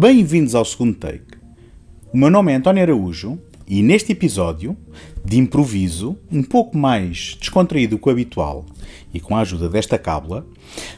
Bem-vindos 0.00 0.54
ao 0.54 0.64
segundo 0.64 0.94
take. 0.94 1.36
O 2.10 2.16
meu 2.16 2.30
nome 2.30 2.50
é 2.50 2.54
António 2.54 2.82
Araújo 2.82 3.38
e 3.68 3.82
neste 3.82 4.12
episódio, 4.12 4.74
de 5.22 5.38
improviso, 5.38 6.16
um 6.32 6.42
pouco 6.42 6.74
mais 6.74 7.36
descontraído 7.38 7.98
que 7.98 8.08
o 8.08 8.10
habitual 8.10 8.64
e 9.12 9.20
com 9.20 9.36
a 9.36 9.40
ajuda 9.40 9.68
desta 9.68 9.98
cábula, 9.98 10.46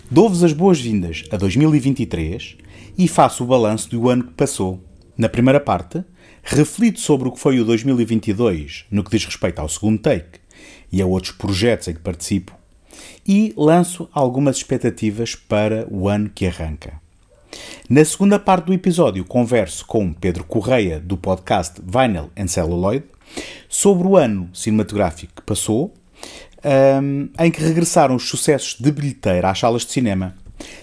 dou-vos 0.09 0.45
as 0.45 0.53
boas-vindas 0.53 1.25
a 1.32 1.36
2023 1.36 2.59
e 2.96 3.09
faço 3.09 3.43
o 3.43 3.46
balanço 3.49 3.91
do 3.91 4.09
ano 4.09 4.23
que 4.23 4.35
passou. 4.35 4.80
Na 5.19 5.29
primeira 5.29 5.59
parte, 5.59 6.05
reflito 6.41 7.00
sobre 7.00 7.27
o 7.27 7.32
que 7.32 7.41
foi 7.41 7.58
o 7.58 7.64
2022 7.64 8.85
no 8.89 9.03
que 9.03 9.11
diz 9.11 9.25
respeito 9.25 9.58
ao 9.58 9.69
segundo 9.69 9.99
take 9.99 10.39
e 10.93 11.03
a 11.03 11.07
outros 11.07 11.32
projetos 11.32 11.89
em 11.89 11.94
que 11.94 12.00
participo 12.00 12.57
e 13.27 13.53
lanço 13.57 14.08
algumas 14.13 14.58
expectativas 14.58 15.35
para 15.35 15.89
o 15.91 16.08
ano 16.08 16.30
que 16.32 16.46
arranca. 16.46 17.02
Na 17.89 18.05
segunda 18.05 18.39
parte 18.39 18.67
do 18.67 18.73
episódio, 18.73 19.25
converso 19.25 19.85
com 19.87 20.13
Pedro 20.13 20.45
Correia, 20.45 20.99
do 21.01 21.17
podcast 21.17 21.81
Vinyl 21.85 22.31
and 22.37 22.47
Celluloid, 22.47 23.05
sobre 23.69 24.07
o 24.07 24.17
ano 24.17 24.49
cinematográfico 24.53 25.35
que 25.37 25.43
passou, 25.43 25.93
um, 27.03 27.29
em 27.39 27.51
que 27.51 27.63
regressaram 27.63 28.15
os 28.15 28.29
sucessos 28.29 28.77
de 28.79 28.91
bilheteira 28.91 29.51
às 29.51 29.59
salas 29.59 29.85
de 29.85 29.93
cinema. 29.93 30.35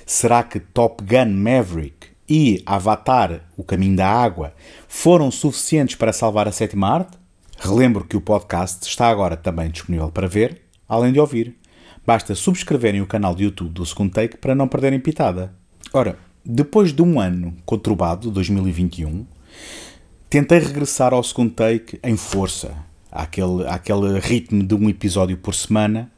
Será 0.05 0.43
que 0.43 0.59
Top 0.59 1.03
Gun 1.03 1.33
Maverick 1.33 2.07
e 2.27 2.61
Avatar, 2.65 3.41
O 3.57 3.63
Caminho 3.63 3.95
da 3.95 4.07
Água, 4.07 4.53
foram 4.87 5.31
suficientes 5.31 5.95
para 5.95 6.13
salvar 6.13 6.47
a 6.47 6.51
sétima 6.51 6.89
arte? 6.89 7.17
Relembro 7.57 8.05
que 8.05 8.15
o 8.15 8.21
podcast 8.21 8.87
está 8.87 9.09
agora 9.09 9.35
também 9.35 9.69
disponível 9.69 10.11
para 10.11 10.27
ver, 10.27 10.61
além 10.87 11.11
de 11.11 11.19
ouvir. 11.19 11.57
Basta 12.05 12.33
subscreverem 12.33 13.01
o 13.01 13.07
canal 13.07 13.35
de 13.35 13.43
YouTube 13.43 13.71
do 13.71 13.85
Segundo 13.85 14.13
Take 14.13 14.37
para 14.37 14.55
não 14.55 14.67
perderem 14.67 14.99
pitada. 14.99 15.53
Ora, 15.93 16.17
depois 16.45 16.93
de 16.93 17.01
um 17.01 17.19
ano 17.19 17.55
conturbado, 17.65 18.31
2021, 18.31 19.25
tentei 20.29 20.59
regressar 20.59 21.13
ao 21.13 21.23
Segundo 21.23 21.51
Take 21.51 21.99
em 22.03 22.15
força, 22.15 22.75
àquele, 23.11 23.67
àquele 23.67 24.19
ritmo 24.19 24.63
de 24.63 24.75
um 24.75 24.89
episódio 24.89 25.37
por 25.37 25.53
semana, 25.53 26.11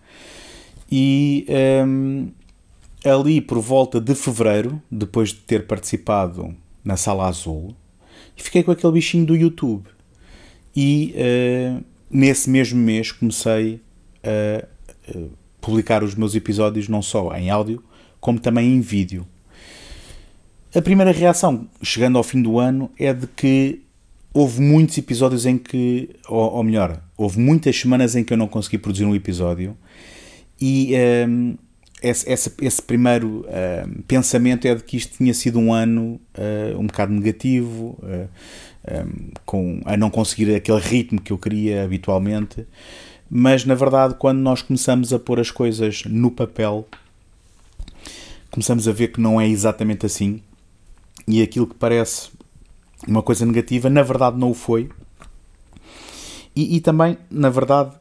e 0.92 1.46
um, 1.86 2.30
ali 3.04 3.40
por 3.40 3.60
volta 3.60 4.00
de 4.00 4.14
fevereiro, 4.14 4.82
depois 4.92 5.30
de 5.30 5.36
ter 5.36 5.66
participado 5.66 6.54
na 6.84 6.98
Sala 6.98 7.28
Azul, 7.28 7.76
fiquei 8.36 8.64
com 8.64 8.72
aquele 8.72 8.94
bichinho 8.94 9.26
do 9.26 9.36
YouTube. 9.36 9.86
E 10.76 11.14
uh, 11.16 11.84
nesse 12.10 12.50
mesmo 12.50 12.80
mês 12.80 13.12
comecei 13.12 13.82
a 14.24 14.66
uh, 15.18 15.32
publicar 15.60 16.04
os 16.04 16.16
meus 16.16 16.36
episódios 16.36 16.88
não 16.88 17.02
só 17.02 17.34
em 17.36 17.50
áudio, 17.50 17.84
como 18.20 18.40
também 18.40 18.76
em 18.76 18.82
vídeo. 18.82 19.26
A 20.74 20.82
primeira 20.82 21.12
reação, 21.12 21.68
chegando 21.84 22.18
ao 22.18 22.24
fim 22.24 22.42
do 22.42 22.58
ano, 22.58 22.90
é 22.98 23.14
de 23.14 23.28
que 23.28 23.82
houve 24.34 24.62
muitos 24.62 24.98
episódios 24.98 25.46
em 25.46 25.58
que, 25.58 26.10
ou, 26.30 26.54
ou 26.54 26.64
melhor, 26.64 27.02
houve 27.18 27.40
muitas 27.40 27.78
semanas 27.78 28.16
em 28.16 28.24
que 28.24 28.32
eu 28.32 28.38
não 28.38 28.48
consegui 28.48 28.78
produzir 28.78 29.04
um 29.04 29.14
episódio 29.14 29.76
e 30.62 30.94
um, 31.28 31.58
esse, 32.02 32.32
esse, 32.32 32.54
esse, 32.62 32.82
primeiro 32.82 33.46
um, 33.86 34.02
pensamento 34.04 34.66
é 34.66 34.74
de 34.74 34.82
que 34.82 34.96
isto 34.96 35.18
tinha 35.18 35.34
sido 35.34 35.60
um 35.60 35.74
ano 35.74 36.22
uh, 36.38 36.80
um 36.80 36.88
bocado 36.88 37.12
negativo, 37.12 38.00
uh, 38.02 38.30
um, 38.90 39.32
com, 39.46 39.82
a 39.84 39.98
não 39.98 40.10
conseguir 40.10 40.56
aquele 40.56 40.80
ritmo 40.80 41.20
que 41.20 41.34
eu 41.34 41.38
queria 41.38 41.84
habitualmente. 41.84 42.66
Mas 43.30 43.66
na 43.66 43.76
verdade, 43.76 44.16
quando 44.18 44.40
nós 44.40 44.62
começamos 44.62 45.12
a 45.12 45.20
pôr 45.20 45.38
as 45.38 45.52
coisas 45.52 46.04
no 46.06 46.32
papel, 46.32 46.88
começamos 48.50 48.88
a 48.88 48.94
ver 48.94 49.10
que 49.10 49.20
não 49.20 49.40
é 49.40 49.50
exatamente 49.50 50.06
assim 50.06 50.42
e 51.28 51.42
aquilo 51.42 51.68
que 51.68 51.76
parece 51.76 52.30
uma 53.08 53.22
coisa 53.22 53.46
negativa, 53.46 53.90
na 53.90 54.04
verdade 54.04 54.38
não 54.38 54.52
o 54.52 54.54
foi. 54.54 54.90
E, 56.56 56.76
e 56.76 56.82
também, 56.82 57.18
na 57.30 57.50
verdade, 57.50 57.96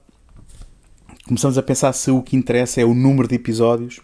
começamos 1.27 1.57
a 1.57 1.63
pensar 1.63 1.93
se 1.93 2.11
o 2.11 2.23
que 2.23 2.37
interessa 2.37 2.81
é 2.81 2.85
o 2.85 2.95
número 2.95 3.29
de 3.29 3.37
episódios 3.37 4.01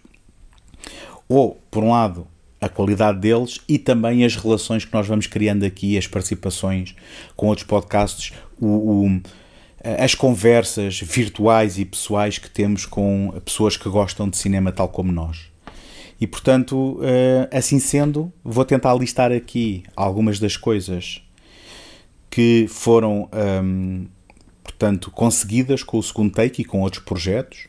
ou, 1.28 1.60
por 1.70 1.82
um 1.82 1.90
lado, 1.90 2.26
a 2.60 2.68
qualidade 2.68 3.18
deles 3.18 3.60
e 3.68 3.78
também 3.78 4.24
as 4.24 4.36
relações 4.36 4.84
que 4.84 4.94
nós 4.94 5.06
vamos 5.06 5.26
criando 5.26 5.64
aqui, 5.64 5.98
as 5.98 6.06
participações 6.06 6.94
com 7.34 7.48
outros 7.48 7.66
podcasts, 7.66 8.32
o, 8.60 8.66
o 9.06 9.20
as 10.02 10.14
conversas 10.16 11.00
virtuais 11.00 11.78
e 11.78 11.84
pessoais 11.84 12.38
que 12.38 12.50
temos 12.50 12.86
com 12.86 13.32
pessoas 13.44 13.76
que 13.76 13.88
gostam 13.88 14.28
de 14.28 14.36
cinema 14.36 14.72
tal 14.72 14.88
como 14.88 15.12
nós. 15.12 15.55
E 16.20 16.26
portanto, 16.26 16.98
eh, 17.02 17.48
assim 17.52 17.78
sendo, 17.78 18.32
vou 18.42 18.64
tentar 18.64 18.94
listar 18.94 19.30
aqui 19.32 19.84
algumas 19.94 20.38
das 20.38 20.56
coisas 20.56 21.22
que 22.30 22.66
foram, 22.68 23.28
ehm, 23.32 24.06
portanto, 24.64 25.10
conseguidas 25.10 25.82
com 25.82 25.98
o 25.98 26.02
segundo 26.02 26.32
take 26.32 26.62
e 26.62 26.64
com 26.64 26.80
outros 26.80 27.04
projetos. 27.04 27.68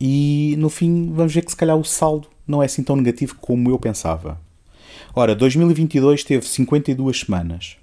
E 0.00 0.54
no 0.58 0.68
fim, 0.68 1.12
vamos 1.12 1.32
ver 1.32 1.44
que 1.44 1.50
se 1.50 1.56
calhar 1.56 1.76
o 1.76 1.84
saldo 1.84 2.28
não 2.46 2.62
é 2.62 2.66
assim 2.66 2.82
tão 2.82 2.96
negativo 2.96 3.36
como 3.40 3.70
eu 3.70 3.78
pensava. 3.78 4.40
Ora, 5.14 5.34
2022 5.34 6.24
teve 6.24 6.46
52 6.46 7.20
semanas. 7.20 7.76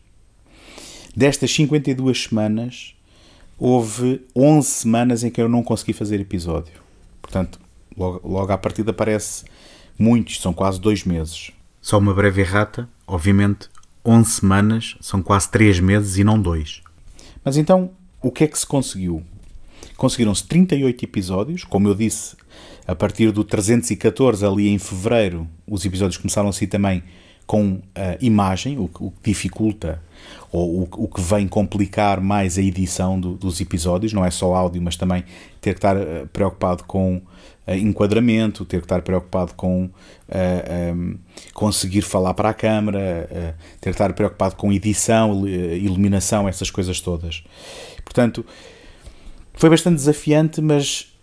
Destas 1.15 1.51
52 1.51 2.23
semanas, 2.23 2.95
houve 3.57 4.21
11 4.35 4.67
semanas 4.67 5.23
em 5.23 5.29
que 5.29 5.41
eu 5.41 5.49
não 5.49 5.63
consegui 5.63 5.93
fazer 5.93 6.19
episódio. 6.19 6.73
Portanto, 7.21 7.59
logo, 7.97 8.27
logo 8.27 8.51
à 8.51 8.57
partida 8.57 8.93
parece 8.93 9.45
muitos, 9.97 10.41
são 10.41 10.53
quase 10.53 10.79
dois 10.79 11.03
meses. 11.03 11.51
Só 11.81 11.97
uma 11.97 12.13
breve 12.13 12.41
errata, 12.41 12.89
obviamente 13.05 13.69
11 14.07 14.29
semanas 14.31 14.95
são 15.01 15.21
quase 15.21 15.51
3 15.51 15.81
meses 15.81 16.17
e 16.17 16.23
não 16.23 16.41
2. 16.41 16.81
Mas 17.43 17.57
então, 17.57 17.91
o 18.21 18.31
que 18.31 18.45
é 18.45 18.47
que 18.47 18.57
se 18.57 18.65
conseguiu? 18.65 19.21
Conseguiram-se 19.97 20.45
38 20.45 21.03
episódios, 21.03 21.63
como 21.65 21.89
eu 21.89 21.95
disse, 21.95 22.37
a 22.87 22.95
partir 22.95 23.31
do 23.31 23.43
314 23.43 24.45
ali 24.45 24.69
em 24.69 24.79
fevereiro, 24.79 25.45
os 25.67 25.83
episódios 25.83 26.17
começaram 26.17 26.47
a 26.47 26.53
ser 26.53 26.67
também 26.67 27.03
com 27.47 27.79
a 27.95 28.17
imagem, 28.19 28.77
o, 28.77 28.89
o 28.99 29.11
que 29.11 29.31
dificulta 29.31 30.01
ou 30.51 30.81
o, 30.81 30.87
o, 31.05 31.07
que 31.07 31.21
vem 31.21 31.47
complicar 31.47 32.21
mais 32.21 32.57
a 32.57 32.61
edição 32.61 33.19
do, 33.19 33.33
dos 33.33 33.59
episódios, 33.59 34.13
não 34.13 34.23
é 34.23 34.31
só 34.31 34.53
áudio, 34.53 34.81
mas 34.81 34.95
também 34.95 35.23
ter 35.61 35.71
que 35.71 35.77
estar 35.77 35.97
eh, 35.97 36.25
preocupado 36.31 36.83
com 36.85 37.17
uh, 37.17 37.73
enquadramento, 37.73 38.63
ter 38.65 38.77
que 38.77 38.85
estar 38.85 39.01
preocupado 39.01 39.53
com 39.55 39.85
uh, 39.85 39.91
eh, 40.29 40.93
um, 40.93 41.11
ehm, 41.11 41.15
conseguir 41.53 42.01
falar 42.01 42.33
para 42.33 42.49
a 42.49 42.53
câmara, 42.53 43.29
uh, 43.29 43.63
ter 43.81 43.89
que 43.89 43.95
estar 43.95 44.11
preocupado 44.13 44.55
com 44.55 44.71
edição, 44.71 45.47
iluminação, 45.47 46.47
essas 46.47 46.71
coisas 46.71 47.01
todas. 47.01 47.43
Portanto, 48.03 48.45
foi 49.53 49.69
bastante 49.69 49.95
desafiante, 49.95 50.61
mas 50.61 51.13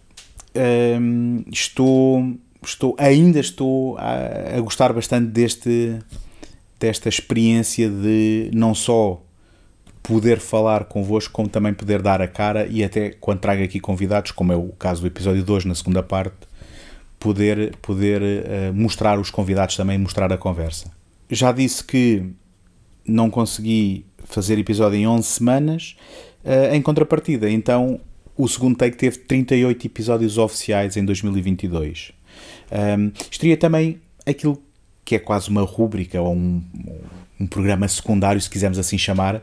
ehm, 0.55 1.45
estou 1.51 2.37
estou, 2.65 2.95
ainda 2.99 3.39
estou 3.39 3.97
a, 3.99 4.57
a 4.57 4.61
gostar 4.61 4.93
bastante 4.93 5.29
deste, 5.29 5.99
desta 6.79 7.09
experiência 7.09 7.89
de 7.89 8.51
não 8.53 8.75
só 8.75 9.23
poder 10.03 10.39
falar 10.39 10.85
convosco, 10.85 11.33
como 11.33 11.49
também 11.49 11.73
poder 11.73 12.03
dar 12.03 12.21
a 12.21 12.29
cara 12.29 12.67
e 12.67 12.85
até 12.85 13.11
quando 13.11 13.41
trago 13.41 13.63
aqui 13.63 13.81
convidados, 13.81 14.31
como 14.33 14.53
é 14.53 14.57
o 14.57 14.69
caso 14.79 15.01
do 15.01 15.07
episódio 15.07 15.43
de 15.43 15.51
hoje, 15.51 15.67
na 15.67 15.75
segunda 15.75 16.03
parte, 16.03 16.37
poder, 17.19 17.75
poder 17.77 18.21
uh, 18.23 18.75
mostrar 18.75 19.19
os 19.19 19.31
convidados 19.31 19.77
também, 19.77 19.97
mostrar 19.97 20.31
a 20.31 20.37
conversa. 20.37 20.93
Já 21.31 21.53
disse 21.53 21.83
que 21.83 22.23
não 23.07 23.31
consegui 23.31 24.05
fazer 24.25 24.59
episódio 24.59 24.99
em 24.99 25.07
11 25.07 25.27
semanas, 25.27 25.97
uh, 26.45 26.75
em 26.75 26.83
contrapartida, 26.83 27.51
então 27.51 27.99
o 28.37 28.47
segundo 28.47 28.77
take 28.77 28.99
teve 28.99 29.19
38 29.19 29.87
episódios 29.87 30.37
oficiais 30.37 30.99
em 30.99 31.05
2022. 31.05 32.13
Um, 32.71 33.13
estaria 33.31 33.57
também 33.57 34.01
aquilo 34.27 34.61
que 35.05 35.15
é 35.15 35.19
quase 35.19 35.49
uma 35.51 35.63
rúbrica 35.63 36.21
ou 36.21 36.35
um, 36.35 36.63
um 37.39 37.47
programa 37.47 37.87
secundário, 37.89 38.41
se 38.41 38.49
quisermos 38.49 38.79
assim 38.79 38.97
chamar, 38.97 39.43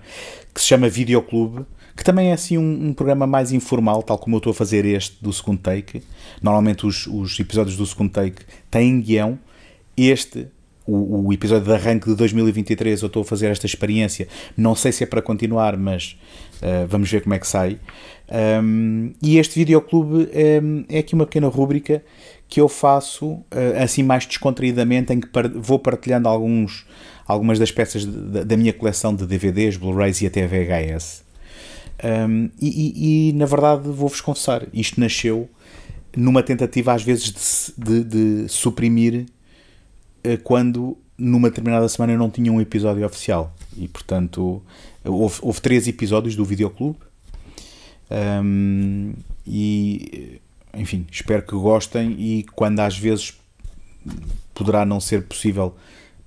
que 0.53 0.59
se 0.59 0.67
chama 0.67 0.89
Videoclube, 0.89 1.65
que 1.95 2.03
também 2.03 2.29
é 2.29 2.33
assim 2.33 2.57
um, 2.57 2.87
um, 2.87 2.93
programa 2.93 3.27
mais 3.27 3.51
informal, 3.51 4.01
tal 4.01 4.17
como 4.17 4.35
eu 4.35 4.39
estou 4.39 4.51
a 4.51 4.53
fazer 4.53 4.85
este 4.85 5.21
do 5.21 5.31
segundo 5.31 5.59
take. 5.59 6.01
Normalmente 6.41 6.85
os, 6.85 7.05
os 7.07 7.39
episódios 7.39 7.75
do 7.75 7.85
segundo 7.85 8.11
take 8.11 8.43
têm 8.69 8.99
guião. 9.01 9.37
Este, 9.95 10.47
o, 10.85 11.27
o, 11.27 11.33
episódio 11.33 11.65
de 11.65 11.73
arranque 11.73 12.09
de 12.09 12.15
2023, 12.15 13.01
eu 13.01 13.07
estou 13.07 13.21
a 13.21 13.25
fazer 13.25 13.47
esta 13.47 13.65
experiência. 13.65 14.27
Não 14.57 14.75
sei 14.75 14.91
se 14.91 15.03
é 15.03 15.07
para 15.07 15.21
continuar, 15.21 15.77
mas 15.77 16.17
uh, 16.61 16.87
vamos 16.87 17.09
ver 17.11 17.21
como 17.21 17.35
é 17.35 17.39
que 17.39 17.47
sai. 17.47 17.79
Um, 18.63 19.13
e 19.21 19.37
este 19.37 19.59
videoclube 19.59 20.29
é, 20.31 20.61
é 20.89 20.99
aqui 20.99 21.13
uma 21.13 21.25
pequena 21.25 21.47
rúbrica 21.47 22.01
que 22.51 22.59
eu 22.59 22.67
faço 22.67 23.39
eh, 23.49 23.81
assim 23.81 24.03
mais 24.03 24.25
descontraídamente, 24.25 25.13
em 25.13 25.21
que 25.21 25.27
vou 25.55 25.79
partilhando 25.79 26.27
alguns, 26.27 26.85
algumas 27.25 27.57
das 27.57 27.71
peças 27.71 28.05
de, 28.05 28.43
da 28.43 28.57
minha 28.57 28.73
coleção 28.73 29.15
de 29.15 29.25
DVDs, 29.25 29.77
Blu-rays 29.77 30.21
e 30.21 30.27
até 30.27 30.45
VHS. 30.45 31.23
Um, 32.03 32.49
e, 32.59 32.67
e, 32.67 33.29
e, 33.29 33.33
na 33.33 33.45
verdade 33.45 33.83
vou-vos 33.87 34.19
confessar, 34.19 34.67
isto 34.73 34.99
nasceu 34.99 35.47
numa 36.17 36.43
tentativa 36.43 36.91
às 36.91 37.03
vezes 37.03 37.73
de, 37.77 38.03
de, 38.03 38.43
de 38.43 38.49
suprimir 38.49 39.21
uh, 39.21 39.40
quando 40.43 40.97
numa 41.17 41.49
determinada 41.49 41.87
semana 41.87 42.17
não 42.17 42.29
tinha 42.29 42.51
um 42.51 42.59
episódio 42.59 43.05
oficial. 43.05 43.55
E 43.77 43.87
portanto, 43.87 44.61
houve, 45.05 45.37
houve 45.41 45.61
três 45.61 45.87
episódios 45.87 46.35
do 46.35 46.43
Videoclube. 46.43 46.97
Um, 48.43 49.13
e 49.45 50.39
enfim, 50.73 51.05
espero 51.11 51.43
que 51.43 51.53
gostem. 51.53 52.15
E 52.19 52.43
quando 52.55 52.79
às 52.79 52.97
vezes 52.97 53.37
poderá 54.53 54.85
não 54.85 54.99
ser 54.99 55.23
possível 55.23 55.75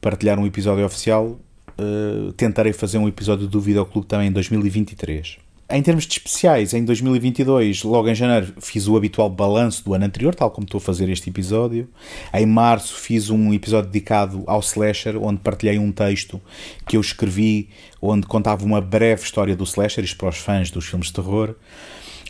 partilhar 0.01 0.39
um 0.39 0.47
episódio 0.47 0.85
oficial, 0.85 1.39
uh, 1.79 2.33
tentarei 2.33 2.73
fazer 2.73 2.99
um 2.99 3.09
episódio 3.09 3.47
do 3.47 3.61
Videoclube 3.61 4.07
também 4.07 4.29
em 4.29 4.33
2023. 4.33 5.39
Em 5.71 5.83
termos 5.83 6.07
de 6.07 6.13
especiais, 6.13 6.75
em 6.75 6.85
2022, 6.85 7.85
logo 7.85 8.07
em 8.07 8.15
janeiro, 8.15 8.53
fiz 8.61 8.87
o 8.87 8.97
habitual 8.99 9.31
balanço 9.31 9.83
do 9.83 9.95
ano 9.95 10.05
anterior, 10.05 10.35
tal 10.35 10.51
como 10.51 10.67
estou 10.67 10.77
a 10.77 10.81
fazer 10.81 11.09
este 11.09 11.31
episódio. 11.31 11.89
Em 12.35 12.45
março, 12.45 12.95
fiz 12.95 13.31
um 13.31 13.53
episódio 13.53 13.91
dedicado 13.91 14.45
ao 14.47 14.61
slasher, 14.61 15.17
onde 15.17 15.41
partilhei 15.41 15.79
um 15.79 15.91
texto 15.91 16.39
que 16.87 16.99
eu 16.99 17.01
escrevi, 17.01 17.71
onde 18.01 18.27
contava 18.27 18.63
uma 18.63 18.79
breve 18.79 19.23
história 19.23 19.57
do 19.57 19.65
slasher, 19.65 20.05
isto 20.05 20.19
para 20.19 20.29
os 20.29 20.37
fãs 20.37 20.71
dos 20.71 20.85
filmes 20.85 21.07
de 21.07 21.15
terror. 21.15 21.55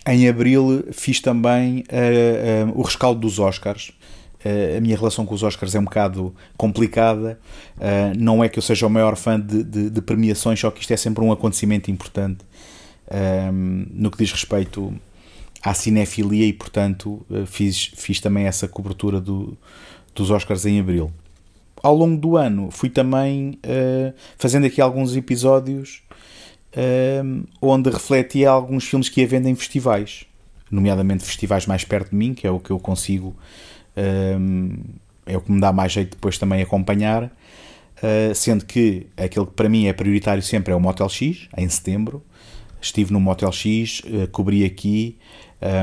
Em 0.06 0.28
abril, 0.28 0.84
fiz 0.92 1.18
também 1.18 1.80
uh, 1.90 2.70
uh, 2.70 2.78
o 2.78 2.82
rescaldo 2.82 3.20
dos 3.20 3.40
Oscars. 3.40 3.90
Uh, 4.44 4.78
a 4.78 4.80
minha 4.80 4.96
relação 4.96 5.26
com 5.26 5.34
os 5.34 5.42
Oscars 5.42 5.74
é 5.74 5.80
um 5.80 5.84
bocado 5.84 6.32
complicada. 6.56 7.40
não 8.16 8.44
é 8.44 8.48
que 8.48 8.60
eu 8.60 8.62
seja 8.62 8.86
o 8.86 8.90
maior 8.90 9.16
fã 9.16 9.40
de, 9.40 9.64
de, 9.64 9.90
de 9.90 10.00
premiações, 10.02 10.60
só 10.60 10.70
que 10.70 10.82
isto 10.82 10.92
é 10.92 10.96
sempre 10.96 11.24
um 11.24 11.32
acontecimento 11.32 11.90
importante 11.90 12.44
um, 13.10 13.86
no 13.90 14.10
que 14.10 14.18
diz 14.18 14.32
respeito 14.32 14.92
à 15.62 15.72
cinefilia 15.72 16.46
e, 16.46 16.52
portanto, 16.52 17.24
eh, 17.30 17.46
fiz, 17.46 17.90
fiz 17.96 18.20
também 18.20 18.44
essa 18.44 18.68
cobertura 18.68 19.18
do, 19.18 19.56
dos 20.14 20.30
Oscars 20.30 20.66
em 20.66 20.78
abril. 20.78 21.10
Ao 21.82 21.94
longo 21.94 22.18
do 22.18 22.36
ano 22.36 22.70
fui 22.70 22.88
também 22.88 23.58
uh, 23.64 24.14
fazendo 24.38 24.66
aqui 24.66 24.80
alguns 24.80 25.16
episódios 25.16 26.02
uh, 26.76 27.46
onde 27.60 27.90
refletia 27.90 28.50
alguns 28.50 28.84
filmes 28.84 29.08
que 29.08 29.20
ia 29.20 29.26
vendo 29.26 29.48
em 29.48 29.54
festivais, 29.54 30.24
nomeadamente 30.70 31.24
festivais 31.24 31.66
mais 31.66 31.84
perto 31.84 32.10
de 32.10 32.16
mim, 32.16 32.34
que 32.34 32.46
é 32.46 32.50
o 32.50 32.60
que 32.60 32.70
eu 32.70 32.78
consigo, 32.78 33.36
uh, 33.96 34.94
é 35.26 35.36
o 35.36 35.40
que 35.40 35.50
me 35.50 35.60
dá 35.60 35.72
mais 35.72 35.92
jeito 35.92 36.10
depois 36.12 36.38
também 36.38 36.62
acompanhar, 36.62 37.30
sendo 38.34 38.66
que 38.66 39.06
aquele 39.16 39.46
que 39.46 39.52
para 39.52 39.66
mim 39.66 39.86
é 39.86 39.92
prioritário 39.94 40.42
sempre 40.42 40.74
é 40.74 40.76
o 40.76 40.80
Motel 40.80 41.08
X, 41.08 41.48
em 41.56 41.66
setembro, 41.66 42.22
estive 42.84 43.12
no 43.12 43.20
Motel 43.20 43.52
X, 43.52 44.00
uh, 44.00 44.28
cobri 44.28 44.64
aqui 44.64 45.18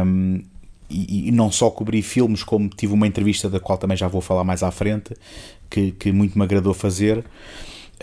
um, 0.05 0.41
e, 0.89 1.29
e, 1.29 1.31
não 1.31 1.49
só 1.51 1.69
cobri 1.69 2.01
filmes, 2.01 2.43
como 2.43 2.69
tive 2.69 2.93
uma 2.93 3.07
entrevista 3.07 3.49
da 3.49 3.59
qual 3.59 3.77
também 3.77 3.95
já 3.95 4.07
vou 4.07 4.19
falar 4.19 4.43
mais 4.43 4.61
à 4.61 4.71
frente, 4.71 5.15
que, 5.69 5.91
que 5.91 6.11
muito 6.11 6.37
me 6.37 6.43
agradou 6.43 6.73
fazer. 6.73 7.23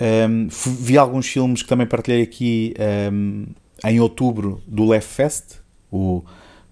Um, 0.01 0.49
vi 0.49 0.97
alguns 0.97 1.27
filmes 1.27 1.63
que 1.63 1.69
também 1.69 1.87
partilhei 1.87 2.23
aqui 2.23 2.75
um, 3.13 3.47
em 3.85 4.01
outubro 4.01 4.63
do 4.67 4.87
Left 4.87 5.13
Fest, 5.13 5.57
o, 5.93 6.25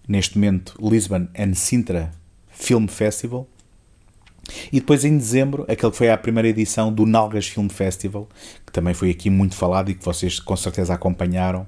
neste 0.09 0.39
momento 0.39 0.75
Lisbon 0.81 1.29
and 1.39 1.55
Sintra 1.55 2.13
Film 2.49 2.87
Festival. 2.87 3.47
E 4.73 4.81
depois 4.81 5.05
em 5.05 5.17
dezembro, 5.17 5.65
aquele 5.69 5.91
que 5.91 5.99
foi 5.99 6.11
a 6.11 6.17
primeira 6.17 6.49
edição 6.49 6.93
do 6.93 7.05
Nalgas 7.05 7.47
Film 7.47 7.69
Festival, 7.69 8.29
que 8.65 8.73
também 8.73 8.95
foi 8.95 9.11
aqui 9.11 9.29
muito 9.29 9.55
falado 9.55 9.91
e 9.91 9.95
que 9.95 10.05
vocês 10.05 10.39
com 10.39 10.57
certeza 10.57 10.95
acompanharam, 10.95 11.67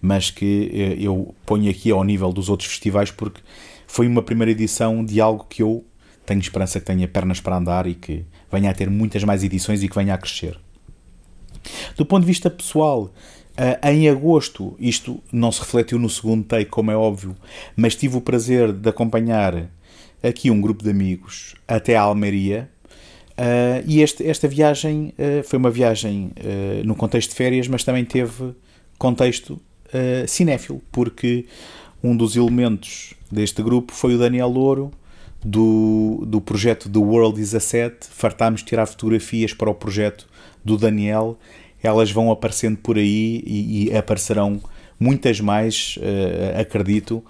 mas 0.00 0.30
que 0.30 0.70
eh, 0.72 0.96
eu 1.00 1.34
ponho 1.46 1.70
aqui 1.70 1.90
ao 1.90 2.04
nível 2.04 2.32
dos 2.32 2.48
outros 2.48 2.68
festivais 2.68 3.10
porque 3.10 3.40
foi 3.86 4.06
uma 4.06 4.22
primeira 4.22 4.50
edição 4.50 5.04
de 5.04 5.20
algo 5.20 5.46
que 5.48 5.62
eu 5.62 5.84
tenho 6.26 6.40
esperança 6.40 6.78
que 6.78 6.86
tenha 6.86 7.08
pernas 7.08 7.40
para 7.40 7.56
andar 7.56 7.86
e 7.86 7.94
que 7.94 8.24
venha 8.52 8.70
a 8.70 8.74
ter 8.74 8.90
muitas 8.90 9.24
mais 9.24 9.42
edições 9.42 9.82
e 9.82 9.88
que 9.88 9.94
venha 9.94 10.14
a 10.14 10.18
crescer. 10.18 10.58
Do 11.96 12.04
ponto 12.04 12.20
de 12.20 12.26
vista 12.26 12.50
pessoal, 12.50 13.10
eh, 13.56 13.78
em 13.90 14.08
agosto, 14.08 14.76
isto 14.78 15.20
não 15.32 15.50
se 15.50 15.60
refletiu 15.60 15.98
no 15.98 16.08
segundo 16.08 16.44
take, 16.44 16.70
como 16.70 16.90
é 16.90 16.96
óbvio, 16.96 17.34
mas 17.74 17.96
tive 17.96 18.16
o 18.16 18.20
prazer 18.20 18.72
de 18.72 18.88
acompanhar 18.88 19.68
aqui 20.22 20.50
um 20.50 20.60
grupo 20.60 20.82
de 20.82 20.90
amigos 20.90 21.54
até 21.66 21.96
a 21.96 22.02
Almeria. 22.02 22.68
Uh, 23.38 23.86
e 23.86 24.02
este, 24.02 24.26
esta 24.26 24.48
viagem 24.48 25.14
uh, 25.16 25.44
foi 25.44 25.60
uma 25.60 25.70
viagem 25.70 26.32
uh, 26.38 26.84
no 26.84 26.96
contexto 26.96 27.30
de 27.30 27.36
férias, 27.36 27.68
mas 27.68 27.84
também 27.84 28.04
teve 28.04 28.52
contexto 28.98 29.60
cinéfilo, 30.26 30.82
porque 30.92 31.46
um 32.04 32.14
dos 32.14 32.36
elementos 32.36 33.14
deste 33.32 33.62
grupo 33.62 33.90
foi 33.94 34.16
o 34.16 34.18
Daniel 34.18 34.48
Louro, 34.48 34.90
do, 35.42 36.24
do 36.26 36.42
projeto 36.42 36.90
The 36.90 36.98
World 36.98 37.40
is 37.40 37.54
a 37.54 37.60
Set. 37.60 38.04
Fartámos 38.10 38.60
de 38.60 38.66
tirar 38.66 38.84
fotografias 38.84 39.54
para 39.54 39.70
o 39.70 39.74
projeto 39.74 40.28
do 40.62 40.76
Daniel. 40.76 41.38
Elas 41.82 42.10
vão 42.10 42.30
aparecendo 42.30 42.76
por 42.76 42.98
aí 42.98 43.42
e, 43.46 43.88
e 43.88 43.96
aparecerão 43.96 44.60
muitas 45.00 45.40
mais, 45.40 45.98
acredito, 46.60 47.24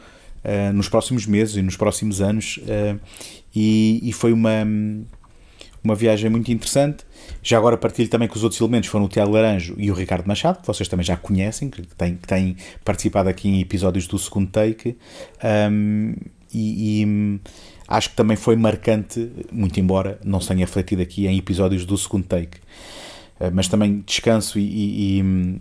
uh, 0.44 0.73
nos 0.73 0.88
próximos 0.88 1.26
meses 1.26 1.56
e 1.56 1.62
nos 1.62 1.76
próximos 1.76 2.20
anos. 2.20 2.58
Uh, 2.58 3.00
e, 3.55 4.00
e, 4.02 4.12
foi 4.12 4.32
uma, 4.32 4.67
uma 5.82 5.94
viagem 5.94 6.31
muito 6.31 6.50
interessante. 6.52 7.05
Já 7.43 7.58
agora 7.58 7.76
partilho 7.76 8.08
também 8.08 8.29
que 8.29 8.37
os 8.37 8.43
outros 8.43 8.61
elementos 8.61 8.88
foram 8.88 9.06
o 9.06 9.08
Tiago 9.08 9.32
Laranjo 9.32 9.75
e 9.79 9.90
o 9.90 9.94
Ricardo 9.94 10.26
Machado, 10.26 10.61
que 10.61 10.67
vocês 10.67 10.88
também 10.88 11.05
já 11.05 11.17
conhecem, 11.17 11.70
que 11.70 11.82
têm, 11.82 12.17
que 12.17 12.26
têm 12.26 12.56
participado 12.85 13.29
aqui 13.29 13.49
em 13.49 13.61
episódios 13.61 14.06
do 14.06 14.19
segundo 14.19 14.50
take. 14.50 14.96
Um, 15.70 16.14
e, 16.52 17.02
e, 17.02 17.41
acho 17.87 18.11
que 18.11 18.17
também 18.17 18.37
foi 18.37 18.56
marcante, 18.56 19.31
muito 19.52 19.79
embora 19.79 20.19
não 20.25 20.41
se 20.41 20.49
tenha 20.49 20.61
refletido 20.61 21.02
aqui 21.02 21.26
em 21.26 21.37
episódios 21.37 21.84
do 21.84 21.96
segundo 21.96 22.25
take. 22.26 22.58
Uh, 23.41 23.50
mas 23.52 23.69
também 23.69 24.02
descanso 24.06 24.58
e, 24.58 25.20
e, 25.20 25.61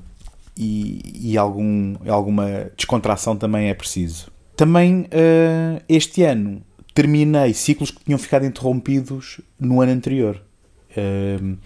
e, 0.57 1.31
e 1.31 1.37
algum, 1.37 1.95
alguma 2.07 2.71
descontração 2.75 3.35
também 3.35 3.69
é 3.69 3.73
preciso. 3.73 4.36
Também 4.57 5.01
uh, 5.01 5.81
este 5.87 6.23
ano 6.23 6.63
terminei 6.91 7.53
ciclos 7.53 7.91
que 7.91 8.03
tinham 8.03 8.17
ficado 8.17 8.43
interrompidos 8.43 9.39
no 9.59 9.81
ano 9.81 9.91
anterior. 9.91 10.41
Uh, 10.91 11.57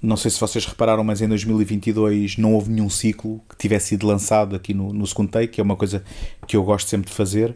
não 0.00 0.16
sei 0.16 0.30
se 0.30 0.40
vocês 0.40 0.64
repararam, 0.64 1.04
mas 1.04 1.20
em 1.20 1.28
2022 1.28 2.38
não 2.38 2.54
houve 2.54 2.70
nenhum 2.70 2.88
ciclo 2.88 3.40
que 3.48 3.56
tivesse 3.56 3.88
sido 3.88 4.06
lançado 4.06 4.56
aqui 4.56 4.72
no, 4.72 4.94
no 4.94 5.06
segundo 5.06 5.30
take, 5.30 5.48
que 5.48 5.60
é 5.60 5.64
uma 5.64 5.76
coisa 5.76 6.02
que 6.46 6.56
eu 6.56 6.64
gosto 6.64 6.88
sempre 6.88 7.10
de 7.10 7.14
fazer. 7.14 7.54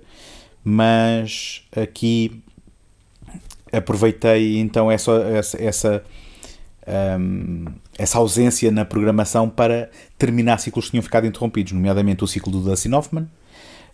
Mas 0.63 1.63
aqui 1.75 2.43
aproveitei 3.73 4.59
então 4.59 4.91
essa, 4.91 5.13
essa, 5.13 5.63
essa, 5.63 6.05
um, 7.19 7.65
essa 7.97 8.19
ausência 8.19 8.71
na 8.71 8.85
programação 8.85 9.49
para 9.49 9.89
terminar 10.19 10.59
ciclos 10.59 10.87
que 10.87 10.91
tinham 10.91 11.03
ficado 11.03 11.27
interrompidos, 11.27 11.73
nomeadamente 11.73 12.23
o 12.23 12.27
ciclo 12.27 12.53
do 12.53 12.61
Dustin 12.61 12.93
Hoffman, 12.93 13.27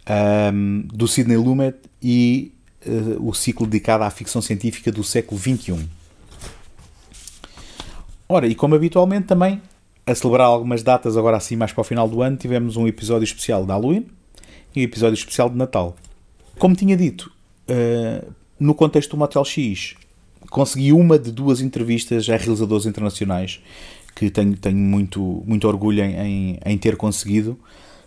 um, 0.09 0.83
do 0.93 1.07
Sidney 1.09 1.37
Lumet 1.37 1.77
e 2.03 2.53
uh, 2.87 3.29
o 3.29 3.35
ciclo 3.35 3.67
dedicado 3.67 4.05
à 4.05 4.11
ficção 4.11 4.41
científica 4.41 4.93
do 4.93 5.03
século 5.03 5.41
XXI. 5.41 5.89
Ora, 8.29 8.47
e 8.47 8.55
como 8.55 8.75
habitualmente 8.75 9.27
também, 9.27 9.61
a 10.05 10.15
celebrar 10.15 10.49
algumas 10.49 10.83
datas 10.83 11.17
agora 11.17 11.37
assim 11.37 11.57
mais 11.57 11.73
para 11.73 11.81
o 11.81 11.85
final 11.85 12.09
do 12.09 12.23
ano, 12.23 12.37
tivemos 12.37 12.77
um 12.77 12.87
episódio 12.87 13.25
especial 13.25 13.65
de 13.65 13.71
Halloween 13.71 14.07
e 14.75 14.81
um 14.81 14.85
episódio 14.85 15.15
especial 15.15 15.49
de 15.49 15.57
Natal. 15.57 15.97
Como 16.59 16.75
tinha 16.75 16.97
dito, 16.97 17.31
uh, 17.69 18.33
no 18.59 18.75
contexto 18.75 19.11
do 19.11 19.17
Motel 19.17 19.45
X, 19.45 19.95
consegui 20.51 20.93
uma 20.93 21.19
de 21.19 21.31
duas 21.31 21.61
entrevistas 21.61 22.29
a 22.29 22.37
realizadores 22.37 22.87
internacionais 22.87 23.61
que 24.15 24.31
tenho, 24.31 24.57
tenho 24.57 24.77
muito, 24.77 25.43
muito 25.47 25.69
orgulho 25.69 26.03
em, 26.03 26.17
em, 26.17 26.59
em 26.65 26.79
ter 26.79 26.97
conseguido. 26.97 27.59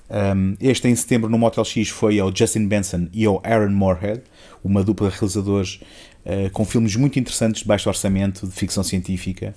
Um, 0.09 0.55
este 0.59 0.87
em 0.87 0.95
setembro 0.95 1.29
no 1.29 1.37
Motel 1.37 1.63
X 1.63 1.89
foi 1.89 2.19
ao 2.19 2.35
Justin 2.35 2.67
Benson 2.67 3.07
e 3.13 3.25
ao 3.25 3.41
Aaron 3.45 3.69
Moorhead, 3.69 4.23
uma 4.63 4.83
dupla 4.83 5.09
de 5.09 5.15
realizadores 5.15 5.81
uh, 6.25 6.49
com 6.51 6.65
filmes 6.65 6.95
muito 6.95 7.19
interessantes 7.19 7.61
de 7.61 7.67
baixo 7.67 7.87
orçamento, 7.87 8.47
de 8.47 8.53
ficção 8.53 8.83
científica. 8.83 9.53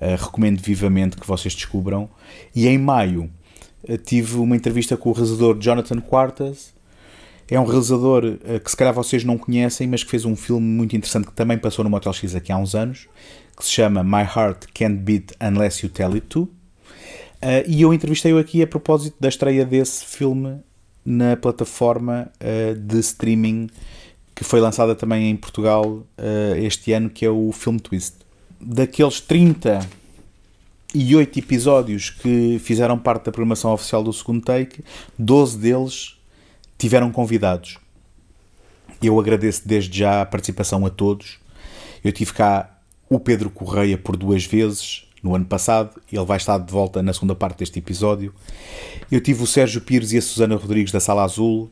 Uh, 0.00 0.16
recomendo 0.16 0.60
vivamente 0.60 1.16
que 1.16 1.26
vocês 1.26 1.54
descubram. 1.54 2.08
E 2.54 2.66
em 2.66 2.78
maio 2.78 3.30
uh, 3.86 3.98
tive 3.98 4.36
uma 4.36 4.56
entrevista 4.56 4.96
com 4.96 5.10
o 5.10 5.12
realizador 5.12 5.58
Jonathan 5.60 6.00
Quartas. 6.00 6.72
É 7.50 7.60
um 7.60 7.66
realizador 7.66 8.38
que 8.64 8.70
se 8.70 8.74
calhar 8.74 8.94
vocês 8.94 9.24
não 9.24 9.36
conhecem, 9.36 9.86
mas 9.86 10.02
que 10.02 10.10
fez 10.10 10.24
um 10.24 10.34
filme 10.34 10.66
muito 10.66 10.96
interessante 10.96 11.26
que 11.26 11.34
também 11.34 11.58
passou 11.58 11.84
no 11.84 11.90
Motel 11.90 12.12
X 12.14 12.34
aqui 12.34 12.50
há 12.50 12.56
uns 12.56 12.74
anos, 12.74 13.08
que 13.54 13.62
se 13.62 13.70
chama 13.70 14.02
My 14.02 14.22
Heart 14.22 14.68
Can't 14.72 14.96
Beat 14.96 15.32
Unless 15.38 15.84
You 15.84 15.92
Tell 15.92 16.14
It 16.14 16.28
To 16.28 16.48
Uh, 17.42 17.66
e 17.66 17.82
eu 17.82 17.92
entrevistei-o 17.92 18.38
aqui 18.38 18.62
a 18.62 18.66
propósito 18.68 19.16
da 19.18 19.28
estreia 19.28 19.64
desse 19.64 20.04
filme 20.04 20.60
na 21.04 21.36
plataforma 21.36 22.30
uh, 22.40 22.76
de 22.76 23.00
streaming 23.00 23.68
que 24.34 24.44
foi 24.44 24.60
lançada 24.60 24.94
também 24.94 25.28
em 25.28 25.36
Portugal 25.36 25.84
uh, 25.86 26.06
este 26.56 26.92
ano, 26.92 27.10
que 27.10 27.26
é 27.26 27.30
o 27.30 27.50
Film 27.50 27.78
Twist. 27.78 28.18
Daqueles 28.60 29.20
38 29.20 31.38
episódios 31.38 32.10
que 32.10 32.60
fizeram 32.60 32.96
parte 32.96 33.24
da 33.24 33.32
programação 33.32 33.72
oficial 33.72 34.04
do 34.04 34.12
segundo 34.12 34.44
take, 34.44 34.84
12 35.18 35.58
deles 35.58 36.16
tiveram 36.78 37.10
convidados. 37.10 37.76
Eu 39.02 39.18
agradeço 39.18 39.66
desde 39.66 39.98
já 39.98 40.22
a 40.22 40.26
participação 40.26 40.86
a 40.86 40.90
todos. 40.90 41.40
Eu 42.04 42.12
tive 42.12 42.32
cá 42.32 42.78
o 43.08 43.18
Pedro 43.18 43.50
Correia 43.50 43.98
por 43.98 44.16
duas 44.16 44.44
vezes 44.44 45.08
no 45.22 45.34
ano 45.34 45.44
passado, 45.44 46.00
ele 46.10 46.24
vai 46.24 46.36
estar 46.36 46.58
de 46.58 46.70
volta 46.70 47.02
na 47.02 47.12
segunda 47.12 47.34
parte 47.34 47.58
deste 47.58 47.78
episódio. 47.78 48.34
Eu 49.10 49.20
tive 49.20 49.42
o 49.42 49.46
Sérgio 49.46 49.80
Pires 49.80 50.12
e 50.12 50.18
a 50.18 50.22
Susana 50.22 50.56
Rodrigues 50.56 50.90
da 50.90 50.98
Sala 50.98 51.22
Azul. 51.22 51.70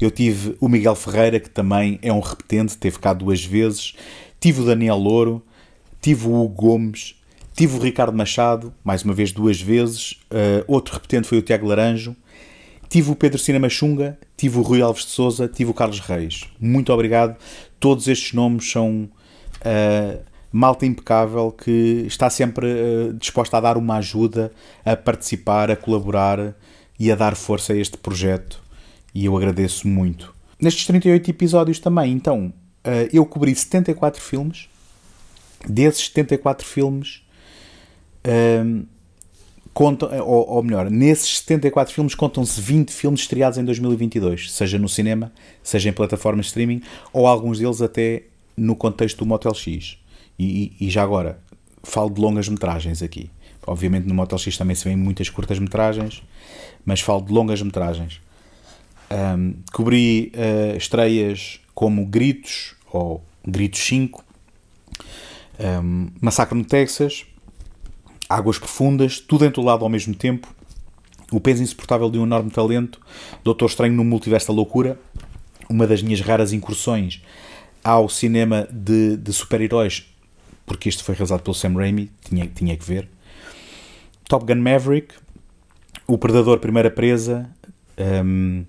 Eu 0.00 0.10
tive 0.10 0.56
o 0.60 0.68
Miguel 0.68 0.94
Ferreira, 0.94 1.38
que 1.38 1.50
também 1.50 1.98
é 2.02 2.12
um 2.12 2.20
repetente, 2.20 2.76
teve 2.76 2.98
cá 2.98 3.12
duas 3.12 3.44
vezes. 3.44 3.94
Tive 4.40 4.62
o 4.62 4.64
Daniel 4.64 4.96
Louro, 4.96 5.42
tive 6.00 6.26
o 6.26 6.34
Hugo 6.44 6.54
Gomes, 6.54 7.16
tive 7.54 7.76
o 7.76 7.80
Ricardo 7.80 8.16
Machado, 8.16 8.72
mais 8.82 9.02
uma 9.02 9.12
vez 9.12 9.32
duas 9.32 9.60
vezes. 9.60 10.12
Uh, 10.30 10.64
outro 10.66 10.94
repetente 10.94 11.26
foi 11.26 11.38
o 11.38 11.42
Tiago 11.42 11.66
Laranjo. 11.66 12.16
Tive 12.88 13.10
o 13.10 13.16
Pedro 13.16 13.38
Cinema 13.38 13.68
Xunga, 13.68 14.18
tive 14.36 14.58
o 14.58 14.62
Rui 14.62 14.80
Alves 14.80 15.04
de 15.04 15.10
Souza, 15.10 15.48
tive 15.48 15.70
o 15.70 15.74
Carlos 15.74 15.98
Reis. 16.00 16.44
Muito 16.60 16.92
obrigado. 16.92 17.36
Todos 17.80 18.06
estes 18.08 18.32
nomes 18.32 18.70
são 18.70 19.08
uh, 19.60 20.22
malta 20.52 20.86
impecável 20.86 21.52
que 21.52 22.04
está 22.06 22.30
sempre 22.30 22.66
uh, 22.66 23.12
disposta 23.14 23.56
a 23.56 23.60
dar 23.60 23.76
uma 23.76 23.96
ajuda, 23.96 24.52
a 24.84 24.96
participar, 24.96 25.70
a 25.70 25.76
colaborar 25.76 26.54
e 26.98 27.10
a 27.10 27.14
dar 27.14 27.34
força 27.36 27.72
a 27.72 27.76
este 27.76 27.96
projeto. 27.96 28.60
E 29.14 29.24
eu 29.24 29.36
agradeço 29.36 29.86
muito. 29.86 30.34
Nestes 30.60 30.86
38 30.86 31.30
episódios 31.30 31.78
também, 31.78 32.12
então, 32.12 32.52
uh, 32.84 33.08
eu 33.12 33.24
cobri 33.26 33.54
74 33.54 34.20
filmes. 34.20 34.68
Desses 35.68 36.06
74 36.06 36.66
filmes, 36.66 37.22
contam, 39.76 40.08
ou, 40.24 40.48
ou, 40.48 40.62
melhor, 40.62 40.90
nesses 40.90 41.38
74 41.38 41.92
filmes 41.92 42.14
contam-se 42.14 42.58
20 42.60 42.90
filmes 42.90 43.20
estreados 43.20 43.58
em 43.58 43.64
2022, 43.64 44.50
seja 44.50 44.78
no 44.78 44.88
cinema, 44.88 45.30
seja 45.62 45.90
em 45.90 45.92
plataformas 45.92 46.46
de 46.46 46.50
streaming, 46.50 46.80
ou 47.12 47.26
alguns 47.26 47.58
deles 47.58 47.82
até 47.82 48.22
no 48.56 48.74
contexto 48.74 49.18
do 49.18 49.26
Motel 49.26 49.52
X. 49.52 49.98
E, 50.38 50.76
e, 50.80 50.90
já 50.90 51.02
agora, 51.02 51.38
falo 51.82 52.10
de 52.10 52.20
longas 52.20 52.48
metragens 52.48 53.02
aqui. 53.02 53.30
Obviamente 53.66 54.06
no 54.06 54.14
Motel 54.14 54.38
X 54.38 54.56
também 54.56 54.76
se 54.76 54.84
vêem 54.84 54.96
muitas 54.96 55.28
curtas 55.28 55.58
metragens, 55.58 56.22
mas 56.84 57.00
falo 57.00 57.22
de 57.22 57.32
longas 57.32 57.60
metragens. 57.62 58.20
Um, 59.10 59.54
cobri 59.72 60.32
uh, 60.34 60.76
estreias 60.76 61.60
como 61.74 62.04
Gritos 62.06 62.74
ou 62.92 63.24
Gritos 63.46 63.80
5, 63.80 64.24
um, 65.82 66.08
Massacre 66.20 66.56
no 66.56 66.64
Texas, 66.64 67.24
Águas 68.28 68.58
Profundas, 68.58 69.20
tudo 69.20 69.44
entolado 69.44 69.84
ao 69.84 69.90
mesmo 69.90 70.14
tempo, 70.14 70.52
O 71.30 71.40
Peso 71.40 71.62
Insuportável 71.62 72.10
de 72.10 72.18
um 72.18 72.24
Enorme 72.24 72.50
Talento, 72.50 73.00
Doutor 73.42 73.66
Estranho 73.66 73.94
no 73.94 74.04
Multiverso 74.04 74.48
da 74.48 74.54
Loucura, 74.54 74.98
uma 75.68 75.86
das 75.86 76.02
minhas 76.02 76.20
raras 76.20 76.52
incursões 76.52 77.22
ao 77.82 78.08
cinema 78.08 78.68
de, 78.72 79.16
de 79.16 79.32
super-heróis, 79.32 80.06
porque 80.66 80.88
este 80.88 81.02
foi 81.02 81.14
realizado 81.14 81.42
pelo 81.42 81.54
Sam 81.54 81.74
Raimi, 81.74 82.10
tinha, 82.22 82.46
tinha 82.46 82.76
que 82.76 82.84
ver. 82.84 83.08
Top 84.28 84.44
Gun 84.44 84.60
Maverick, 84.60 85.14
O 86.06 86.18
Predador 86.18 86.58
Primeira 86.58 86.90
Presa. 86.90 87.48
Um, 87.96 88.64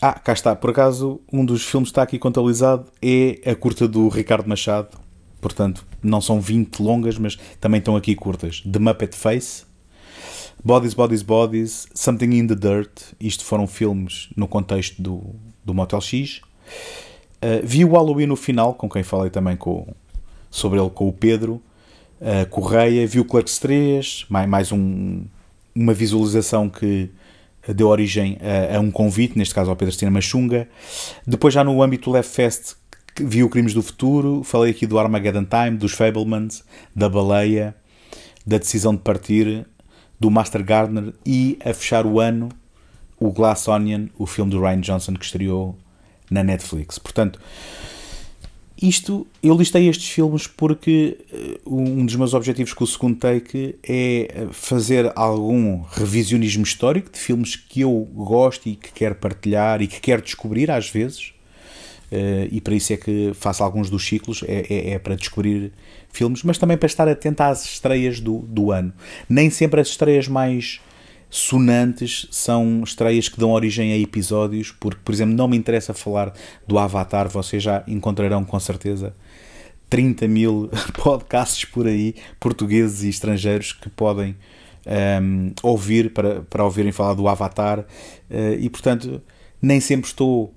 ah, 0.00 0.12
cá 0.12 0.32
está, 0.32 0.54
por 0.54 0.70
acaso, 0.70 1.20
um 1.32 1.44
dos 1.44 1.64
filmes 1.64 1.88
que 1.88 1.92
está 1.92 2.02
aqui 2.02 2.18
contabilizado 2.18 2.86
é 3.02 3.40
a 3.50 3.54
curta 3.54 3.88
do 3.88 4.08
Ricardo 4.08 4.48
Machado, 4.48 4.98
portanto, 5.40 5.84
não 6.02 6.20
são 6.20 6.40
20 6.40 6.80
longas, 6.80 7.18
mas 7.18 7.36
também 7.60 7.78
estão 7.78 7.96
aqui 7.96 8.14
curtas. 8.14 8.62
The 8.70 8.78
Muppet 8.78 9.16
Face, 9.16 9.64
Bodies, 10.64 10.94
Bodies, 10.94 11.22
Bodies, 11.22 11.86
Something 11.94 12.38
in 12.38 12.46
the 12.46 12.54
Dirt. 12.54 13.12
Isto 13.20 13.44
foram 13.44 13.66
filmes 13.66 14.28
no 14.36 14.46
contexto 14.48 15.00
do, 15.02 15.34
do 15.64 15.74
Motel 15.74 16.00
X. 16.00 16.40
Uh, 17.42 17.60
vi 17.62 17.84
o 17.84 17.92
Halloween 17.92 18.26
no 18.26 18.36
final, 18.36 18.74
com 18.74 18.88
quem 18.88 19.02
falei 19.02 19.30
também 19.30 19.56
com, 19.56 19.86
sobre 20.54 20.78
ele 20.78 20.88
com 20.90 21.08
o 21.08 21.12
Pedro 21.12 21.60
uh, 22.20 22.48
Correia. 22.48 23.04
Vi 23.08 23.18
o 23.18 23.24
Clerks 23.24 23.58
3, 23.58 24.26
mais, 24.28 24.48
mais 24.48 24.70
um, 24.70 25.24
uma 25.74 25.92
visualização 25.92 26.70
que 26.70 27.10
deu 27.74 27.88
origem 27.88 28.38
a, 28.40 28.76
a, 28.76 28.80
um 28.80 28.88
convite, 28.88 29.36
neste 29.36 29.52
caso 29.52 29.70
ao 29.70 29.76
Pedro 29.76 29.92
Cinema 29.92 30.20
Xunga. 30.20 30.68
Depois, 31.26 31.52
já 31.52 31.64
no 31.64 31.82
âmbito 31.82 32.08
Left 32.08 32.32
Fest, 32.32 32.76
vi 33.20 33.42
o 33.42 33.48
Crimes 33.48 33.74
do 33.74 33.82
Futuro, 33.82 34.44
falei 34.44 34.70
aqui 34.70 34.86
do 34.86 34.96
Armageddon 34.96 35.44
Time, 35.44 35.76
dos 35.76 35.92
Fablemans, 35.92 36.62
da 36.94 37.08
Baleia, 37.08 37.74
da 38.46 38.56
Decisão 38.56 38.94
de 38.94 39.00
Partir, 39.00 39.66
do 40.20 40.30
Master 40.30 40.62
Gardener 40.62 41.12
e, 41.26 41.58
a 41.64 41.74
fechar 41.74 42.06
o 42.06 42.20
ano, 42.20 42.48
o 43.18 43.32
Glass 43.32 43.66
Onion, 43.66 44.06
o 44.16 44.24
filme 44.24 44.52
do 44.52 44.60
Ryan 44.60 44.80
Johnson 44.80 45.14
que 45.14 45.24
estreou 45.24 45.76
na 46.30 46.44
Netflix. 46.44 46.96
Portanto, 46.96 47.40
isto, 48.88 49.26
eu 49.42 49.56
listei 49.56 49.88
estes 49.88 50.08
filmes 50.08 50.46
porque 50.46 51.18
uh, 51.66 51.78
um 51.78 52.04
dos 52.04 52.16
meus 52.16 52.34
objetivos 52.34 52.72
com 52.72 52.84
o 52.84 52.86
segundo 52.86 53.16
take 53.16 53.76
é 53.82 54.46
fazer 54.52 55.12
algum 55.16 55.82
revisionismo 55.82 56.62
histórico 56.62 57.10
de 57.10 57.18
filmes 57.18 57.56
que 57.56 57.80
eu 57.80 58.08
gosto 58.14 58.68
e 58.68 58.76
que 58.76 58.92
quero 58.92 59.14
partilhar 59.14 59.80
e 59.82 59.86
que 59.86 60.00
quero 60.00 60.22
descobrir 60.22 60.70
às 60.70 60.88
vezes 60.88 61.34
Uh, 62.14 62.46
e 62.52 62.60
para 62.60 62.74
isso 62.74 62.92
é 62.92 62.96
que 62.96 63.32
faço 63.34 63.64
alguns 63.64 63.90
dos 63.90 64.06
ciclos, 64.06 64.44
é, 64.46 64.66
é, 64.68 64.90
é, 64.92 64.98
para 65.00 65.16
descobrir 65.16 65.72
filmes, 66.12 66.44
mas 66.44 66.58
também 66.58 66.76
para 66.76 66.86
estar 66.86 67.08
atento 67.08 67.42
às 67.42 67.64
estreias 67.64 68.20
do, 68.20 68.38
do 68.38 68.70
ano. 68.70 68.92
Nem 69.28 69.50
sempre 69.50 69.80
as 69.80 69.88
estreias 69.88 70.28
mais 70.28 70.80
sonantes 71.34 72.28
são 72.30 72.82
estreias 72.84 73.28
que 73.28 73.40
dão 73.40 73.50
origem 73.50 73.92
a 73.92 73.98
episódios, 73.98 74.70
porque, 74.70 75.00
por 75.04 75.12
exemplo, 75.12 75.34
não 75.34 75.48
me 75.48 75.56
interessa 75.56 75.92
falar 75.92 76.32
do 76.64 76.78
Avatar, 76.78 77.28
vocês 77.28 77.60
já 77.60 77.82
encontrarão 77.88 78.44
com 78.44 78.60
certeza 78.60 79.12
30 79.90 80.28
mil 80.28 80.70
podcasts 80.94 81.64
por 81.64 81.88
aí, 81.88 82.14
portugueses 82.38 83.02
e 83.02 83.08
estrangeiros, 83.08 83.72
que 83.72 83.90
podem 83.90 84.30
um, 84.30 84.36
ehm, 84.86 85.52
ouvir 85.60 86.12
para, 86.12 86.42
para 86.42 86.62
ouvirem 86.62 86.92
falar 86.92 87.14
do 87.14 87.26
Avatar, 87.26 87.80
uh, 87.80 87.84
e 88.56 88.70
portanto, 88.70 89.20
nem 89.60 89.80
sempre 89.80 90.06
estou 90.06 90.54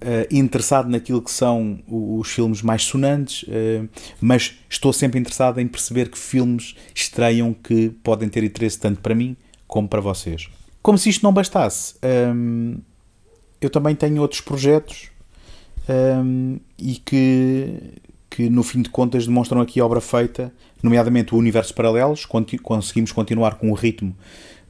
Uh, 0.00 0.22
interessado 0.30 0.88
naquilo 0.88 1.20
que 1.20 1.30
são 1.32 1.80
os 1.88 2.30
filmes 2.30 2.62
mais 2.62 2.84
sonantes, 2.84 3.42
uh, 3.42 3.88
mas 4.20 4.56
estou 4.70 4.92
sempre 4.92 5.18
interessado 5.18 5.58
em 5.58 5.66
perceber 5.66 6.08
que 6.08 6.16
filmes 6.16 6.76
estreiam 6.94 7.52
que 7.52 7.88
podem 8.04 8.28
ter 8.28 8.44
interesse 8.44 8.78
tanto 8.78 9.00
para 9.00 9.12
mim 9.12 9.36
como 9.68 9.86
para 9.86 10.00
vocês. 10.00 10.48
Como 10.82 10.96
se 10.96 11.10
isto 11.10 11.22
não 11.22 11.32
bastasse, 11.32 11.94
um, 12.02 12.08
ehm, 12.08 12.78
eu 13.60 13.68
também 13.68 13.94
tenho 13.94 14.22
outros 14.22 14.40
projetos 14.40 15.10
um, 15.88 15.92
ehm, 15.92 16.56
e 16.78 16.96
que, 16.96 17.74
que, 18.30 18.48
no 18.48 18.62
fim 18.62 18.80
de 18.80 18.88
contas, 18.88 19.26
demonstram 19.26 19.60
aqui 19.60 19.80
obra 19.80 20.00
feita, 20.00 20.52
nomeadamente 20.82 21.34
o 21.34 21.38
Universo 21.38 21.74
Paralelos. 21.74 22.24
Conseguimos 22.24 23.12
continuar 23.12 23.56
com 23.56 23.70
o 23.70 23.74
ritmo 23.74 24.16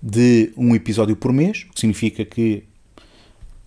de 0.02 0.52
um 0.56 0.74
episódio 0.74 1.14
por 1.14 1.32
mês, 1.32 1.66
o 1.68 1.72
que 1.72 1.80
significa 1.80 2.24
que 2.24 2.64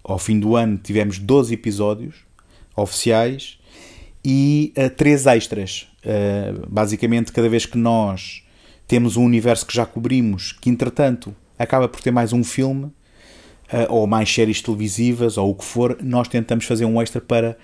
ao 0.03 0.19
fim 0.19 0.39
do 0.39 0.55
ano 0.55 0.77
tivemos 0.77 1.19
12 1.19 1.53
episódios 1.53 2.15
oficiais 2.75 3.59
e 4.25 4.73
uh, 4.77 4.89
três 4.89 5.25
extras. 5.25 5.88
Uh, 6.03 6.67
basicamente, 6.67 7.31
cada 7.31 7.47
vez 7.47 7.65
que 7.65 7.77
nós 7.77 8.43
temos 8.91 9.15
um 9.15 9.24
universo 9.24 9.65
que 9.65 9.74
já 9.74 9.86
cobrimos, 9.86 10.51
que 10.51 10.69
entretanto 10.69 11.33
acaba 11.57 11.88
por 11.88 12.01
ter 12.01 12.12
mais 12.12 12.33
um 12.33 12.43
filme, 12.43 12.88
uh, 12.88 13.88
ou 13.88 14.05
mais 14.05 14.29
séries 14.29 14.62
televisivas, 14.62 15.38
ou 15.38 15.51
o 15.51 15.55
que 15.55 15.63
for, 15.63 15.98
nós 16.03 16.27
tentamos 16.27 16.65
fazer 16.65 16.83
um 16.83 17.01
extra 17.01 17.21
para 17.21 17.57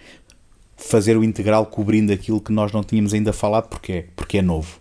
fazer 0.77 1.17
o 1.17 1.25
integral 1.25 1.65
cobrindo 1.65 2.13
aquilo 2.13 2.39
que 2.39 2.53
nós 2.53 2.71
não 2.71 2.81
tínhamos 2.81 3.13
ainda 3.13 3.33
falado, 3.33 3.67
porque 3.67 3.91
é, 3.91 4.05
porque 4.15 4.37
é 4.37 4.41
novo. 4.41 4.79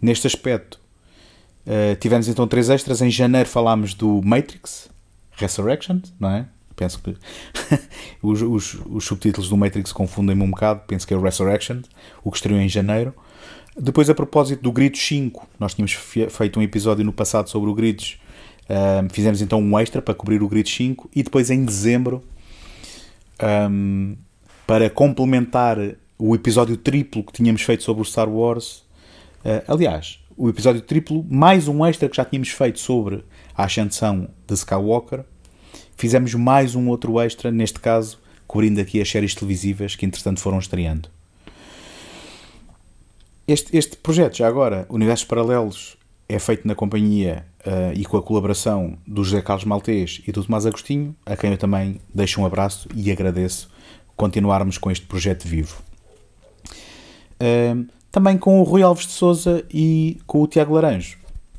Neste 0.00 0.28
aspecto, 0.28 0.78
uh, 1.66 1.96
tivemos 1.96 2.28
então 2.28 2.46
três 2.46 2.70
extras. 2.70 3.02
Em 3.02 3.10
janeiro 3.10 3.48
falámos 3.48 3.94
do 3.94 4.22
Matrix, 4.22 4.88
Resurrection, 5.32 6.02
não 6.20 6.30
é? 6.30 6.46
Penso 6.76 7.00
que 7.02 7.16
os, 8.22 8.42
os, 8.42 8.78
os, 8.86 9.04
subtítulos 9.04 9.48
do 9.48 9.56
Matrix 9.56 9.90
confundem-me 9.90 10.44
um 10.44 10.50
bocado. 10.52 10.82
Penso 10.86 11.04
que 11.04 11.12
é 11.12 11.18
Resurrection, 11.18 11.80
o 12.22 12.30
que 12.30 12.36
estreou 12.36 12.60
em 12.60 12.68
janeiro. 12.68 13.12
Depois, 13.76 14.10
a 14.10 14.14
propósito 14.14 14.62
do 14.62 14.70
Gritos 14.70 15.00
5, 15.06 15.48
nós 15.58 15.74
tínhamos 15.74 15.92
feito 15.92 16.60
um 16.60 16.62
episódio 16.62 17.04
no 17.04 17.12
passado 17.12 17.48
sobre 17.48 17.70
o 17.70 17.74
Gritos. 17.74 18.18
Um, 18.68 19.08
fizemos 19.08 19.40
então 19.40 19.60
um 19.60 19.78
extra 19.78 20.02
para 20.02 20.14
cobrir 20.14 20.42
o 20.42 20.48
Gritos 20.48 20.74
5 20.74 21.10
e 21.14 21.22
depois 21.22 21.50
em 21.50 21.64
dezembro, 21.64 22.22
um, 23.70 24.14
para 24.66 24.90
complementar 24.90 25.78
o 26.18 26.34
episódio 26.34 26.76
triplo 26.76 27.24
que 27.24 27.32
tínhamos 27.32 27.62
feito 27.62 27.82
sobre 27.82 28.02
o 28.02 28.04
Star 28.04 28.28
Wars. 28.28 28.84
Uh, 29.44 29.64
aliás, 29.66 30.20
o 30.36 30.50
episódio 30.50 30.82
triplo, 30.82 31.24
mais 31.28 31.66
um 31.66 31.84
extra 31.84 32.08
que 32.08 32.16
já 32.16 32.24
tínhamos 32.26 32.50
feito 32.50 32.78
sobre 32.78 33.24
a 33.56 33.64
ascensão 33.64 34.28
de 34.46 34.54
Skywalker. 34.54 35.24
Fizemos 35.96 36.34
mais 36.34 36.74
um 36.74 36.88
outro 36.88 37.18
extra, 37.18 37.50
neste 37.50 37.80
caso, 37.80 38.18
cobrindo 38.46 38.80
aqui 38.80 39.00
as 39.00 39.08
séries 39.10 39.34
televisivas 39.34 39.96
que 39.96 40.04
entretanto 40.04 40.40
foram 40.40 40.58
estreando. 40.58 41.08
Este, 43.46 43.76
este 43.76 43.96
projeto, 43.96 44.36
já 44.36 44.46
agora, 44.46 44.86
Universos 44.88 45.26
Paralelos, 45.26 45.96
é 46.28 46.38
feito 46.38 46.66
na 46.66 46.74
companhia 46.74 47.44
uh, 47.66 47.92
e 47.94 48.04
com 48.04 48.16
a 48.16 48.22
colaboração 48.22 48.96
do 49.06 49.24
José 49.24 49.42
Carlos 49.42 49.64
Maltês 49.64 50.22
e 50.26 50.32
do 50.32 50.44
Tomás 50.44 50.64
Agostinho, 50.64 51.14
a 51.26 51.36
quem 51.36 51.50
eu 51.50 51.58
também 51.58 52.00
deixo 52.14 52.40
um 52.40 52.46
abraço 52.46 52.88
e 52.94 53.10
agradeço 53.10 53.68
continuarmos 54.16 54.78
com 54.78 54.90
este 54.90 55.06
projeto 55.06 55.46
vivo. 55.46 55.82
Uh, 57.40 57.86
também 58.12 58.38
com 58.38 58.60
o 58.60 58.62
Rui 58.62 58.82
Alves 58.82 59.06
de 59.06 59.12
Souza 59.12 59.64
e 59.72 60.20
com 60.26 60.42
o 60.42 60.46
Tiago 60.46 60.74
Laranjo, 60.74 61.18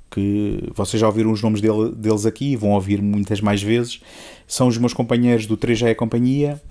que 0.09 0.69
vocês 0.73 1.01
já 1.01 1.07
ouviram 1.07 1.31
os 1.31 1.41
nomes 1.41 1.59
dele, 1.59 1.91
deles 1.95 2.25
aqui 2.25 2.53
e 2.53 2.55
vão 2.55 2.71
ouvir 2.71 3.01
muitas 3.01 3.41
mais 3.41 3.61
vezes. 3.61 4.01
São 4.47 4.67
os 4.67 4.77
meus 4.77 4.93
companheiros 4.93 5.47
do 5.47 5.57
3G 5.57 5.87
é 5.87 5.95
Companhia. 5.95 6.61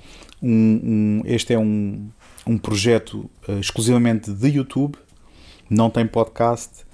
Um, 0.42 0.50
um, 0.50 1.22
este 1.24 1.52
é 1.52 1.58
um, 1.58 2.08
um 2.46 2.56
projeto 2.56 3.30
uh, 3.48 3.58
exclusivamente 3.60 4.32
de 4.32 4.48
YouTube, 4.48 4.96
não 5.72 5.88
tem 5.88 6.06
podcast. 6.06 6.84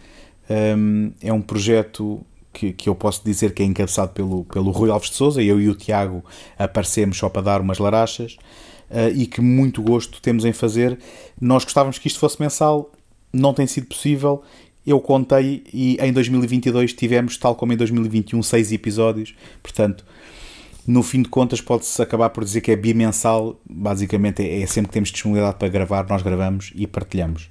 Um, 0.48 1.10
é 1.20 1.32
um 1.32 1.42
projeto 1.42 2.24
que, 2.52 2.72
que 2.72 2.88
eu 2.88 2.94
posso 2.94 3.22
dizer 3.24 3.52
que 3.52 3.62
é 3.62 3.66
encabeçado 3.66 4.12
pelo, 4.12 4.44
pelo 4.44 4.70
Rui 4.70 4.90
Alves 4.90 5.10
de 5.10 5.16
Souza. 5.16 5.42
Eu 5.42 5.60
e 5.60 5.68
o 5.68 5.74
Tiago 5.74 6.24
aparecemos 6.58 7.18
só 7.18 7.28
para 7.28 7.42
dar 7.42 7.60
umas 7.60 7.78
larachas 7.78 8.36
uh, 8.90 9.14
e 9.14 9.26
que 9.26 9.40
muito 9.40 9.82
gosto 9.82 10.22
temos 10.22 10.44
em 10.44 10.52
fazer. 10.52 10.98
Nós 11.40 11.64
gostávamos 11.64 11.98
que 11.98 12.06
isto 12.06 12.20
fosse 12.20 12.40
mensal, 12.40 12.90
não 13.32 13.52
tem 13.52 13.66
sido 13.66 13.86
possível. 13.86 14.42
Eu 14.86 15.00
contei 15.00 15.64
e 15.72 15.98
em 16.00 16.12
2022 16.12 16.94
tivemos, 16.94 17.36
tal 17.36 17.54
como 17.54 17.72
em 17.72 17.76
2021, 17.76 18.42
seis 18.42 18.72
episódios. 18.72 19.34
Portanto, 19.62 20.04
no 20.86 21.02
fim 21.02 21.20
de 21.20 21.28
contas, 21.28 21.60
pode-se 21.60 22.00
acabar 22.00 22.30
por 22.30 22.42
dizer 22.44 22.62
que 22.62 22.70
é 22.70 22.76
bimensal. 22.76 23.60
Basicamente, 23.68 24.42
é, 24.42 24.62
é 24.62 24.66
sempre 24.66 24.88
que 24.88 24.94
temos 24.94 25.10
disponibilidade 25.10 25.58
para 25.58 25.68
gravar, 25.68 26.08
nós 26.08 26.22
gravamos 26.22 26.72
e 26.74 26.86
partilhamos. 26.86 27.50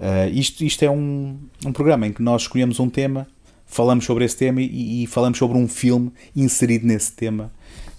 Uh, 0.00 0.28
isto, 0.32 0.64
isto 0.64 0.82
é 0.82 0.90
um, 0.90 1.36
um 1.64 1.72
programa 1.72 2.06
em 2.06 2.12
que 2.12 2.22
nós 2.22 2.42
escolhemos 2.42 2.78
um 2.80 2.88
tema, 2.88 3.26
falamos 3.66 4.06
sobre 4.06 4.24
esse 4.24 4.36
tema 4.36 4.62
e, 4.62 5.04
e 5.04 5.06
falamos 5.06 5.38
sobre 5.38 5.58
um 5.58 5.68
filme 5.68 6.10
inserido 6.34 6.86
nesse 6.86 7.12
tema 7.12 7.52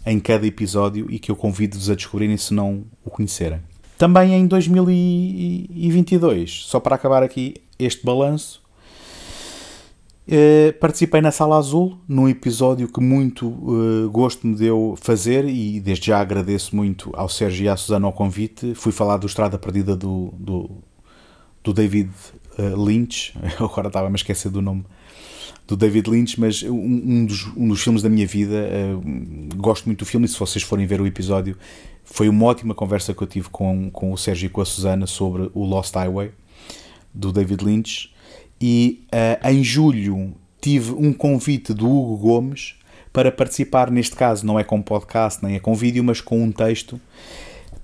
em 0.03 0.19
cada 0.19 0.47
episódio 0.47 1.05
e 1.11 1.19
que 1.19 1.29
eu 1.29 1.35
convido-vos 1.35 1.91
a 1.91 1.95
descobrirem 1.95 2.37
se 2.37 2.55
não 2.55 2.85
o 3.05 3.11
conhecerem. 3.11 3.59
Também 3.99 4.33
em 4.33 4.47
2022, 4.47 6.63
só 6.65 6.79
para 6.79 6.95
acabar 6.95 7.21
aqui 7.21 7.53
este 7.77 8.03
balanço, 8.03 8.61
eh, 10.27 10.71
participei 10.79 11.19
na 11.19 11.29
Sala 11.29 11.57
Azul, 11.57 11.97
num 12.07 12.29
episódio 12.29 12.87
que 12.87 13.01
muito 13.01 13.47
uh, 13.47 14.09
gosto 14.09 14.47
me 14.47 14.55
deu 14.55 14.95
fazer 15.01 15.45
e 15.45 15.79
desde 15.79 16.07
já 16.07 16.21
agradeço 16.21 16.75
muito 16.75 17.11
ao 17.15 17.27
Sérgio 17.27 17.65
e 17.65 17.69
à 17.69 17.75
Susana 17.75 18.07
o 18.07 18.13
convite. 18.13 18.73
Fui 18.73 18.91
falar 18.91 19.17
do 19.17 19.27
Estrada 19.27 19.57
Perdida 19.57 19.95
do, 19.95 20.33
do, 20.37 20.69
do 21.63 21.73
David 21.73 22.09
uh, 22.57 22.83
Lynch, 22.83 23.33
agora 23.59 23.87
estava-me 23.87 24.13
a 24.13 24.17
esquecer 24.17 24.49
do 24.49 24.61
nome 24.61 24.85
do 25.67 25.77
David 25.77 26.09
Lynch, 26.09 26.39
mas 26.39 26.63
um, 26.63 26.73
um, 26.73 27.25
dos, 27.25 27.47
um 27.55 27.67
dos 27.69 27.81
filmes 27.81 28.01
da 28.01 28.09
minha 28.09 28.27
vida. 28.27 28.67
Uh, 28.67 29.55
gosto 29.55 29.85
muito 29.85 29.99
do 29.99 30.05
filme 30.05 30.25
e 30.25 30.29
se 30.29 30.37
vocês 30.37 30.63
forem 30.63 30.85
ver 30.85 30.99
o 30.99 31.07
episódio, 31.07 31.57
foi 32.03 32.27
uma 32.27 32.45
ótima 32.45 32.75
conversa 32.75 33.13
que 33.13 33.21
eu 33.21 33.27
tive 33.27 33.49
com, 33.49 33.89
com 33.89 34.11
o 34.11 34.17
Sérgio 34.17 34.47
e 34.47 34.49
com 34.49 34.61
a 34.61 34.65
Susana 34.65 35.07
sobre 35.07 35.49
o 35.53 35.63
Lost 35.63 35.93
Highway 35.95 36.31
do 37.13 37.31
David 37.31 37.63
Lynch. 37.63 38.11
E 38.59 39.05
uh, 39.13 39.47
em 39.49 39.63
julho 39.63 40.33
tive 40.59 40.91
um 40.91 41.13
convite 41.13 41.73
do 41.73 41.89
Hugo 41.89 42.17
Gomes 42.17 42.75
para 43.13 43.31
participar, 43.31 43.89
neste 43.89 44.15
caso 44.15 44.45
não 44.45 44.59
é 44.59 44.63
com 44.63 44.81
podcast 44.81 45.43
nem 45.43 45.55
é 45.55 45.59
com 45.59 45.73
vídeo, 45.73 46.03
mas 46.03 46.21
com 46.21 46.41
um 46.43 46.51
texto 46.51 46.99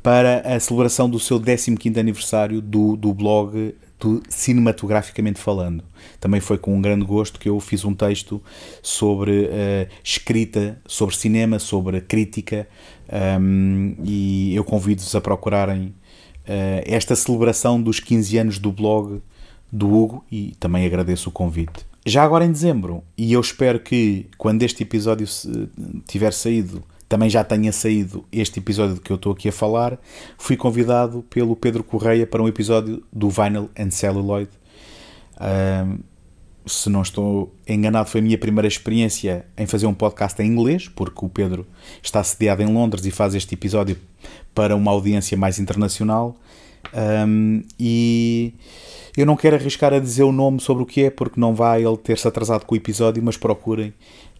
para 0.07 0.39
a 0.55 0.57
celebração 0.57 1.09
do 1.09 1.19
seu 1.19 1.37
15 1.37 1.99
aniversário 1.99 2.61
do, 2.61 2.95
do 2.95 3.13
blog 3.13 3.75
do 3.99 4.23
Cinematograficamente 4.29 5.37
Falando. 5.37 5.83
Também 6.17 6.39
foi 6.39 6.57
com 6.57 6.73
um 6.77 6.81
grande 6.81 7.03
gosto 7.03 7.37
que 7.37 7.49
eu 7.49 7.59
fiz 7.59 7.83
um 7.83 7.93
texto 7.93 8.41
sobre 8.81 9.31
uh, 9.47 9.89
escrita, 10.01 10.81
sobre 10.87 11.13
cinema, 11.13 11.59
sobre 11.59 11.99
crítica, 11.99 12.69
um, 13.41 13.97
e 14.01 14.55
eu 14.55 14.63
convido-vos 14.63 15.13
a 15.13 15.19
procurarem 15.19 15.87
uh, 15.87 15.93
esta 16.85 17.13
celebração 17.13 17.81
dos 17.81 17.99
15 17.99 18.37
anos 18.37 18.59
do 18.59 18.71
blog 18.71 19.21
do 19.69 19.93
Hugo 19.93 20.23
e 20.31 20.53
também 20.57 20.85
agradeço 20.85 21.27
o 21.27 21.33
convite. 21.33 21.85
Já 22.05 22.23
agora 22.23 22.45
em 22.45 22.51
dezembro, 22.53 23.03
e 23.17 23.33
eu 23.33 23.41
espero 23.41 23.77
que 23.77 24.27
quando 24.37 24.63
este 24.63 24.83
episódio 24.83 25.27
tiver 26.07 26.31
saído 26.31 26.81
também 27.07 27.29
já 27.29 27.43
tenha 27.43 27.71
saído 27.71 28.25
este 28.31 28.59
episódio 28.59 28.99
que 28.99 29.11
eu 29.11 29.15
estou 29.15 29.31
aqui 29.31 29.49
a 29.49 29.51
falar, 29.51 29.97
fui 30.37 30.57
convidado 30.57 31.23
pelo 31.29 31.55
Pedro 31.55 31.83
Correia 31.83 32.27
para 32.27 32.41
um 32.41 32.47
episódio 32.47 33.03
do 33.11 33.29
Vinyl 33.29 33.69
and 33.77 33.91
Celluloid. 33.91 34.49
Um, 35.39 35.99
se 36.65 36.89
não 36.89 37.01
estou 37.01 37.53
enganado, 37.65 38.09
foi 38.09 38.19
a 38.19 38.23
minha 38.23 38.37
primeira 38.37 38.67
experiência 38.67 39.45
em 39.57 39.65
fazer 39.65 39.87
um 39.87 39.93
podcast 39.93 40.41
em 40.41 40.47
inglês, 40.47 40.89
porque 40.89 41.25
o 41.25 41.29
Pedro 41.29 41.65
está 42.03 42.21
sediado 42.23 42.61
em 42.61 42.65
Londres 42.65 43.05
e 43.05 43.11
faz 43.11 43.33
este 43.33 43.55
episódio 43.55 43.97
para 44.53 44.75
uma 44.75 44.91
audiência 44.91 45.37
mais 45.37 45.59
internacional. 45.59 46.35
Um, 46.93 47.63
e 47.79 48.53
eu 49.15 49.25
não 49.25 49.35
quero 49.35 49.55
arriscar 49.55 49.93
a 49.93 49.99
dizer 49.99 50.23
o 50.23 50.31
nome 50.31 50.59
sobre 50.59 50.83
o 50.83 50.85
que 50.85 51.03
é, 51.03 51.09
porque 51.09 51.39
não 51.39 51.53
vai 51.53 51.85
ele 51.85 51.97
ter-se 51.97 52.27
atrasado 52.27 52.65
com 52.65 52.75
o 52.75 52.77
episódio, 52.77 53.21
mas 53.23 53.37
procurem, 53.37 53.93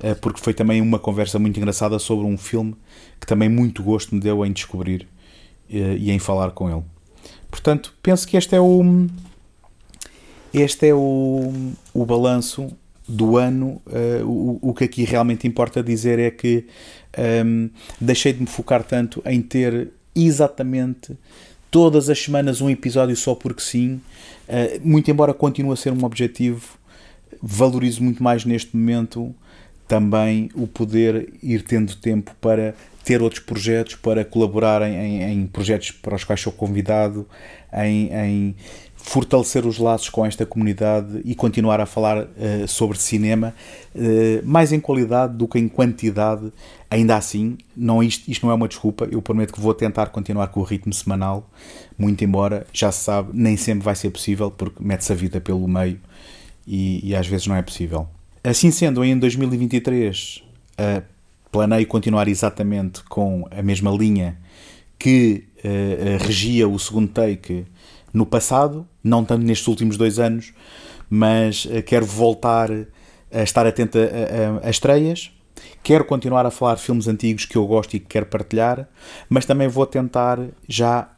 uh, 0.04 0.16
porque 0.22 0.40
foi 0.40 0.54
também 0.54 0.82
uma 0.82 1.00
conversa 1.00 1.40
muito 1.40 1.58
engraçada 1.58 1.98
sobre 2.00 2.26
um 2.26 2.38
filme 2.38 2.76
que 3.20 3.28
também 3.28 3.50
muito 3.50 3.84
gosto 3.84 4.14
me 4.14 4.22
deu 4.22 4.46
em 4.46 4.52
descobrir 4.52 5.08
uh, 5.70 5.98
e 5.98 6.12
em 6.12 6.20
falar 6.20 6.52
com 6.52 6.70
ele. 6.70 6.84
Portanto, 7.50 7.94
penso 8.02 8.28
que 8.28 8.38
este 8.38 8.56
é 8.56 8.62
o 8.62 9.08
este 10.54 10.88
é 10.88 10.94
o, 10.94 11.52
o 11.94 12.06
balanço 12.06 12.72
do 13.08 13.38
ano. 13.38 13.82
Uh, 13.86 14.26
o, 14.26 14.70
o 14.70 14.74
que 14.74 14.84
aqui 14.84 15.04
realmente 15.04 15.48
importa 15.48 15.84
dizer 15.84 16.20
é 16.20 16.32
que 16.32 16.66
um, 17.46 17.70
deixei 18.00 18.34
de 18.34 18.42
me 18.42 18.48
focar 18.48 18.84
tanto 18.84 19.22
em 19.26 19.42
ter 19.42 19.90
exatamente 20.16 21.18
todas 21.70 22.10
as 22.10 22.20
semanas 22.20 22.62
um 22.62 22.70
episódio 22.70 23.16
só 23.16 23.36
porque 23.36 23.62
sim, 23.62 24.02
uh, 24.48 24.88
muito 24.88 25.10
embora 25.12 25.34
continue 25.34 25.74
a 25.74 25.76
ser 25.76 25.92
um 25.92 26.04
objetivo, 26.04 26.78
valorizo 27.42 28.04
muito 28.04 28.22
mais 28.24 28.46
neste 28.46 28.76
momento 28.76 29.34
também 29.88 30.50
o 30.54 30.68
poder 30.68 31.34
ir 31.42 31.62
tendo 31.64 31.96
tempo 31.96 32.36
para 32.42 32.76
ter 33.04 33.22
outros 33.22 33.42
projetos, 33.42 33.96
para 33.96 34.26
colaborar 34.26 34.82
em, 34.82 35.24
em 35.24 35.48
projetos 35.48 35.92
para 35.92 36.16
os 36.16 36.26
quais 36.26 36.42
sou 36.42 36.52
convidado, 36.52 37.26
em, 37.74 38.12
em 38.14 38.56
fortalecer 38.98 39.66
os 39.66 39.78
laços 39.78 40.10
com 40.10 40.26
esta 40.26 40.46
comunidade 40.46 41.22
e 41.24 41.34
continuar 41.34 41.80
a 41.80 41.86
falar 41.86 42.24
uh, 42.24 42.68
sobre 42.68 42.98
cinema, 42.98 43.54
uh, 43.96 44.46
mais 44.46 44.74
em 44.74 44.80
qualidade 44.80 45.36
do 45.38 45.48
que 45.48 45.58
em 45.58 45.68
quantidade. 45.68 46.52
Ainda 46.90 47.16
assim, 47.16 47.58
não, 47.76 48.04
isto, 48.04 48.30
isto 48.30 48.46
não 48.46 48.52
é 48.52 48.56
uma 48.56 48.68
desculpa, 48.68 49.08
eu 49.10 49.22
prometo 49.22 49.54
que 49.54 49.62
vou 49.62 49.74
tentar 49.74 50.08
continuar 50.08 50.48
com 50.48 50.60
o 50.60 50.64
ritmo 50.64 50.94
semanal, 50.94 51.50
muito 51.98 52.24
embora, 52.24 52.66
já 52.74 52.92
se 52.92 53.04
sabe, 53.04 53.30
nem 53.34 53.56
sempre 53.56 53.84
vai 53.84 53.96
ser 53.96 54.10
possível, 54.10 54.52
porque 54.52 54.84
mete-se 54.84 55.12
a 55.12 55.16
vida 55.16 55.40
pelo 55.40 55.68
meio 55.68 56.00
e, 56.66 57.10
e, 57.10 57.16
às 57.16 57.28
vezes 57.28 57.48
não 57.48 57.56
é 57.56 57.62
possível. 57.62 58.08
Assim 58.44 58.72
sendo, 58.72 59.04
em 59.04 59.18
2023 59.18 60.44
uh, 60.80 61.04
planeio 61.52 61.88
continuar 61.88 62.28
exatamente 62.28 63.04
com 63.04 63.48
a 63.52 63.62
mesma 63.62 63.92
linha 63.92 64.38
que 65.00 65.46
regia 66.20 66.68
o 66.68 66.80
segundo 66.80 67.10
take 67.10 67.66
no 68.14 68.26
passado, 68.26 68.88
não 69.04 69.24
tanto 69.24 69.46
nestes 69.46 69.68
últimos 69.68 69.98
dois 69.98 70.20
anos, 70.20 70.54
mas 71.10 71.66
uh, 71.66 71.82
quero 71.86 72.06
voltar 72.06 72.70
a 73.32 73.44
estar 73.44 73.66
atento 73.66 73.98
a, 73.98 74.02
a, 74.64 74.68
a, 74.68 74.70
estreias. 74.70 75.32
Quero 75.84 76.06
continuar 76.06 76.46
a 76.46 76.52
falar 76.52 76.76
de 76.76 76.82
filmes 76.82 77.08
antigos 77.08 77.46
que 77.46 77.56
eu 77.56 77.66
gosto 77.66 77.96
e 77.96 78.00
que 78.00 78.08
quero 78.08 78.26
partilhar, 78.26 78.88
mas 79.30 79.46
também 79.46 79.68
vou 79.68 79.86
tentar 79.86 80.40
já 80.68 81.10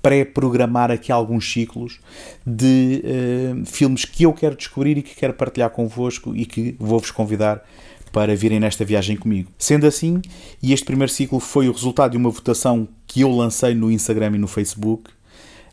pré-programar 0.00 0.90
aqui 0.90 1.10
alguns 1.10 1.50
ciclos 1.50 1.98
de 2.46 3.02
uh, 3.04 3.66
filmes 3.66 4.04
que 4.04 4.24
eu 4.24 4.32
quero 4.32 4.54
descobrir 4.54 4.98
e 4.98 5.02
que 5.02 5.14
quero 5.14 5.32
partilhar 5.32 5.70
convosco 5.70 6.36
e 6.36 6.44
que 6.44 6.76
vou-vos 6.78 7.10
convidar 7.10 7.62
para 8.12 8.36
virem 8.36 8.60
nesta 8.60 8.84
viagem 8.84 9.16
comigo. 9.16 9.50
Sendo 9.58 9.86
assim, 9.86 10.20
e 10.62 10.72
este 10.72 10.84
primeiro 10.84 11.10
ciclo 11.10 11.40
foi 11.40 11.68
o 11.68 11.72
resultado 11.72 12.12
de 12.12 12.16
uma 12.16 12.30
votação 12.30 12.86
que 13.06 13.22
eu 13.22 13.30
lancei 13.30 13.74
no 13.74 13.90
Instagram 13.90 14.36
e 14.36 14.38
no 14.38 14.46
Facebook, 14.46 15.10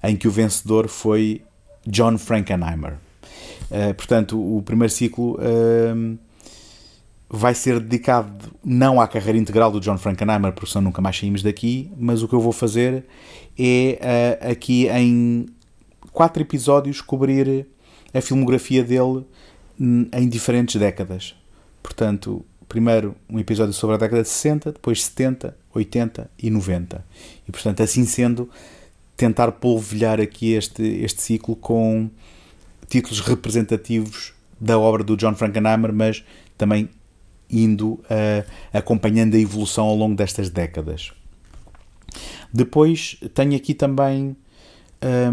em 0.04 0.16
que 0.16 0.28
o 0.28 0.32
vencedor 0.32 0.88
foi 0.88 1.42
John 1.86 2.18
Frankenheimer. 2.18 2.94
Uh, 3.70 3.94
portanto, 3.94 4.40
o 4.40 4.62
primeiro 4.62 4.92
ciclo 4.92 5.36
uh, 5.36 6.18
vai 7.30 7.56
ser 7.56 7.80
dedicado 7.80 8.52
não 8.64 9.00
à 9.00 9.08
carreira 9.08 9.38
integral 9.38 9.72
do 9.72 9.80
John 9.80 9.98
Frankenheimer, 9.98 10.52
porque 10.52 10.70
senão 10.70 10.86
nunca 10.86 11.02
mais 11.02 11.18
saímos 11.18 11.42
daqui, 11.42 11.92
mas 11.98 12.22
o 12.22 12.28
que 12.28 12.34
eu 12.34 12.42
vou 12.42 12.52
fazer 12.52 13.06
é 13.58 14.40
uh, 14.44 14.52
aqui 14.52 14.88
em 14.90 15.46
quatro 16.12 16.42
episódios 16.42 17.00
cobrir 17.00 17.66
a 18.14 18.20
filmografia 18.20 18.84
dele 18.84 19.26
em 19.80 20.28
diferentes 20.28 20.76
décadas. 20.76 21.36
Portanto, 21.82 22.46
primeiro 22.68 23.16
um 23.30 23.40
episódio 23.40 23.74
sobre 23.74 23.96
a 23.96 24.00
década 24.00 24.22
de 24.22 24.30
60, 24.30 24.74
depois 24.74 25.04
70, 25.04 25.58
80 25.74 26.30
e 26.38 26.50
90. 26.50 27.06
E 27.48 27.52
portanto, 27.52 27.82
assim 27.82 28.06
sendo, 28.06 28.50
tentar 29.22 29.52
polvilhar 29.52 30.20
aqui 30.20 30.54
este, 30.54 30.82
este 30.82 31.22
ciclo 31.22 31.56
com 31.56 32.10
títulos 32.90 33.20
representativos 33.20 34.34
da 34.60 34.80
obra 34.80 35.04
do 35.04 35.16
John 35.16 35.36
Frankenheimer, 35.36 35.94
mas 35.94 36.24
também 36.58 36.90
indo 37.48 37.92
uh, 37.92 38.44
acompanhando 38.74 39.36
a 39.36 39.40
evolução 39.40 39.86
ao 39.86 39.96
longo 39.96 40.16
destas 40.16 40.50
décadas. 40.50 41.12
Depois 42.52 43.20
tenho 43.36 43.56
aqui 43.56 43.76
também 43.76 44.36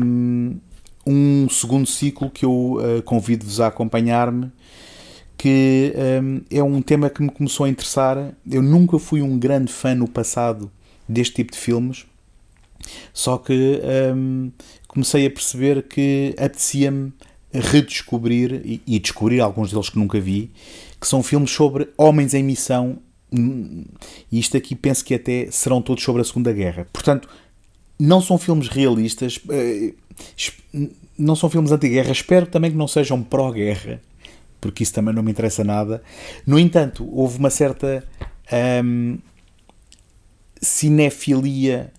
um, 0.03 0.59
um 1.07 1.49
segundo 1.49 1.87
ciclo 1.87 2.29
que 2.29 2.45
eu 2.45 2.75
uh, 2.75 3.03
convido-vos 3.05 3.59
a 3.59 3.69
acompanhar-me, 3.69 4.53
que 5.39 5.95
um, 6.23 6.43
é 6.51 6.63
um 6.63 6.83
tema 6.83 7.09
que 7.09 7.23
me 7.23 7.31
começou 7.31 7.65
a 7.65 7.71
interessar. 7.71 8.35
Eu 8.47 8.61
nunca 8.61 8.99
fui 8.99 9.23
um 9.23 9.39
grande 9.39 9.73
fã 9.73 9.95
no 9.95 10.07
passado 10.07 10.71
deste 11.09 11.37
tipo 11.37 11.53
de 11.53 11.59
filmes, 11.59 12.05
só 13.13 13.39
que 13.39 13.81
um, 14.15 14.51
comecei 14.87 15.27
a 15.27 15.31
perceber 15.31 15.83
que 15.83 16.35
apetecia-me 16.39 17.13
redescobrir 17.53 18.61
e, 18.65 18.83
e, 18.87 18.99
descobrir 18.99 19.41
alguns 19.41 19.71
deles 19.71 19.89
que 19.89 19.99
nunca 19.99 20.21
vi, 20.21 20.51
que 21.01 21.07
são 21.07 21.23
filmes 21.23 21.51
sobre 21.51 21.89
homens 21.97 22.35
em 22.35 22.43
missão. 22.43 22.99
E 23.33 24.39
isto 24.39 24.57
aqui 24.57 24.75
penso 24.75 25.05
que 25.05 25.15
até 25.15 25.51
serão 25.51 25.83
todos 25.83 26.03
sobre 26.03 26.23
a 26.23 26.25
Segunda 26.25 26.53
Guerra. 26.53 26.87
Portanto, 26.93 27.29
não 27.99 28.21
são 28.21 28.39
filmes 28.39 28.69
realistas, 28.69 29.41
eh, 29.51 29.93
não 31.19 31.35
são 31.35 31.51
filmes 31.51 31.73
anti-guerra. 31.73 32.13
Espero 32.13 32.47
também 32.47 32.71
que 32.71 32.77
não 32.77 32.89
sejam 32.89 33.23
pró-guerra, 33.23 34.01
porque 34.61 34.83
isso 34.83 34.95
também 34.95 35.15
não 35.15 35.23
me 35.23 35.31
interessa 35.31 35.65
nada. 35.65 36.03
No 36.47 36.59
entanto, 36.59 37.09
houve 37.13 37.39
uma 37.39 37.51
certa 37.51 38.07
hum, 38.85 39.19
cinefilia, 40.61 41.93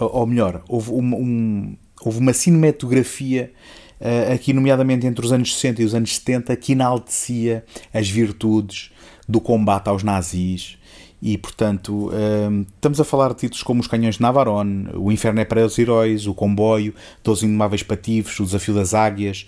ou 0.00 0.26
melhor, 0.26 0.62
houve, 0.68 0.90
um, 0.90 1.14
um, 1.14 1.76
houve 2.02 2.18
uma 2.18 2.32
cinematografia 2.32 3.52
uh, 4.00 4.32
aqui, 4.32 4.52
nomeadamente 4.52 5.06
entre 5.06 5.24
os 5.24 5.32
anos 5.32 5.54
60 5.54 5.82
e 5.82 5.84
os 5.84 5.94
anos 5.94 6.16
70, 6.16 6.56
que 6.56 6.72
enaltecia 6.72 7.64
as 7.92 8.08
virtudes 8.08 8.90
do 9.28 9.40
combate 9.40 9.88
aos 9.88 10.02
nazis. 10.02 10.78
E, 11.22 11.36
portanto, 11.36 12.08
uh, 12.08 12.66
estamos 12.74 12.98
a 12.98 13.04
falar 13.04 13.28
de 13.28 13.40
títulos 13.40 13.62
como 13.62 13.80
Os 13.80 13.86
Canhões 13.86 14.16
de 14.16 14.22
Navarone, 14.22 14.88
O 14.94 15.12
Inferno 15.12 15.40
é 15.40 15.44
para 15.44 15.64
os 15.64 15.78
Heróis, 15.78 16.26
O 16.26 16.34
Comboio, 16.34 16.94
Dois 17.22 17.42
Indomáveis 17.42 17.82
Patifes, 17.82 18.40
O 18.40 18.44
Desafio 18.44 18.74
das 18.74 18.94
Águias. 18.94 19.46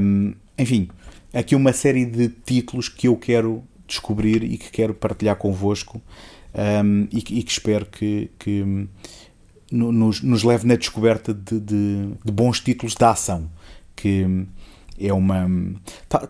Um, 0.00 0.34
enfim, 0.56 0.88
aqui 1.32 1.56
uma 1.56 1.72
série 1.72 2.06
de 2.06 2.28
títulos 2.28 2.88
que 2.88 3.08
eu 3.08 3.16
quero 3.16 3.64
descobrir 3.88 4.44
e 4.44 4.56
que 4.56 4.70
quero 4.70 4.94
partilhar 4.94 5.36
convosco 5.36 6.00
e, 7.10 7.22
que 7.22 7.50
espero 7.50 7.86
que, 7.86 8.30
que 8.38 8.86
nos, 9.74 10.22
nos, 10.22 10.42
leve 10.42 10.66
na 10.66 10.76
descoberta 10.76 11.34
de, 11.34 11.60
de, 11.60 12.08
de 12.24 12.32
bons 12.32 12.60
títulos 12.60 12.94
da 12.94 13.10
ação 13.10 13.50
que 13.94 14.46
é 14.98 15.12
uma. 15.12 15.48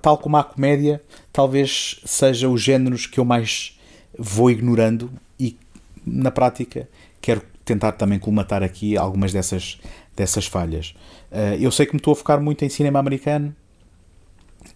Tal, 0.01 0.19
como 0.19 0.37
a 0.37 0.45
comédia, 0.45 1.03
talvez 1.33 2.01
seja 2.05 2.49
os 2.49 2.63
géneros 2.63 3.07
que 3.07 3.19
eu 3.19 3.25
mais 3.25 3.79
vou 4.19 4.51
ignorando 4.51 5.11
e, 5.39 5.57
na 6.05 6.31
prática, 6.31 6.89
quero 7.21 7.43
tentar 7.65 7.93
também 7.93 8.19
colmatar 8.19 8.63
aqui 8.63 8.97
algumas 8.97 9.33
dessas, 9.33 9.81
dessas 10.17 10.47
falhas. 10.47 10.95
Uh, 11.31 11.57
eu 11.61 11.71
sei 11.71 11.87
que 11.87 11.93
me 11.93 11.99
estou 11.99 12.13
a 12.13 12.17
focar 12.17 12.41
muito 12.41 12.65
em 12.65 12.69
cinema 12.69 12.99
americano. 12.99 13.55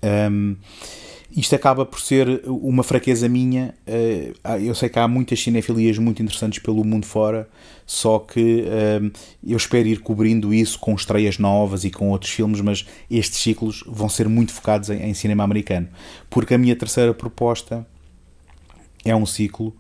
Um, 0.02 0.56
isto 1.38 1.54
acaba 1.54 1.86
por 1.86 2.00
ser 2.00 2.42
uma 2.46 2.82
fraqueza 2.82 3.28
minha. 3.28 3.72
Eh, 3.86 4.32
eu 4.60 4.74
sei 4.74 4.88
que 4.88 4.98
há 4.98 5.06
muitas 5.06 5.40
cinefilias 5.40 5.96
muito 5.96 6.20
interessantes 6.20 6.58
pelo 6.58 6.84
mundo 6.84 7.06
fora, 7.06 7.48
só 7.86 8.18
que 8.18 8.64
eh, 8.66 9.00
eu 9.46 9.56
espero 9.56 9.86
ir 9.86 10.00
cobrindo 10.00 10.52
isso 10.52 10.80
com 10.80 10.92
estreias 10.96 11.38
novas 11.38 11.84
e 11.84 11.90
com 11.90 12.10
outros 12.10 12.32
filmes, 12.32 12.60
mas 12.60 12.84
estes 13.08 13.38
ciclos 13.38 13.84
vão 13.86 14.08
ser 14.08 14.28
muito 14.28 14.52
focados 14.52 14.90
em, 14.90 15.14
cinema 15.14 15.44
americano. 15.44 15.88
Porque 16.28 16.54
a 16.54 16.58
minha 16.58 16.74
terceira 16.74 17.14
proposta 17.14 17.86
é 19.04 19.14
um 19.14 19.24
ciclo 19.24 19.72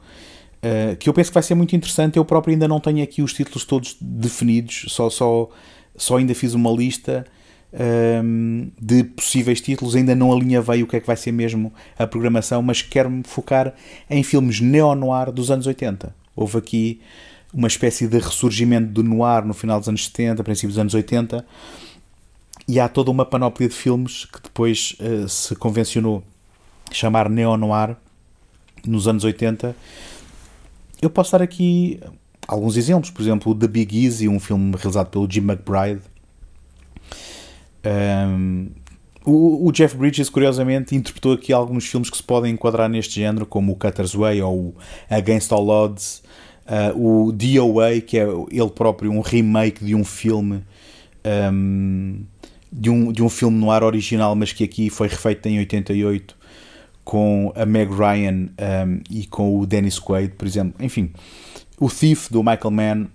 eh, 0.62 0.94
que 0.94 1.08
eu 1.08 1.12
penso 1.12 1.30
que 1.30 1.34
vai 1.34 1.42
ser 1.42 1.56
muito 1.56 1.74
interessante. 1.74 2.18
Eu 2.18 2.24
próprio 2.24 2.52
ainda 2.52 2.68
não 2.68 2.78
tenho 2.78 3.02
aqui 3.02 3.20
os 3.20 3.32
títulos 3.32 3.64
todos 3.64 3.96
definidos, 4.00 4.84
só, 4.90 5.10
só, 5.10 5.48
só 5.96 6.18
ainda 6.18 6.36
fiz 6.36 6.54
uma 6.54 6.70
lista 6.70 7.26
um, 7.72 8.70
de 8.80 9.04
possíveis 9.04 9.60
títulos. 9.60 9.94
Ainda 9.94 10.14
não 10.14 10.32
alinhavei 10.32 10.82
o 10.82 10.86
que 10.86 10.96
é 10.96 11.00
que 11.00 11.06
vai 11.06 11.16
ser 11.16 11.32
mesmo 11.32 11.72
a 11.98 12.06
programação, 12.06 12.62
mas 12.62 12.82
quero-me 12.82 13.22
focar 13.24 13.74
em 14.08 14.22
filmes 14.22 14.60
neo-noir 14.60 15.32
dos 15.32 15.50
anos 15.50 15.66
80. 15.66 16.14
Houve 16.34 16.58
aqui 16.58 17.00
uma 17.52 17.68
espécie 17.68 18.06
de 18.06 18.18
ressurgimento 18.18 18.92
do 18.92 19.02
noir 19.02 19.44
no 19.44 19.54
final 19.54 19.78
dos 19.78 19.88
anos 19.88 20.06
70, 20.06 20.44
princípios 20.44 20.74
dos 20.74 20.80
anos 20.80 20.94
80, 20.94 21.44
e 22.66 22.78
há 22.78 22.88
toda 22.88 23.10
uma 23.10 23.24
panóplia 23.24 23.68
de 23.68 23.74
filmes 23.74 24.26
que 24.26 24.42
depois 24.42 24.94
uh, 25.00 25.28
se 25.28 25.56
convencionou 25.56 26.22
chamar 26.92 27.28
neo-noir 27.28 27.96
nos 28.86 29.08
anos 29.08 29.24
80. 29.24 29.74
Eu 31.00 31.10
posso 31.10 31.32
dar 31.32 31.42
aqui 31.42 32.00
alguns 32.46 32.76
exemplos, 32.76 33.10
por 33.10 33.22
exemplo, 33.22 33.54
The 33.54 33.66
Big 33.66 34.04
Easy, 34.04 34.28
um 34.28 34.40
filme 34.40 34.74
realizado 34.76 35.08
pelo 35.08 35.30
Jim 35.30 35.40
McBride, 35.40 36.02
um, 37.84 38.68
o, 39.24 39.68
o, 39.68 39.72
Jeff 39.72 39.96
Bridges, 39.96 40.30
curiosamente, 40.30 40.96
interpretou 40.96 41.32
aqui 41.32 41.52
alguns 41.52 41.86
filmes 41.86 42.08
que 42.08 42.16
se 42.16 42.22
podem 42.22 42.52
enquadrar 42.52 42.88
neste 42.88 43.20
género, 43.20 43.44
como 43.44 43.72
o 43.72 43.76
Cutter's 43.76 44.14
Way 44.14 44.40
ou 44.42 44.74
Against 45.10 45.52
All 45.52 45.68
Odds, 45.68 46.22
uh, 46.66 46.96
o 46.96 47.32
DOA, 47.32 48.00
que 48.00 48.18
é 48.18 48.26
ele 48.50 48.70
próprio 48.70 49.12
um 49.12 49.20
remake 49.20 49.84
de 49.84 49.94
um 49.94 50.04
filme. 50.04 50.64
Um, 51.52 52.24
de 52.70 52.90
um, 52.90 53.12
de 53.12 53.22
um 53.22 53.28
filme 53.28 53.58
no 53.58 53.70
ar 53.70 53.82
original, 53.82 54.34
mas 54.34 54.52
que 54.52 54.62
aqui 54.62 54.90
foi 54.90 55.08
refeito 55.08 55.48
em 55.48 55.58
88 55.58 56.36
com 57.02 57.50
a 57.56 57.64
Meg 57.64 57.90
Ryan 57.90 58.50
um, 58.86 59.00
e 59.10 59.26
com 59.26 59.58
o 59.58 59.66
Dennis 59.66 59.98
Quaid, 59.98 60.34
por 60.34 60.46
exemplo. 60.46 60.74
Enfim, 60.84 61.10
o 61.80 61.88
Thief 61.88 62.30
do 62.30 62.42
Michael 62.42 62.70
Mann 62.70 63.06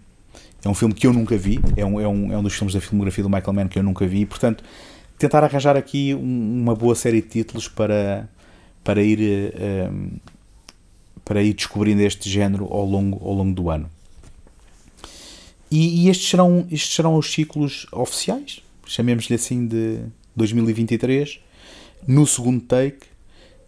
é 0.63 0.69
um 0.69 0.73
filme 0.73 0.93
que 0.93 1.05
eu 1.05 1.13
nunca 1.13 1.37
vi, 1.37 1.59
é 1.75 1.85
um, 1.85 1.99
é 1.99 2.07
um, 2.07 2.31
é 2.31 2.37
um 2.37 2.43
dos 2.43 2.53
filmes 2.53 2.73
da 2.73 2.79
filmografia 2.79 3.23
do 3.23 3.29
Michael 3.29 3.53
Mann 3.53 3.67
que 3.67 3.77
eu 3.77 3.83
nunca 3.83 4.07
vi, 4.07 4.21
e, 4.21 4.25
portanto, 4.25 4.63
tentar 5.17 5.43
arranjar 5.43 5.75
aqui 5.75 6.15
um, 6.15 6.61
uma 6.61 6.73
boa 6.73 6.95
série 6.95 7.21
de 7.21 7.27
títulos 7.27 7.67
para, 7.67 8.29
para, 8.83 9.03
ir, 9.03 9.19
um, 9.19 9.61
ehm, 9.61 10.09
para 11.25 11.43
ir 11.43 11.53
descobrindo 11.53 12.01
este 12.01 12.29
género 12.29 12.65
ao 12.71 12.85
longo, 12.85 13.25
ao 13.27 13.33
longo 13.33 13.53
do 13.53 13.69
ano. 13.69 13.89
E, 15.69 16.05
e 16.05 16.09
estes, 16.09 16.29
serão, 16.29 16.65
estes 16.71 16.95
serão 16.95 17.15
os 17.15 17.31
ciclos 17.33 17.85
oficiais, 17.91 18.61
chamemos-lhe 18.85 19.35
assim, 19.35 19.67
de 19.67 19.99
2023, 20.35 21.39
no 22.07 22.25
segundo 22.25 22.61
take. 22.61 23.07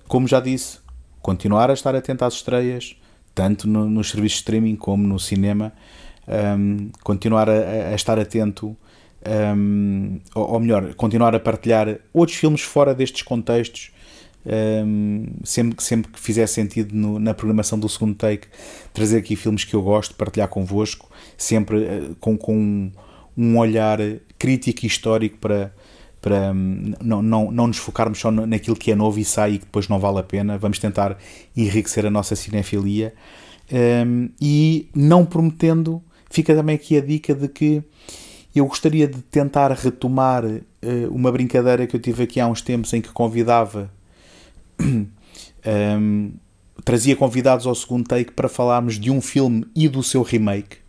Como 0.08 0.28
já 0.28 0.40
disse, 0.40 0.78
continuar 1.22 1.70
a 1.72 1.74
estar 1.74 1.96
atento 1.96 2.24
às 2.24 2.36
estreias, 2.36 2.96
tanto 3.34 3.68
no, 3.68 3.90
nos 3.90 4.12
serviços 4.12 4.38
de 4.38 4.42
streaming 4.44 4.76
como 4.76 5.06
no 5.06 5.20
cinema 5.20 5.74
um, 6.28 6.90
continuar 7.04 7.50
a, 7.50 7.92
a, 7.92 7.96
estar 7.96 8.20
atento, 8.20 8.76
um, 9.58 10.20
ou, 10.34 10.54
ou, 10.54 10.60
melhor, 10.60 10.94
continuar 10.96 11.36
a 11.36 11.40
partilhar 11.40 12.00
outros 12.14 12.38
filmes 12.38 12.62
fora 12.62 12.94
destes 12.94 13.22
contextos, 13.24 13.92
um, 14.46 15.26
sempre, 15.44 15.84
sempre 15.84 16.12
que 16.12 16.20
fizer 16.20 16.48
sentido 16.48 16.94
no, 16.96 17.20
na 17.20 17.34
programação 17.34 17.80
do 17.80 17.90
segundo 17.90 18.16
take, 18.16 18.48
trazer 18.94 19.18
aqui 19.18 19.36
filmes 19.36 19.64
que 19.64 19.74
eu 19.74 19.82
gosto, 19.82 20.14
partilhar 20.16 20.48
convosco, 20.48 21.10
sempre 21.38 21.78
uh, 21.78 22.16
com, 22.20 22.38
com 22.38 22.92
um 23.38 23.58
olhar 23.58 24.00
crítico 24.38 24.86
e 24.86 24.88
histórico 24.88 25.38
para, 25.38 25.74
para 26.22 26.54
não, 26.54 27.22
não, 27.22 27.52
não 27.52 27.68
nos 27.68 27.78
focarmos 27.78 28.20
só 28.20 28.32
naquilo 28.32 28.76
que 28.76 28.92
é 28.92 28.96
novo 28.96 29.20
e 29.20 29.26
sai 29.26 29.54
e 29.54 29.58
que 29.58 29.66
depois 29.66 29.88
não 29.88 30.00
vale 30.00 30.20
a 30.20 30.24
pena. 30.24 30.58
Vamos 30.58 30.80
tentar 30.80 31.18
enriquecer 31.56 32.06
a 32.06 32.10
nossa 32.10 32.36
cinefilia 32.36 33.14
um, 33.72 34.30
e 34.40 34.90
não 34.96 35.26
prometendo 35.26 36.02
Fica 36.36 36.54
também 36.54 36.76
aqui 36.76 36.98
a 36.98 37.02
dica 37.02 37.34
de 37.34 37.48
que 37.48 37.82
eu 38.54 38.66
gostaria 38.66 39.08
de 39.08 39.22
tentar 39.22 39.72
retomar 39.72 40.44
uh, 40.44 40.62
uma 41.10 41.32
brincadeira 41.32 41.88
que 41.88 41.96
eu 41.96 42.00
tive 42.00 42.24
aqui 42.24 42.42
há 42.42 42.46
uns 42.46 42.62
tempos 42.62 42.92
em 42.92 43.00
que 43.00 43.08
convidava, 43.08 43.90
um, 44.78 45.08
ehm, 45.64 46.32
trazia 46.84 47.16
convidados 47.16 47.66
ao 47.66 47.74
segundo 47.74 48.06
take 48.06 48.34
para 48.34 48.50
falarmos 48.50 49.00
de 49.00 49.10
um 49.10 49.22
filme 49.22 49.66
e 49.74 49.88
do 49.88 50.04
seu 50.04 50.24
remake, 50.24 50.80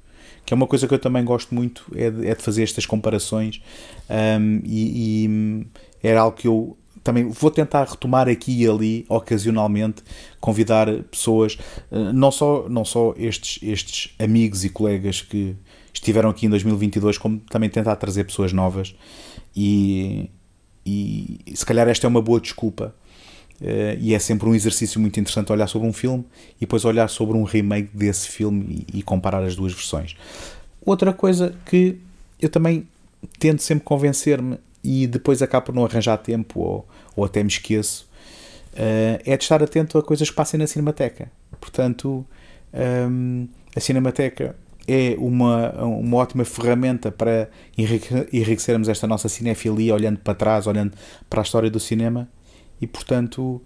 que 0.44 0.52
é 0.52 0.56
uma 0.56 0.66
coisa 0.66 0.88
que 0.88 0.94
eu 0.94 0.98
também 0.98 1.24
gosto 1.24 1.54
muito, 1.54 1.86
é 1.94 2.10
de, 2.10 2.26
é 2.26 2.34
de 2.34 2.42
fazer 2.42 2.64
estas 2.64 2.84
comparações 2.84 3.62
um, 4.10 4.14
ehm, 4.16 4.62
e, 4.64 5.26
e 5.26 5.66
era 6.02 6.22
algo 6.22 6.36
que 6.36 6.48
eu 6.48 6.76
também 7.06 7.28
vou 7.28 7.52
tentar 7.52 7.84
retomar 7.84 8.28
aqui 8.28 8.62
e 8.62 8.68
ali, 8.68 9.06
ocasionalmente, 9.08 10.02
convidar 10.40 10.88
pessoas, 11.04 11.56
eh, 11.92 12.12
não 12.12 12.32
só, 12.32 12.68
não 12.68 12.84
só 12.84 13.14
estes, 13.16 13.62
estes 13.62 14.12
amigos 14.18 14.64
e 14.64 14.68
colegas 14.68 15.22
que 15.22 15.54
estiveram 15.94 16.30
aqui 16.30 16.46
em 16.46 16.50
2022, 16.50 17.16
como 17.16 17.38
também 17.48 17.70
tentar 17.70 17.94
trazer 17.94 18.24
pessoas 18.24 18.52
novas 18.52 18.92
e, 19.54 20.28
e 20.84 21.38
se 21.54 21.64
calhar 21.64 21.86
esta 21.86 22.06
é 22.06 22.08
uma 22.08 22.20
boa 22.20 22.40
desculpa 22.40 22.94
Uh, 23.58 23.96
e 23.98 24.12
é 24.12 24.18
sempre 24.18 24.46
um 24.46 24.54
exercício 24.54 25.00
muito 25.00 25.18
interessante 25.18 25.50
olhar 25.50 25.66
sobre 25.66 25.88
um 25.88 25.92
filme 25.92 26.26
e 26.58 26.60
depois 26.60 26.84
olhar 26.84 27.08
sobre 27.08 27.38
um 27.38 27.42
remake 27.42 27.88
desse 27.96 28.28
filme 28.28 28.84
e, 28.92 28.98
e, 28.98 29.02
comparar 29.02 29.42
as 29.42 29.56
duas 29.56 29.72
versões. 29.72 30.14
Outra 30.84 31.10
coisa 31.10 31.54
que 31.64 31.96
eu 32.38 32.50
também 32.50 32.86
tento 33.38 33.62
sempre 33.62 33.82
convencer-me 33.82 34.58
e 34.86 35.04
depois 35.04 35.42
acabo 35.42 35.66
por 35.66 35.74
não 35.74 35.84
arranjar 35.84 36.16
tempo 36.18 36.60
ou, 36.60 36.88
ou 37.16 37.24
até 37.24 37.42
me 37.42 37.48
esqueço, 37.48 38.08
uh, 38.74 39.20
é 39.24 39.36
de 39.36 39.42
estar 39.42 39.60
atento 39.60 39.98
a 39.98 40.02
coisas 40.02 40.30
que 40.30 40.36
passem 40.36 40.58
na 40.58 40.66
Cinemateca. 40.66 41.28
Portanto, 41.60 42.24
um, 43.10 43.48
a 43.74 43.80
Cinemateca 43.80 44.54
é 44.86 45.16
uma, 45.18 45.72
uma 45.82 46.18
ótima 46.18 46.44
ferramenta 46.44 47.10
para 47.10 47.50
enriquecermos 47.76 48.88
esta 48.88 49.08
nossa 49.08 49.28
cinefilia, 49.28 49.92
olhando 49.92 50.20
para 50.20 50.34
trás, 50.34 50.68
olhando 50.68 50.92
para 51.28 51.40
a 51.40 51.42
história 51.42 51.68
do 51.68 51.80
cinema. 51.80 52.28
E 52.80 52.86
portanto, 52.86 53.60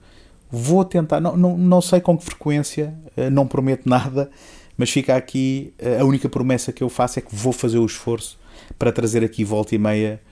vou 0.50 0.83
tentar, 0.83 1.20
não, 1.20 1.37
não, 1.37 1.59
não 1.59 1.83
sei 1.83 2.00
com 2.00 2.16
que 2.16 2.24
frequência, 2.24 2.94
eh, 3.14 3.28
não 3.28 3.46
prometo 3.46 3.87
nada, 3.87 4.30
mas 4.78 4.88
fica 4.88 5.14
aqui 5.14 5.74
eh, 5.78 5.98
a 6.00 6.04
única 6.06 6.26
promessa 6.26 6.72
que 6.72 6.83
eu 6.83 6.88
faço 6.88 7.18
é 7.18 7.22
que 7.22 7.35
vou 7.35 7.52
fazer 7.52 7.78
o 7.78 7.85
esforço 7.85 8.38
para 8.78 8.90
trazer 8.90 9.22
aqui 9.22 9.44
volta 9.44 9.74
e 9.74 9.78
meia 9.78 10.22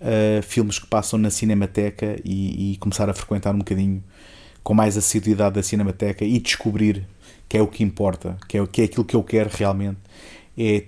uh, 0.00 0.42
filmes 0.42 0.78
que 0.78 0.86
passam 0.86 1.18
na 1.18 1.30
Cinemateca 1.30 2.18
e, 2.24 2.72
e, 2.72 2.76
começar 2.76 3.08
a 3.08 3.14
frequentar 3.14 3.54
um 3.54 3.58
bocadinho 3.58 4.02
com 4.62 4.74
mais 4.74 4.96
assiduidade 4.96 5.54
da 5.54 5.62
Cinemateca 5.62 6.24
e 6.24 6.38
descobrir 6.38 7.06
que 7.48 7.56
é 7.56 7.62
o 7.62 7.66
que 7.66 7.82
importa, 7.82 8.36
que 8.48 8.58
é, 8.58 8.66
que 8.66 8.82
é 8.82 8.84
aquilo 8.84 9.04
que 9.04 9.14
eu 9.14 9.22
quero 9.22 9.50
realmente. 9.52 9.98
É 10.58 10.84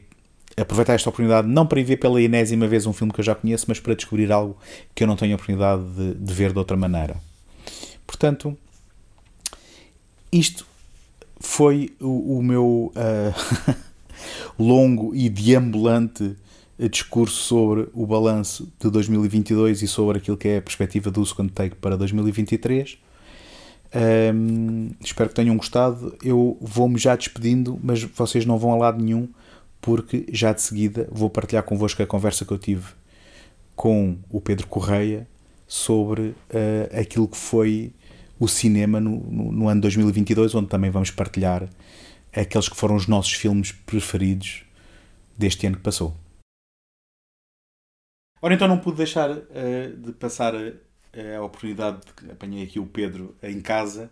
aproveitar 0.60 0.94
esta 0.94 1.08
oportunidade 1.08 1.46
não 1.46 1.66
para 1.66 1.78
ir 1.78 1.84
ver 1.84 1.98
pela 1.98 2.20
enésima 2.20 2.66
vez 2.66 2.84
um 2.86 2.92
filme 2.92 3.12
que 3.12 3.20
eu 3.20 3.24
já 3.24 3.34
conheço, 3.34 3.66
mas 3.68 3.78
para 3.78 3.94
descobrir 3.94 4.32
algo 4.32 4.56
que 4.94 5.04
eu 5.04 5.06
não 5.06 5.14
tenho 5.14 5.32
a 5.32 5.34
oportunidade 5.36 5.82
de, 5.94 6.14
de 6.14 6.34
ver 6.34 6.52
de 6.52 6.58
outra 6.58 6.76
maneira. 6.76 7.16
Portanto, 8.06 8.56
isto 10.32 10.66
foi 11.40 11.94
o, 12.00 12.38
o 12.38 12.42
meu 12.42 12.92
uh, 12.96 13.74
longo 14.58 15.14
e 15.14 15.28
deambulante 15.28 16.34
discurso 16.86 17.42
sobre 17.42 17.88
o 17.92 18.06
balanço 18.06 18.70
de 18.78 18.90
2022 18.90 19.82
e 19.82 19.88
sobre 19.88 20.18
aquilo 20.18 20.36
que 20.36 20.48
é 20.48 20.58
a 20.58 20.62
perspectiva 20.62 21.10
do 21.10 21.24
Second 21.24 21.52
Take 21.52 21.76
para 21.76 21.96
2023. 21.96 22.98
Um, 24.34 24.90
espero 25.00 25.30
que 25.30 25.34
tenham 25.34 25.56
gostado. 25.56 26.16
Eu 26.22 26.56
vou-me 26.60 26.98
já 26.98 27.16
despedindo, 27.16 27.78
mas 27.82 28.02
vocês 28.02 28.44
não 28.44 28.58
vão 28.58 28.72
a 28.72 28.76
lado 28.76 29.02
nenhum, 29.02 29.28
porque 29.80 30.26
já 30.30 30.52
de 30.52 30.62
seguida 30.62 31.08
vou 31.10 31.30
partilhar 31.30 31.62
convosco 31.62 32.02
a 32.02 32.06
conversa 32.06 32.44
que 32.44 32.52
eu 32.52 32.58
tive 32.58 32.86
com 33.74 34.16
o 34.30 34.40
Pedro 34.40 34.66
Correia 34.66 35.26
sobre 35.66 36.22
uh, 36.22 37.00
aquilo 37.00 37.26
que 37.26 37.36
foi 37.36 37.92
o 38.38 38.46
cinema 38.46 39.00
no, 39.00 39.18
no, 39.20 39.52
no 39.52 39.68
ano 39.68 39.80
2022, 39.80 40.54
onde 40.54 40.68
também 40.68 40.90
vamos 40.90 41.10
partilhar 41.10 41.68
aqueles 42.32 42.68
que 42.68 42.76
foram 42.76 42.94
os 42.94 43.06
nossos 43.06 43.32
filmes 43.32 43.72
preferidos 43.72 44.62
deste 45.36 45.66
ano 45.66 45.76
que 45.76 45.82
passou. 45.82 46.14
Ora, 48.40 48.54
então 48.54 48.68
não 48.68 48.78
pude 48.78 48.98
deixar 48.98 49.30
uh, 49.30 49.96
de 49.96 50.12
passar 50.12 50.54
a, 50.54 50.72
eh, 51.12 51.36
a 51.36 51.42
oportunidade 51.42 51.98
de 52.06 52.12
que 52.12 52.30
apanhei 52.30 52.62
aqui 52.62 52.78
o 52.78 52.86
Pedro 52.86 53.34
em 53.42 53.60
casa 53.60 54.10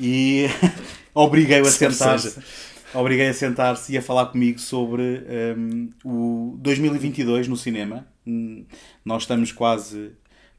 e 0.00 0.46
obriguei-o 1.14 1.66
a 1.66 1.70
sentar-se. 1.70 2.40
Obriguei 2.94 3.28
a 3.28 3.34
sentar-se 3.34 3.92
e 3.92 3.98
a 3.98 4.02
falar 4.02 4.26
comigo 4.26 4.58
sobre 4.58 5.02
um, 5.02 5.18
ehm, 5.28 5.88
o 6.04 6.56
2022 6.60 7.48
no 7.48 7.56
cinema. 7.56 8.06
Nós 9.04 9.24
estamos 9.24 9.52
quase 9.52 10.12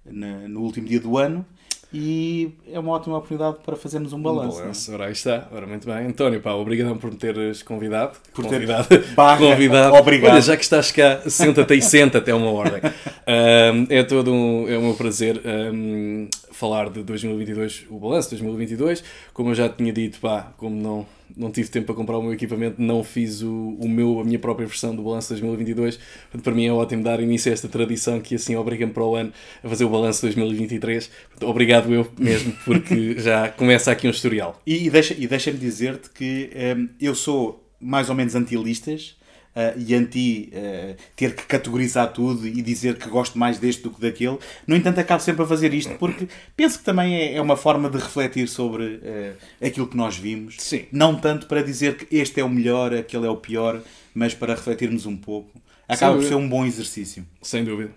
na, 0.06 0.48
no 0.48 0.62
último 0.62 0.88
dia 0.88 1.00
do 1.00 1.18
ano 1.18 1.46
e 1.94 2.54
é 2.70 2.78
uma 2.78 2.92
ótima 2.92 3.18
oportunidade 3.18 3.58
para 3.66 3.76
fazermos 3.78 4.12
um 4.12 4.22
balanço. 4.22 4.58
Um 4.58 4.62
balanço, 4.62 4.92
é? 4.92 4.94
ora 4.94 5.06
aí 5.06 5.14
está, 5.14 5.48
ora 5.52 5.66
muito 5.66 5.88
bem. 5.88 6.08
António, 6.08 6.42
pá, 6.42 6.52
obrigado 6.54 6.98
por 6.98 7.10
me 7.10 7.18
teres 7.18 7.64
convidado. 7.64 8.18
Por 8.34 8.44
convidado. 8.44 8.88
ter 8.88 9.06
barra, 9.14 9.38
convidado. 9.38 9.96
Obrigado. 9.96 10.34
Olha, 10.34 10.42
já 10.42 10.58
que 10.58 10.64
estás 10.64 10.92
cá, 10.92 11.22
senta-te 11.28 11.76
e 11.76 11.82
senta-te, 11.82 12.30
é 12.30 12.36
uma 12.36 12.52
ordem. 12.52 12.82
Um, 12.84 13.88
é 13.90 14.04
todo 14.04 14.34
um, 14.34 14.68
é 14.68 14.78
um 14.78 14.82
meu 14.82 14.94
prazer 14.96 15.42
um, 15.46 16.28
falar 16.58 16.90
de 16.90 17.04
2022, 17.04 17.86
o 17.88 18.00
balanço 18.00 18.30
de 18.30 18.38
2022. 18.38 19.04
Como 19.32 19.52
eu 19.52 19.56
já 19.56 19.70
tinha 19.70 19.94
dito, 19.94 20.20
pá, 20.20 20.54
como 20.58 20.76
não, 20.76 21.06
não 21.36 21.52
tive 21.52 21.70
tempo 21.70 21.86
para 21.86 21.96
comprar 21.96 22.18
o 22.18 22.22
meu 22.22 22.34
equipamento, 22.34 22.82
não 22.82 23.04
fiz 23.04 23.44
o, 23.44 23.78
o 23.80 23.88
meu, 23.88 24.20
a 24.20 24.24
minha 24.24 24.40
própria 24.40 24.66
versão 24.66 24.96
do 24.96 25.04
balanço 25.04 25.36
de 25.36 25.42
2022. 25.42 25.98
Portanto, 25.98 26.44
para 26.44 26.54
mim 26.54 26.66
é 26.66 26.74
ótimo 26.74 27.04
dar 27.04 27.20
início 27.20 27.52
a 27.52 27.54
esta 27.54 27.68
tradição 27.68 28.20
que 28.20 28.34
assim 28.34 28.56
obriga-me 28.56 28.92
para 28.92 29.04
o 29.04 29.16
ano 29.16 29.32
a 29.64 29.70
fazer 29.70 29.86
o 29.86 29.90
balanço 29.90 30.22
de 30.22 30.34
2023. 30.34 31.08
Portanto, 31.30 31.50
obrigado 31.50 31.94
eu 31.94 32.12
mesmo, 32.18 32.52
porque 32.66 33.18
já 33.22 33.50
começa 33.50 33.92
aqui 33.92 34.08
um 34.08 34.12
historial. 34.12 34.60
E, 34.66 34.88
e 34.88 34.90
deixa-me 34.90 35.28
deixa 35.28 35.52
dizer-te 35.52 36.10
que 36.10 36.50
um, 36.76 36.90
eu 37.00 37.14
sou 37.14 37.64
mais 37.80 38.10
ou 38.10 38.16
menos 38.16 38.34
anti-listas 38.34 39.16
uh, 39.58 39.80
e 39.80 39.96
anti 39.96 40.52
uh, 40.54 40.96
ter 41.16 41.36
que 41.36 41.44
categorizar 41.44 42.14
tudo 42.14 42.48
e 42.48 42.62
dizer 42.62 42.98
que 42.98 43.10
gosto 43.10 43.38
mais 43.38 43.58
deste 43.58 43.82
do 43.82 43.90
que 43.90 44.00
daquele. 44.00 44.38
No 44.68 44.76
entanto, 44.76 45.00
acabo 45.00 45.22
sempre 45.22 45.44
a 45.44 45.48
fazer 45.48 45.74
isto 45.74 45.96
porque 45.96 46.28
penso 46.56 46.78
que 46.78 46.86
também 46.86 47.16
é, 47.16 47.36
é 47.36 47.42
uma 47.42 47.58
forma 47.58 47.90
de 47.90 47.98
refletir 47.98 48.48
sobre 48.48 48.84
uh, 48.84 49.66
aquilo 49.66 49.88
que 49.88 49.98
nós 49.98 50.16
vimos. 50.16 50.56
Sim. 50.60 50.86
Não 50.92 51.16
tanto 51.16 51.48
para 51.48 51.64
dizer 51.64 51.98
que 51.98 52.16
este 52.16 52.40
é 52.40 52.44
o 52.44 52.50
melhor, 52.50 52.94
aquele 52.94 53.26
é 53.26 53.30
o 53.30 53.38
pior, 53.38 53.82
mas 54.14 54.34
para 54.34 54.54
refletirmos 54.54 55.06
um 55.06 55.18
pouco. 55.18 55.60
Acaba 55.88 56.16
por 56.16 56.24
ser 56.24 56.36
um 56.36 56.48
bom 56.48 56.66
exercício. 56.66 57.26
Sem 57.42 57.64
dúvida. 57.64 57.92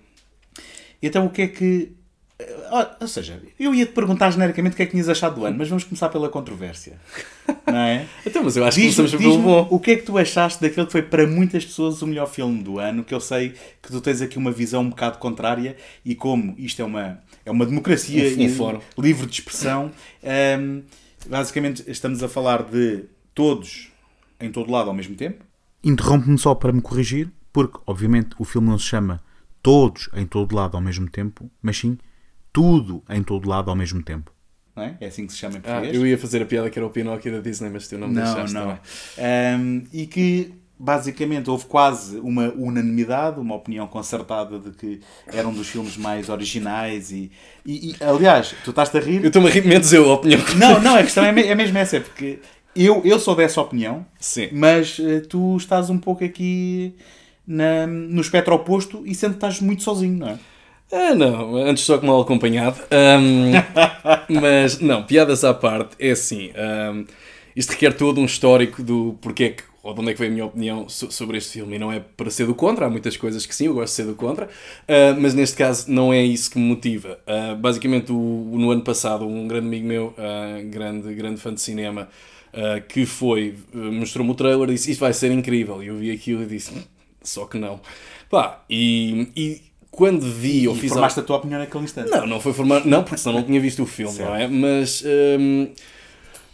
Então, 1.02 1.26
o 1.26 1.30
que 1.30 1.42
é 1.42 1.48
que 1.48 1.92
ou 3.00 3.08
seja, 3.08 3.40
eu 3.58 3.74
ia 3.74 3.86
te 3.86 3.92
perguntar 3.92 4.30
genericamente 4.30 4.74
o 4.74 4.76
que 4.76 4.82
é 4.82 4.86
que 4.86 4.92
tinhas 4.92 5.08
achado 5.08 5.36
do 5.36 5.44
ano, 5.44 5.58
mas 5.58 5.68
vamos 5.68 5.84
começar 5.84 6.08
pela 6.08 6.28
controvérsia. 6.28 6.98
Não 7.66 7.78
é? 7.78 8.06
então, 8.24 8.44
mas 8.44 8.56
eu 8.56 8.64
acho 8.64 8.78
diz, 8.78 8.90
que 8.90 8.96
começamos 8.96 9.24
pelo 9.24 9.38
bom. 9.38 9.68
O 9.70 9.80
que 9.80 9.92
é 9.92 9.96
que 9.96 10.02
tu 10.02 10.16
achaste 10.16 10.60
daquele 10.60 10.86
que 10.86 10.92
foi 10.92 11.02
para 11.02 11.26
muitas 11.26 11.64
pessoas 11.64 12.00
o 12.02 12.06
melhor 12.06 12.26
filme 12.26 12.62
do 12.62 12.78
ano? 12.78 13.02
Que 13.02 13.14
eu 13.14 13.20
sei 13.20 13.54
que 13.82 13.90
tu 13.90 14.00
tens 14.00 14.22
aqui 14.22 14.38
uma 14.38 14.52
visão 14.52 14.82
um 14.82 14.90
bocado 14.90 15.18
contrária 15.18 15.76
e 16.04 16.14
como 16.14 16.54
isto 16.58 16.80
é 16.80 16.84
uma, 16.84 17.20
é 17.44 17.50
uma 17.50 17.66
democracia 17.66 18.22
um, 18.24 18.36
um 18.36 18.80
e 18.98 19.02
livre 19.02 19.26
de 19.26 19.34
expressão, 19.34 19.90
um, 20.58 20.82
basicamente 21.28 21.84
estamos 21.86 22.22
a 22.22 22.28
falar 22.28 22.62
de 22.62 23.04
todos 23.34 23.90
em 24.40 24.50
todo 24.50 24.70
lado 24.70 24.88
ao 24.88 24.94
mesmo 24.94 25.14
tempo. 25.16 25.44
Interrompe-me 25.82 26.38
só 26.38 26.54
para 26.54 26.72
me 26.72 26.80
corrigir, 26.80 27.30
porque 27.52 27.78
obviamente 27.86 28.36
o 28.38 28.44
filme 28.44 28.68
não 28.68 28.78
se 28.78 28.84
chama 28.84 29.22
Todos 29.62 30.08
em 30.14 30.24
todo 30.24 30.56
lado 30.56 30.74
ao 30.74 30.82
mesmo 30.82 31.06
tempo, 31.06 31.50
mas 31.60 31.76
sim 31.76 31.98
tudo 32.52 33.02
em 33.08 33.22
todo 33.22 33.48
lado 33.48 33.70
ao 33.70 33.76
mesmo 33.76 34.02
tempo. 34.02 34.32
Não 34.74 34.84
é? 34.84 34.96
é 35.00 35.06
assim 35.06 35.26
que 35.26 35.32
se 35.32 35.38
chama 35.38 35.56
em 35.56 35.58
ah, 35.58 35.62
português. 35.62 35.94
Ah, 35.94 35.98
eu 35.98 36.06
ia 36.06 36.18
fazer 36.18 36.42
a 36.42 36.46
piada 36.46 36.70
que 36.70 36.78
era 36.78 36.86
o 36.86 36.90
Pinóquio 36.90 37.32
da 37.32 37.40
Disney, 37.40 37.70
mas 37.70 37.88
tu 37.88 37.98
não 37.98 38.08
me 38.08 38.14
não, 38.14 38.22
deixaste. 38.22 38.54
Não, 38.54 38.78
um, 39.58 39.82
E 39.92 40.06
que 40.06 40.54
basicamente 40.78 41.50
houve 41.50 41.66
quase 41.66 42.18
uma 42.18 42.48
unanimidade, 42.54 43.38
uma 43.38 43.54
opinião 43.54 43.86
concertada 43.86 44.58
de 44.58 44.70
que 44.70 45.00
era 45.26 45.46
um 45.46 45.52
dos 45.52 45.68
filmes 45.68 45.98
mais 45.98 46.30
originais 46.30 47.12
e, 47.12 47.30
e, 47.66 47.90
e 47.90 47.96
aliás, 48.02 48.54
tu 48.64 48.70
estás-te 48.70 48.96
a 48.96 49.00
rir. 49.00 49.20
Eu 49.22 49.26
estou-me 49.26 49.48
a 49.48 49.50
rir 49.50 49.66
menos 49.66 49.92
eu, 49.92 50.10
a 50.10 50.14
opinião. 50.14 50.40
Não, 50.56 50.80
não, 50.80 50.96
a 50.96 51.02
questão 51.02 51.22
é, 51.22 51.28
é 51.28 51.54
mesmo 51.54 51.76
essa, 51.76 51.98
é 51.98 52.00
porque 52.00 52.38
eu, 52.74 53.02
eu 53.04 53.18
sou 53.18 53.36
dessa 53.36 53.60
opinião, 53.60 54.06
Sim. 54.18 54.48
mas 54.52 54.98
uh, 54.98 55.20
tu 55.28 55.56
estás 55.58 55.90
um 55.90 55.98
pouco 55.98 56.24
aqui 56.24 56.94
na, 57.46 57.86
no 57.86 58.22
espectro 58.22 58.54
oposto 58.54 59.02
e 59.04 59.14
sempre 59.14 59.36
estás 59.36 59.60
muito 59.60 59.82
sozinho, 59.82 60.16
não 60.16 60.28
é? 60.28 60.38
Ah, 60.92 61.14
não, 61.14 61.56
antes 61.56 61.84
só 61.84 61.98
que 61.98 62.06
mal 62.06 62.20
acompanhado. 62.20 62.80
Um, 62.90 63.52
mas, 64.40 64.80
não, 64.80 65.04
piadas 65.04 65.44
à 65.44 65.54
parte, 65.54 65.94
é 65.98 66.10
assim. 66.10 66.50
Um, 66.92 67.04
isto 67.54 67.70
requer 67.70 67.96
todo 67.96 68.20
um 68.20 68.24
histórico 68.24 68.82
do 68.82 69.16
porquê 69.20 69.50
que, 69.50 69.62
ou 69.82 69.94
de 69.94 70.00
onde 70.00 70.10
é 70.10 70.12
que 70.12 70.18
veio 70.18 70.30
a 70.30 70.34
minha 70.34 70.46
opinião 70.46 70.88
sobre 70.88 71.38
este 71.38 71.52
filme. 71.52 71.76
E 71.76 71.78
não 71.78 71.92
é 71.92 72.00
para 72.00 72.30
ser 72.30 72.46
do 72.46 72.54
contra, 72.54 72.86
há 72.86 72.90
muitas 72.90 73.16
coisas 73.16 73.46
que 73.46 73.54
sim, 73.54 73.66
eu 73.66 73.74
gosto 73.74 73.92
de 73.92 73.96
ser 73.96 74.04
do 74.04 74.14
contra, 74.14 74.46
uh, 74.46 75.20
mas 75.20 75.32
neste 75.34 75.56
caso 75.56 75.90
não 75.90 76.12
é 76.12 76.22
isso 76.22 76.50
que 76.50 76.58
me 76.58 76.64
motiva. 76.64 77.18
Uh, 77.26 77.56
basicamente, 77.56 78.12
o, 78.12 78.16
no 78.52 78.70
ano 78.70 78.82
passado, 78.82 79.26
um 79.26 79.48
grande 79.48 79.66
amigo 79.66 79.86
meu, 79.86 80.06
uh, 80.08 80.68
grande, 80.68 81.14
grande 81.14 81.40
fã 81.40 81.52
de 81.54 81.60
cinema, 81.60 82.08
que 82.88 83.06
foi, 83.06 83.54
mostrou-me 83.72 84.32
o 84.32 84.34
trailer 84.34 84.70
e 84.70 84.72
disse: 84.72 84.90
Isto 84.90 85.00
vai 85.02 85.12
ser 85.12 85.30
incrível. 85.30 85.80
E 85.80 85.86
eu 85.86 85.96
vi 85.96 86.10
aquilo 86.10 86.42
e 86.42 86.46
disse: 86.46 86.74
hum, 86.74 86.82
Só 87.22 87.46
que 87.46 87.56
não. 87.56 87.80
Pá, 88.28 88.64
e, 88.68 89.28
e 89.36 89.62
quando 89.90 90.20
vi 90.20 90.68
ou 90.68 90.74
fiz. 90.74 90.92
Formaste 90.92 91.20
a 91.20 91.22
tua 91.22 91.36
opinião 91.36 91.58
naquele 91.58 91.84
instante? 91.84 92.10
Não, 92.10 92.26
não 92.26 92.40
foi 92.40 92.52
formar. 92.52 92.86
Não, 92.86 93.02
porque 93.02 93.18
senão 93.18 93.36
não 93.36 93.42
tinha 93.42 93.60
visto 93.60 93.82
o 93.82 93.86
filme, 93.86 94.12
certo. 94.12 94.28
não 94.28 94.36
é? 94.36 94.48
Mas. 94.48 95.02
Um, 95.04 95.68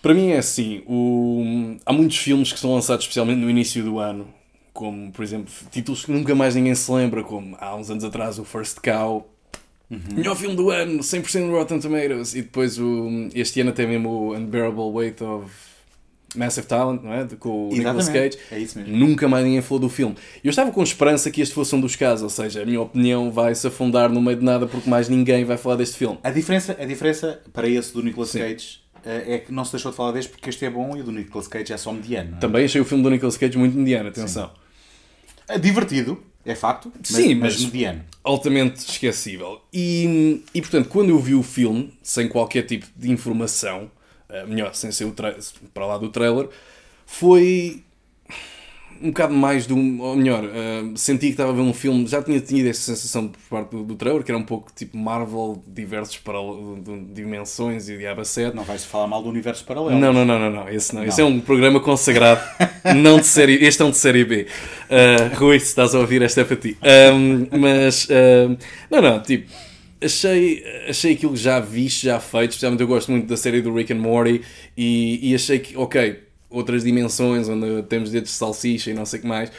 para 0.03 0.15
mim 0.15 0.31
é 0.31 0.39
assim, 0.39 0.85
o... 0.87 1.77
há 1.85 1.93
muitos 1.93 2.17
filmes 2.19 2.53
que 2.53 2.61
são 2.61 2.73
lançados 2.73 3.05
especialmente 3.05 3.39
no 3.39 3.51
início 3.51 3.83
do 3.83 3.99
ano, 3.99 4.29
como, 4.73 5.11
por 5.11 5.25
exemplo, 5.25 5.53
títulos 5.69 6.05
que 6.05 6.13
nunca 6.13 6.33
mais 6.33 6.55
ninguém 6.55 6.77
se 6.77 6.93
lembra, 6.93 7.25
como 7.25 7.57
há 7.59 7.75
uns 7.75 7.91
anos 7.91 8.05
atrás 8.05 8.39
o 8.39 8.45
First 8.45 8.79
Cow, 8.79 9.29
uhum. 9.91 9.99
melhor 10.15 10.37
filme 10.37 10.55
do 10.55 10.71
ano, 10.71 11.01
100% 11.01 11.51
Rotten 11.51 11.81
Tomatoes, 11.81 12.37
e 12.37 12.43
depois 12.43 12.79
o... 12.79 13.29
este 13.35 13.61
ano 13.61 13.71
até 13.71 13.85
mesmo 13.85 14.09
o 14.09 14.35
Unbearable 14.37 14.93
Weight 14.93 15.25
of 15.25 15.51
Massive 16.35 16.67
Talent, 16.67 17.03
não 17.03 17.13
é? 17.13 17.27
Com 17.39 17.69
o 17.69 17.73
Nicolas 17.73 18.09
Cage. 18.09 18.39
É 18.51 18.59
isso 18.59 18.79
mesmo. 18.79 18.97
Nunca 18.97 19.29
mais 19.29 19.45
ninguém 19.45 19.63
falou 19.63 19.81
do 19.81 19.89
filme. 19.89 20.15
Eu 20.43 20.51
estava 20.51 20.71
com 20.71 20.83
esperança 20.83 21.31
que 21.31 21.41
este 21.41 21.55
fosse 21.55 21.75
um 21.75 21.81
dos 21.81 21.97
casos, 21.97 22.23
ou 22.25 22.31
seja, 22.31 22.63
a 22.63 22.67
minha 22.67 22.81
opinião 22.81 23.31
vai 23.31 23.55
se 23.55 23.67
afundar 23.67 24.11
no 24.11 24.21
meio 24.21 24.39
de 24.39 24.45
nada 24.45 24.67
porque 24.67 24.89
mais 24.89 25.09
ninguém 25.09 25.45
vai 25.45 25.57
falar 25.57 25.77
deste 25.77 25.97
filme. 25.97 26.19
A 26.23 26.31
diferença, 26.31 26.77
a 26.79 26.85
diferença 26.85 27.41
para 27.53 27.69
esse 27.69 27.93
do 27.93 28.03
Nicolas 28.03 28.31
Sim. 28.31 28.41
Cage 28.41 28.81
eh, 29.05 29.35
é 29.35 29.39
que 29.39 29.53
não 29.53 29.65
se 29.65 29.73
deixou 29.73 29.91
de 29.91 29.97
falar 29.97 30.13
deste 30.13 30.31
porque 30.31 30.51
este 30.51 30.65
é 30.65 30.71
bom 30.71 30.97
e 30.97 31.01
o 31.01 31.05
do 31.05 31.13
Nicolas 31.13 31.47
Cage 31.47 31.73
é 31.73 31.77
só 31.77 31.93
mediano. 31.93 32.37
É? 32.37 32.41
Também 32.41 32.65
achei 32.65 32.81
o 32.81 32.85
filme 32.85 33.03
do 33.03 33.11
Nicolas 33.11 33.37
Cage 33.37 33.57
muito 33.57 33.77
mediano, 33.77 34.09
atenção. 34.09 34.49
Sim. 34.49 34.67
É 35.49 35.59
divertido, 35.59 36.21
é 36.45 36.55
facto, 36.55 36.93
mas, 36.97 37.09
Sim, 37.09 37.35
mas, 37.37 37.65
mediano. 37.65 38.05
Altamente 38.23 38.79
esquecível. 38.91 39.61
E, 39.73 40.43
e 40.53 40.61
portanto, 40.61 40.89
quando 40.89 41.11
eu 41.11 41.19
vi 41.19 41.35
o 41.35 41.43
filme, 41.43 41.93
sem 42.03 42.29
qualquer 42.29 42.63
tipo 42.63 42.87
de 42.97 43.11
informação, 43.11 43.91
melhor, 44.47 44.75
sem 44.75 44.91
ser 44.93 45.05
o 45.05 45.15
para 45.73 45.87
lá 45.87 45.99
do 45.99 46.09
trailer, 46.09 46.49
foi 47.07 47.85
um 49.01 49.09
bocado 49.09 49.35
mais 49.35 49.67
do. 49.67 49.77
Ou 49.77 50.17
melhor, 50.17 50.45
uh, 50.45 50.97
senti 50.97 51.27
que 51.27 51.33
estava 51.33 51.51
a 51.51 51.55
ver 51.55 51.61
um 51.61 51.73
filme. 51.73 52.07
Já 52.07 52.23
tinha 52.23 52.41
tido 52.41 52.69
essa 52.69 52.81
sensação 52.81 53.29
por 53.29 53.41
parte 53.49 53.71
do, 53.71 53.85
do 53.85 53.95
trailer, 53.95 54.23
que 54.23 54.31
era 54.31 54.39
um 54.39 54.45
pouco 54.45 54.71
tipo 54.75 54.97
Marvel, 54.97 55.63
diversos 55.67 56.19
para, 56.19 56.39
dimensões 57.13 57.89
e 57.89 57.97
diabo 57.97 58.25
7. 58.25 58.55
Não 58.55 58.65
vais 58.65 58.85
falar 58.85 59.07
mal 59.07 59.23
do 59.23 59.29
universo 59.29 59.65
paralelo. 59.65 59.99
Não, 59.99 60.13
não, 60.13 60.25
não, 60.25 60.39
não, 60.39 60.51
não. 60.51 60.69
Esse 60.69 60.95
não. 60.95 61.03
não. 61.03 61.09
Esse 61.09 61.21
é 61.21 61.25
um 61.25 61.41
programa 61.41 61.81
consagrado. 61.81 62.41
não 62.97 63.19
de 63.19 63.27
série. 63.27 63.65
Este 63.65 63.83
é 63.83 63.85
um 63.85 63.91
de 63.91 63.97
série 63.97 64.25
B. 64.25 64.47
Uh, 64.91 65.37
Rui, 65.37 65.59
se 65.61 65.67
estás 65.67 65.95
a 65.95 65.99
ouvir, 65.99 66.23
esta 66.23 66.41
é 66.41 66.45
para 66.45 66.57
ti. 66.57 66.77
Um, 67.13 67.59
mas. 67.59 68.05
Uh, 68.07 68.57
não, 68.91 69.03
não, 69.03 69.23
tipo 69.23 69.66
achei, 70.03 70.65
achei 70.89 71.15
aquilo 71.15 71.37
já 71.37 71.61
visto, 71.61 72.03
já 72.03 72.21
feito. 72.21 72.51
Especialmente 72.51 72.81
eu 72.81 72.87
gosto 72.87 73.11
muito 73.11 73.27
da 73.27 73.37
série 73.37 73.61
do 73.61 73.73
Rick 73.75 73.93
and 73.93 74.01
Morty 74.01 74.43
e, 74.77 75.31
e 75.31 75.35
achei 75.35 75.59
que, 75.59 75.77
ok, 75.77 76.23
outras 76.51 76.85
dimensões 76.85 77.49
onde 77.49 77.83
temos 77.85 78.11
dedos 78.11 78.31
de 78.31 78.37
salsicha 78.37 78.91
e 78.91 78.95
não 78.95 79.05
sei 79.05 79.19
o 79.19 79.23
que 79.23 79.29
mais. 79.29 79.51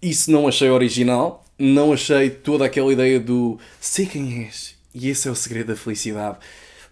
Isso 0.00 0.30
não 0.30 0.46
achei 0.46 0.70
original, 0.70 1.44
não 1.58 1.92
achei 1.92 2.30
toda 2.30 2.64
aquela 2.64 2.92
ideia 2.92 3.18
do 3.18 3.58
sei 3.80 4.06
quem 4.06 4.44
és 4.44 4.78
e 4.94 5.08
esse 5.08 5.28
é 5.28 5.30
o 5.30 5.34
segredo 5.34 5.68
da 5.68 5.76
felicidade. 5.76 6.38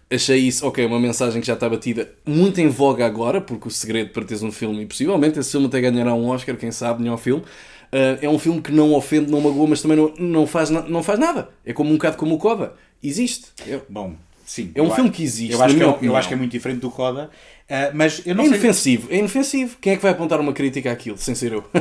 Achei 0.09 0.37
isso, 0.37 0.65
ok, 0.65 0.85
uma 0.85 0.99
mensagem 0.99 1.41
que 1.41 1.47
já 1.47 1.53
está 1.53 1.67
batida 1.67 2.09
muito 2.25 2.61
em 2.61 2.69
voga 2.69 3.05
agora, 3.05 3.41
porque 3.41 3.67
o 3.67 3.71
segredo 3.71 4.11
para 4.11 4.23
teres 4.23 4.41
um 4.41 4.51
filme, 4.51 4.83
e 4.83 4.85
possivelmente 4.85 5.37
esse 5.37 5.51
filme 5.51 5.67
até 5.67 5.81
ganhará 5.81 6.13
um 6.13 6.27
Oscar, 6.27 6.55
quem 6.55 6.71
sabe, 6.71 7.01
melhor 7.01 7.17
filme. 7.17 7.43
Uh, 7.91 8.19
é 8.21 8.29
um 8.29 8.37
filme 8.37 8.61
que 8.61 8.71
não 8.71 8.93
ofende, 8.93 9.31
não 9.31 9.41
magoa, 9.41 9.67
mas 9.67 9.81
também 9.81 9.97
não, 9.97 10.13
não, 10.19 10.47
faz, 10.47 10.69
não 10.69 11.01
faz 11.01 11.19
nada. 11.19 11.49
É 11.65 11.73
como 11.73 11.89
um 11.89 11.93
bocado 11.93 12.17
como 12.17 12.35
o 12.35 12.37
Coda. 12.37 12.73
Existe. 13.01 13.47
É, 13.67 13.79
Bom, 13.87 14.15
sim. 14.45 14.71
É 14.75 14.81
um 14.81 14.91
filme 14.91 15.09
que 15.09 15.23
existe. 15.23 15.53
Eu 15.53 15.63
acho 15.63 15.75
que, 15.75 15.83
é, 15.83 15.97
eu 16.01 16.15
acho 16.15 16.27
que 16.27 16.33
é 16.33 16.37
muito 16.37 16.51
diferente 16.51 16.79
do 16.79 16.91
Coda. 16.91 17.29
Uh, 17.69 17.91
mas 17.93 18.21
eu 18.25 18.35
não 18.35 18.43
é 18.43 18.47
sei... 18.47 18.55
inofensivo, 18.55 19.07
é 19.11 19.17
inofensivo. 19.17 19.77
Quem 19.79 19.93
é 19.93 19.95
que 19.95 20.01
vai 20.01 20.11
apontar 20.11 20.39
uma 20.39 20.53
crítica 20.53 20.91
àquilo, 20.91 21.17
sem 21.17 21.35
ser 21.35 21.53
eu? 21.53 21.63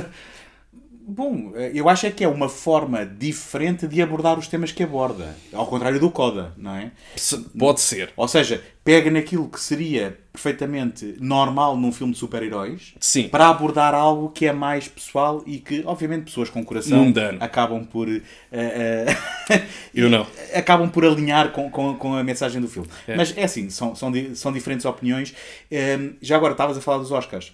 Bom, 1.09 1.53
eu 1.73 1.89
acho 1.89 2.05
é 2.05 2.11
que 2.11 2.25
é 2.25 2.29
uma 2.29 2.49
forma 2.49 3.07
diferente 3.07 3.87
de 3.87 4.03
abordar 4.03 4.37
os 4.37 4.49
temas 4.49 4.73
que 4.73 4.83
aborda. 4.83 5.37
Ao 5.53 5.65
contrário 5.65 6.01
do 6.01 6.11
Coda, 6.11 6.53
não 6.57 6.75
é? 6.75 6.91
Pode 7.57 7.81
ser. 7.81 8.13
Ou 8.17 8.27
seja, 8.27 8.61
pega 8.83 9.09
naquilo 9.09 9.49
que 9.49 9.61
seria 9.61 10.19
perfeitamente 10.33 11.17
normal 11.21 11.77
num 11.77 11.93
filme 11.93 12.13
de 12.13 12.19
super-heróis 12.19 12.93
para 13.31 13.49
abordar 13.49 13.95
algo 13.95 14.31
que 14.31 14.47
é 14.47 14.53
mais 14.53 14.89
pessoal 14.89 15.45
e 15.47 15.59
que, 15.59 15.85
obviamente, 15.87 16.25
pessoas 16.25 16.51
com 16.51 16.65
coração 16.65 17.05
Mundano. 17.05 17.39
acabam 17.41 17.85
por. 17.85 18.09
Uh, 18.09 18.19
uh, 18.19 19.63
eu 19.95 20.11
não. 20.11 20.27
acabam 20.53 20.91
por 20.91 21.05
alinhar 21.05 21.53
com, 21.53 21.71
com, 21.71 21.95
com 21.95 22.17
a 22.17 22.25
mensagem 22.25 22.61
do 22.61 22.67
filme. 22.67 22.89
É. 23.07 23.15
Mas 23.15 23.33
é 23.37 23.45
assim, 23.45 23.71
são, 23.71 23.95
são, 23.95 24.13
são 24.35 24.53
diferentes 24.53 24.85
opiniões. 24.85 25.33
Um, 25.71 26.15
já 26.21 26.35
agora, 26.35 26.51
estavas 26.51 26.77
a 26.77 26.81
falar 26.81 26.99
dos 26.99 27.13
Oscars. 27.13 27.53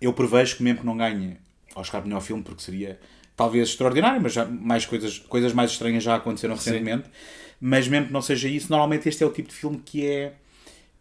Eu 0.00 0.12
prevejo 0.12 0.56
que, 0.56 0.62
mesmo 0.64 0.80
que 0.80 0.86
não 0.86 0.96
ganhe 0.96 1.38
Oscar 1.74 2.02
melhor 2.04 2.20
filme, 2.20 2.42
porque 2.42 2.62
seria 2.62 2.98
talvez 3.36 3.70
extraordinário, 3.70 4.20
mas 4.22 4.32
já 4.32 4.44
mais 4.44 4.86
coisas, 4.86 5.18
coisas 5.18 5.52
mais 5.52 5.70
estranhas 5.70 6.02
já 6.02 6.14
aconteceram 6.16 6.56
Sim. 6.56 6.70
recentemente. 6.70 7.10
Mas 7.60 7.88
mesmo 7.88 8.08
que 8.08 8.12
não 8.12 8.22
seja 8.22 8.48
isso, 8.48 8.70
normalmente 8.70 9.08
este 9.08 9.22
é 9.22 9.26
o 9.26 9.30
tipo 9.30 9.48
de 9.48 9.54
filme 9.54 9.80
que 9.84 10.06
é 10.06 10.34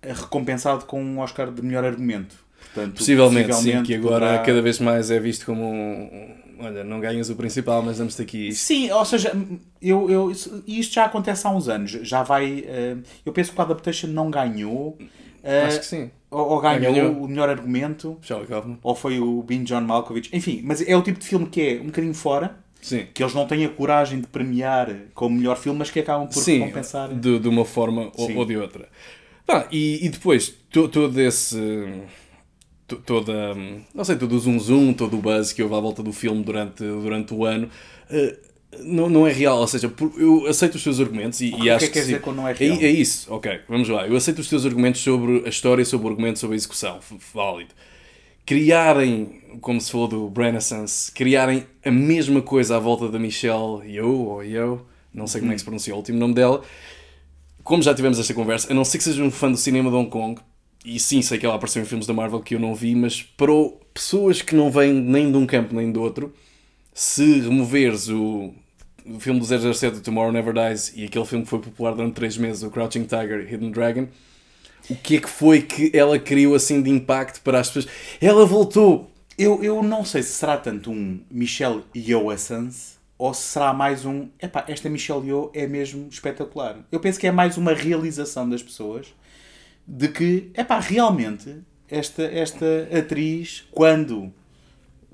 recompensado 0.02 0.86
com 0.86 1.04
um 1.04 1.20
Oscar 1.20 1.52
de 1.52 1.62
melhor 1.62 1.84
argumento. 1.84 2.36
Portanto, 2.74 2.96
possivelmente, 2.96 3.50
possivelmente 3.50 3.88
sim, 3.88 3.94
que 3.94 3.96
agora 3.96 4.26
poderá... 4.26 4.44
cada 4.44 4.62
vez 4.62 4.80
mais 4.80 5.12
é 5.12 5.20
visto 5.20 5.46
como 5.46 5.64
um, 5.64 6.36
olha, 6.60 6.84
não 6.84 7.00
ganhas 7.00 7.30
o 7.30 7.36
principal, 7.36 7.82
mas 7.82 7.98
damos-te 7.98 8.22
aqui 8.22 8.50
isto. 8.50 8.62
Sim, 8.62 8.92
ou 8.92 9.06
seja, 9.06 9.34
eu, 9.82 10.10
eu, 10.10 10.32
isto 10.32 10.94
já 10.94 11.06
acontece 11.06 11.46
há 11.46 11.50
uns 11.50 11.68
anos. 11.68 11.92
Já 11.92 12.24
vai. 12.24 12.62
Uh, 12.62 13.04
eu 13.26 13.34
penso 13.34 13.52
que 13.52 13.60
o 13.60 13.62
Adaptation 13.62 14.08
não 14.08 14.30
ganhou. 14.30 14.98
Uh, 15.44 15.68
Acho 15.68 15.80
que 15.80 15.86
sim. 15.86 16.12
Ou, 16.32 16.50
ou 16.52 16.62
ganhou, 16.62 16.94
ganhou, 16.94 17.12
o 17.12 17.28
melhor 17.28 17.50
argumento. 17.50 18.18
Kaufman. 18.26 18.80
Ou 18.82 18.96
foi 18.96 19.20
o 19.20 19.44
Bin 19.44 19.64
John 19.64 19.82
Malkovich. 19.82 20.30
Enfim, 20.34 20.62
mas 20.64 20.82
é 20.82 20.96
o 20.96 21.02
tipo 21.02 21.20
de 21.20 21.28
filme 21.28 21.48
que 21.48 21.62
é 21.62 21.82
um 21.82 21.88
bocadinho 21.88 22.14
fora. 22.14 22.58
Sim. 22.82 23.08
Que 23.14 23.24
eles 23.24 23.34
não 23.34 23.46
têm 23.46 23.66
a 23.66 23.70
coragem 23.70 24.20
de 24.20 24.28
premiar 24.28 24.94
como 25.14 25.38
melhor 25.38 25.58
filme, 25.58 25.80
mas 25.80 25.90
que 25.90 26.00
acabam 26.00 26.28
por 26.28 26.42
Sim, 26.42 26.60
compensar. 26.60 27.10
De, 27.14 27.40
de 27.40 27.48
uma 27.48 27.66
forma 27.66 28.12
ou, 28.16 28.38
ou, 28.38 28.46
de 28.46 28.58
outra. 28.58 28.90
Bah, 29.46 29.68
e, 29.72 30.06
e 30.06 30.10
depois, 30.10 30.54
to, 30.70 30.88
todo 30.88 31.20
esse. 31.20 31.58
Toda. 33.06 33.56
Não 33.94 34.04
sei, 34.04 34.16
todo 34.16 34.34
o 34.34 34.40
zoom 34.40 34.60
zoom, 34.60 34.94
todo 34.94 35.18
o 35.18 35.22
buzz 35.22 35.54
que 35.54 35.64
houve 35.64 35.76
à 35.76 35.80
volta 35.80 36.04
do 36.04 36.12
filme 36.12 36.44
durante, 36.44 36.84
durante 36.84 37.34
o 37.34 37.46
ano. 37.46 37.70
Uh, 38.10 38.38
não, 38.82 39.10
não 39.10 39.28
é 39.28 39.32
real, 39.32 39.60
ou 39.60 39.68
seja, 39.68 39.92
eu 40.18 40.48
aceito 40.48 40.76
os 40.76 40.84
teus 40.84 41.00
argumentos 41.00 41.42
e, 41.42 41.50
e 41.50 41.52
acho 41.52 41.60
que. 41.60 41.64
O 41.64 41.78
que 41.78 41.86
é 41.86 41.88
que 41.88 41.94
quer 41.94 42.00
dizer 42.02 42.22
quando 42.22 42.38
não 42.38 42.48
é 42.48 42.54
real? 42.54 42.78
É, 42.78 42.86
é, 42.86 42.90
isso, 42.90 43.34
ok, 43.34 43.60
vamos 43.68 43.90
lá. 43.90 44.08
Eu 44.08 44.16
aceito 44.16 44.40
os 44.40 44.50
teus 44.50 44.66
argumentos 44.66 45.02
sobre 45.02 45.44
a 45.46 45.50
história, 45.50 45.84
sobre 45.86 46.08
o 46.08 46.10
argumento, 46.10 46.40
sobre 46.40 46.56
a 46.56 46.58
execução, 46.58 47.00
válido. 47.34 47.74
Criarem, 48.46 49.42
como 49.62 49.80
se 49.80 49.92
falou 49.92 50.08
do 50.08 50.34
Renaissance, 50.36 51.12
criarem 51.12 51.66
a 51.84 51.92
mesma 51.92 52.42
coisa 52.42 52.76
à 52.76 52.80
volta 52.80 53.08
da 53.08 53.18
Michelle 53.18 53.82
Yeoh, 53.86 54.28
ou 54.30 54.44
Yeoh, 54.44 54.82
não 55.14 55.28
sei 55.28 55.40
como 55.40 55.52
é 55.52 55.56
que 55.56 55.60
se 55.60 55.66
pronuncia 55.66 55.94
o 55.94 55.98
último 55.98 56.18
nome 56.18 56.34
dela. 56.34 56.62
Como 57.64 57.82
já 57.82 57.94
tivemos 57.94 58.20
esta 58.20 58.34
conversa, 58.34 58.72
a 58.72 58.76
não 58.76 58.84
ser 58.84 58.98
que 58.98 59.06
seja 59.06 59.24
um 59.24 59.32
fã 59.32 59.50
do 59.50 59.58
cinema 59.58 59.90
de 59.90 59.96
Hong 59.96 60.10
Kong, 60.10 60.42
e 60.86 61.00
sim, 61.00 61.22
sei 61.22 61.38
que 61.38 61.46
ela 61.46 61.56
apareceu 61.56 61.82
em 61.82 61.86
filmes 61.86 62.06
da 62.06 62.14
Marvel 62.14 62.42
que 62.42 62.56
eu 62.56 62.60
não 62.60 62.76
vi, 62.76 62.94
mas 62.94 63.22
para 63.22 63.54
pessoas 63.94 64.42
que 64.42 64.54
não 64.54 64.70
vêm 64.70 64.94
nem 64.94 65.32
de 65.32 65.38
um 65.38 65.46
campo 65.46 65.74
nem 65.74 65.90
do 65.90 66.02
outro, 66.02 66.34
se 66.94 67.40
removeres 67.40 68.10
o, 68.10 68.54
o 69.06 69.20
filme 69.20 69.40
do 69.40 69.46
007 69.46 70.02
Tomorrow 70.02 70.32
Never 70.32 70.54
Dies 70.54 70.94
e 70.96 71.06
aquele 71.06 71.26
filme 71.26 71.44
que 71.44 71.50
foi 71.50 71.60
popular 71.60 71.94
durante 71.94 72.14
3 72.16 72.38
meses, 72.38 72.64
o 72.64 72.70
Crouching 72.70 73.04
Tiger 73.04 73.52
Hidden 73.52 73.72
Dragon, 73.72 74.08
o 74.90 74.96
que 74.96 75.18
é 75.18 75.22
que 75.22 75.30
foi 75.30 75.62
que 75.62 75.92
ela 75.96 76.20
criou 76.20 76.56
assim 76.56 76.82
de 76.82 76.90
impacto 76.90 77.42
para 77.42 77.60
as 77.60 77.70
pessoas? 77.70 77.88
Ela 78.22 78.46
voltou! 78.46 79.10
Eu, 79.38 79.64
eu 79.64 79.82
não 79.82 80.06
sei 80.06 80.22
se 80.22 80.34
será 80.34 80.58
tanto 80.58 80.92
um 80.92 81.20
Michelle 81.32 81.84
Yeoh 81.96 82.32
Essence 82.32 82.98
ou 83.18 83.34
se 83.34 83.42
será 83.44 83.74
mais 83.74 84.06
um. 84.06 84.28
Epá, 84.40 84.66
esta 84.68 84.90
Michelle 84.90 85.26
Yeoh 85.26 85.50
é 85.54 85.66
mesmo 85.66 86.08
espetacular. 86.10 86.86
Eu 86.92 87.00
penso 87.00 87.20
que 87.20 87.26
é 87.26 87.32
mais 87.32 87.58
uma 87.58 87.74
realização 87.74 88.48
das 88.48 88.62
pessoas 88.62 89.08
de 89.88 90.08
que, 90.08 90.52
epá, 90.56 90.80
realmente 90.80 91.58
esta, 91.90 92.24
esta 92.24 92.66
atriz, 92.92 93.66
quando 93.72 94.32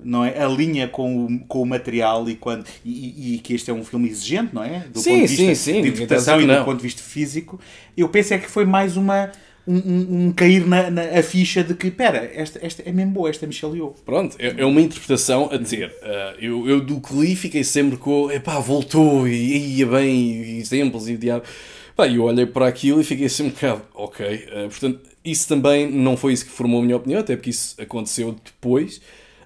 não 0.04 0.24
é? 0.24 0.42
Alinha 0.42 0.88
com 0.88 1.26
o, 1.26 1.40
com 1.40 1.62
o 1.62 1.66
material 1.66 2.28
e, 2.28 2.34
quando, 2.34 2.64
e, 2.84 3.34
e, 3.34 3.38
que 3.38 3.54
este 3.54 3.70
é 3.70 3.74
um 3.74 3.84
filme 3.84 4.08
exigente, 4.08 4.54
não 4.54 4.62
é? 4.62 4.84
Do 4.92 5.00
sim, 5.00 5.10
ponto 5.10 5.28
de 5.28 5.36
vista 5.36 5.54
sim, 5.54 5.54
sim. 5.54 5.82
de 5.82 5.88
interpretação 5.88 6.40
e 6.40 6.46
do 6.46 6.64
ponto 6.64 6.76
de 6.76 6.82
vista 6.82 7.02
físico. 7.02 7.60
Eu 7.96 8.08
penso 8.08 8.34
é 8.34 8.38
que 8.38 8.50
foi 8.50 8.64
mais 8.64 8.96
uma. 8.96 9.30
Um, 9.68 9.76
um, 9.76 10.26
um 10.26 10.32
cair 10.32 10.66
na, 10.66 10.90
na 10.90 11.02
a 11.02 11.22
ficha 11.22 11.62
de 11.62 11.74
que, 11.74 11.88
espera, 11.88 12.30
esta, 12.34 12.58
esta 12.64 12.82
é 12.84 12.90
mesmo 12.90 13.12
boa, 13.12 13.28
esta 13.28 13.44
é 13.44 13.46
Michelle 13.46 13.76
Yeoh. 13.76 13.94
Pronto, 14.06 14.34
é, 14.38 14.62
é 14.62 14.64
uma 14.64 14.80
interpretação 14.80 15.50
a 15.52 15.58
dizer. 15.58 15.90
Uh, 16.02 16.40
eu, 16.40 16.68
eu 16.68 16.80
do 16.80 16.98
que 16.98 17.14
li 17.14 17.36
fiquei 17.36 17.62
sempre 17.62 17.98
com, 17.98 18.30
epá, 18.32 18.58
voltou 18.58 19.28
e 19.28 19.76
ia 19.76 19.86
bem, 19.86 20.42
e 20.42 20.58
exemplos 20.58 21.08
e 21.08 21.14
o 21.14 21.18
diabo. 21.18 21.44
Pá, 21.94 22.08
eu 22.08 22.24
olhei 22.24 22.46
para 22.46 22.66
aquilo 22.66 23.02
e 23.02 23.04
fiquei 23.04 23.26
assim 23.26 23.44
um 23.44 23.48
bocado, 23.50 23.82
ok. 23.94 24.26
Uh, 24.26 24.68
portanto, 24.70 25.00
isso 25.24 25.46
também 25.46 25.90
não 25.90 26.16
foi 26.16 26.32
isso 26.32 26.46
que 26.46 26.50
formou 26.50 26.80
a 26.80 26.82
minha 26.82 26.96
opinião, 26.96 27.20
até 27.20 27.36
porque 27.36 27.50
isso 27.50 27.80
aconteceu 27.80 28.34
depois. 28.44 29.00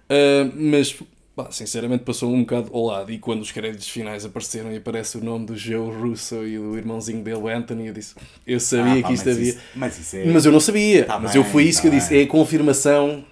Uh, 0.04 0.52
mas, 0.54 0.94
bah, 1.36 1.50
sinceramente, 1.50 2.04
passou 2.04 2.32
um 2.32 2.40
bocado 2.40 2.70
ao 2.72 2.86
lado. 2.86 3.12
E 3.12 3.18
quando 3.18 3.42
os 3.42 3.52
créditos 3.52 3.88
finais 3.88 4.24
apareceram 4.24 4.72
e 4.72 4.76
aparece 4.76 5.18
o 5.18 5.24
nome 5.24 5.46
do 5.46 5.56
Joe 5.56 5.90
Russo 5.94 6.46
e 6.46 6.58
do 6.58 6.76
irmãozinho 6.76 7.22
dele, 7.22 7.52
Anthony, 7.52 7.88
eu 7.88 7.94
disse: 7.94 8.14
Eu 8.46 8.60
sabia 8.60 9.00
ah, 9.00 9.02
pá, 9.02 9.08
que 9.08 9.14
isto 9.14 9.30
havia. 9.30 9.50
Isso, 9.50 9.58
mas, 9.74 9.98
isso 9.98 10.16
é... 10.16 10.24
mas 10.26 10.44
eu 10.44 10.52
não 10.52 10.60
sabia. 10.60 11.04
Tá 11.04 11.18
mas 11.18 11.32
bem, 11.32 11.42
eu 11.42 11.48
foi 11.48 11.64
isso 11.64 11.78
tá 11.78 11.82
que 11.82 11.88
eu 11.88 11.98
disse: 11.98 12.10
bem. 12.10 12.20
é 12.20 12.24
a 12.24 12.26
confirmação 12.28 13.24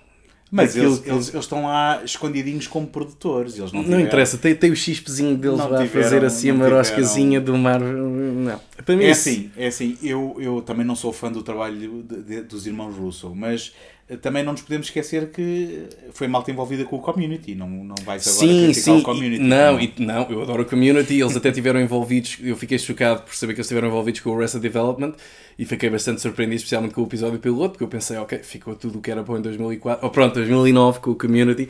mas 0.52 0.76
eles, 0.76 0.98
que... 0.98 1.08
eles, 1.08 1.28
eles, 1.30 1.44
estão 1.44 1.64
lá 1.64 2.02
escondidinhos 2.04 2.66
como 2.66 2.86
produtores. 2.86 3.56
Eles 3.56 3.72
não, 3.72 3.82
tiveram... 3.82 4.00
não 4.00 4.06
interessa, 4.06 4.36
tem, 4.36 4.54
tem 4.54 4.70
o 4.70 4.76
chispezinho 4.76 5.34
deles 5.34 5.58
lá 5.58 5.82
a 5.82 5.88
fazer 5.88 6.22
assim 6.26 6.50
a 6.50 6.54
maroscazinha 6.54 7.40
do 7.40 7.56
mar. 7.56 7.80
Não. 7.80 8.60
Para 8.84 8.94
mim 8.94 9.04
é, 9.04 9.12
assim, 9.12 9.50
é 9.56 9.68
assim. 9.68 9.96
Eu, 10.02 10.36
eu 10.38 10.60
também 10.60 10.84
não 10.84 10.94
sou 10.94 11.10
fã 11.10 11.32
do 11.32 11.42
trabalho 11.42 12.02
de, 12.02 12.22
de, 12.22 12.42
dos 12.42 12.66
irmãos 12.66 12.94
Russo, 12.94 13.34
mas 13.34 13.72
também 14.20 14.42
não 14.42 14.52
nos 14.52 14.62
podemos 14.62 14.88
esquecer 14.88 15.30
que 15.30 15.86
foi 16.12 16.28
malta 16.28 16.50
envolvida 16.50 16.84
com 16.84 16.96
o 16.96 16.98
community, 17.00 17.54
não, 17.54 17.68
não 17.68 17.94
vais 18.04 18.26
agora 18.26 18.46
sim, 18.46 18.64
criticar 18.64 18.94
sim. 18.94 19.00
o 19.00 19.02
community. 19.02 19.42
Não, 19.42 19.80
e, 19.80 19.92
não, 19.98 20.30
eu 20.30 20.42
adoro 20.42 20.62
o 20.62 20.66
community, 20.66 21.20
eles 21.20 21.36
até 21.36 21.50
tiveram 21.50 21.80
envolvidos, 21.80 22.38
eu 22.42 22.56
fiquei 22.56 22.78
chocado 22.78 23.22
por 23.22 23.34
saber 23.34 23.54
que 23.54 23.60
eles 23.60 23.66
estiveram 23.66 23.88
envolvidos 23.88 24.20
com 24.20 24.30
o 24.30 24.36
Arrested 24.36 24.60
Development 24.60 25.14
e 25.58 25.64
fiquei 25.64 25.88
bastante 25.88 26.20
surpreendido, 26.20 26.56
especialmente 26.56 26.94
com 26.94 27.02
o 27.02 27.04
episódio 27.04 27.38
piloto, 27.38 27.70
porque 27.70 27.84
eu 27.84 27.88
pensei, 27.88 28.16
ok, 28.16 28.38
ficou 28.38 28.74
tudo 28.74 28.98
o 28.98 29.02
que 29.02 29.10
era 29.10 29.22
bom 29.22 29.38
em 29.38 29.42
2004, 29.42 30.04
ou 30.04 30.10
pronto, 30.10 30.34
2009 30.34 31.00
com 31.00 31.10
o 31.12 31.14
community. 31.14 31.68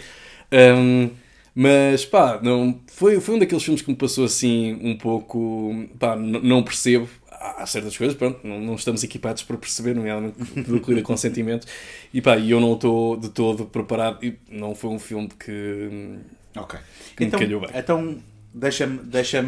Um, 0.53 1.11
mas 1.55 2.05
pá, 2.07 2.41
não, 2.43 2.81
foi, 2.87 3.21
foi 3.21 3.35
um 3.35 3.39
daqueles 3.39 3.63
filmes 3.63 3.83
que 3.83 3.91
me 3.91 3.97
passou 3.97 4.25
assim 4.25 4.79
um 4.83 4.97
pouco. 4.97 5.87
pá, 5.99 6.17
não 6.17 6.63
percebo 6.63 7.09
há 7.43 7.67
certas 7.67 7.97
coisas, 7.97 8.17
pronto, 8.17 8.41
não, 8.47 8.61
não 8.61 8.75
estamos 8.75 9.03
equipados 9.03 9.43
para 9.43 9.57
perceber, 9.57 9.95
nomeadamente 9.95 10.37
tudo 10.65 10.81
que 10.81 10.91
lida 10.91 11.03
com 11.03 11.17
sentimentos. 11.17 11.67
E 12.13 12.21
pá, 12.21 12.39
eu 12.39 12.61
não 12.61 12.75
estou 12.75 13.17
de 13.17 13.29
todo 13.29 13.65
preparado. 13.65 14.25
E 14.25 14.39
não 14.51 14.75
foi 14.75 14.91
um 14.91 14.99
filme 14.99 15.29
que, 15.29 16.19
ok 16.57 16.79
que 17.17 17.25
então, 17.25 17.39
me 17.39 17.47
calhou 17.47 17.61
bem. 17.61 17.71
Então, 17.75 18.19
deixa-me 18.53 18.99
deixa 18.99 19.45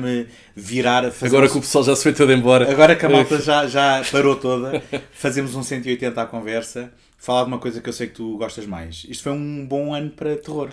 virar. 0.54 1.04
Agora 1.22 1.48
que 1.48 1.58
o 1.58 1.60
pessoal 1.60 1.84
já 1.84 1.96
se 1.96 2.02
foi 2.02 2.12
todo 2.12 2.32
embora. 2.32 2.70
Agora 2.70 2.96
que 2.96 3.04
a 3.04 3.08
malta 3.08 3.40
já, 3.40 3.66
já 3.66 4.02
parou 4.10 4.36
toda, 4.36 4.82
fazemos 5.12 5.54
um 5.54 5.62
180 5.62 6.20
à 6.20 6.26
conversa. 6.26 6.92
Falar 7.18 7.44
de 7.44 7.48
uma 7.48 7.58
coisa 7.58 7.80
que 7.80 7.88
eu 7.88 7.92
sei 7.92 8.08
que 8.08 8.14
tu 8.14 8.36
gostas 8.36 8.66
mais. 8.66 9.06
Isto 9.08 9.24
foi 9.24 9.32
um 9.32 9.64
bom 9.66 9.94
ano 9.94 10.10
para 10.10 10.36
terror. 10.36 10.70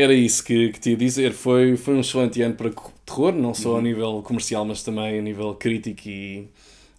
Era 0.00 0.14
isso 0.14 0.42
que, 0.42 0.70
que 0.70 0.80
te 0.80 0.90
ia 0.90 0.96
dizer. 0.96 1.32
Foi, 1.32 1.76
foi 1.76 1.94
um 1.94 2.00
excelente 2.00 2.40
ano 2.40 2.54
para 2.54 2.70
terror, 3.04 3.34
não 3.34 3.52
só 3.52 3.76
a 3.76 3.82
nível 3.82 4.22
comercial, 4.22 4.64
mas 4.64 4.82
também 4.82 5.18
a 5.18 5.20
nível 5.20 5.54
crítico 5.54 6.08
e, 6.08 6.48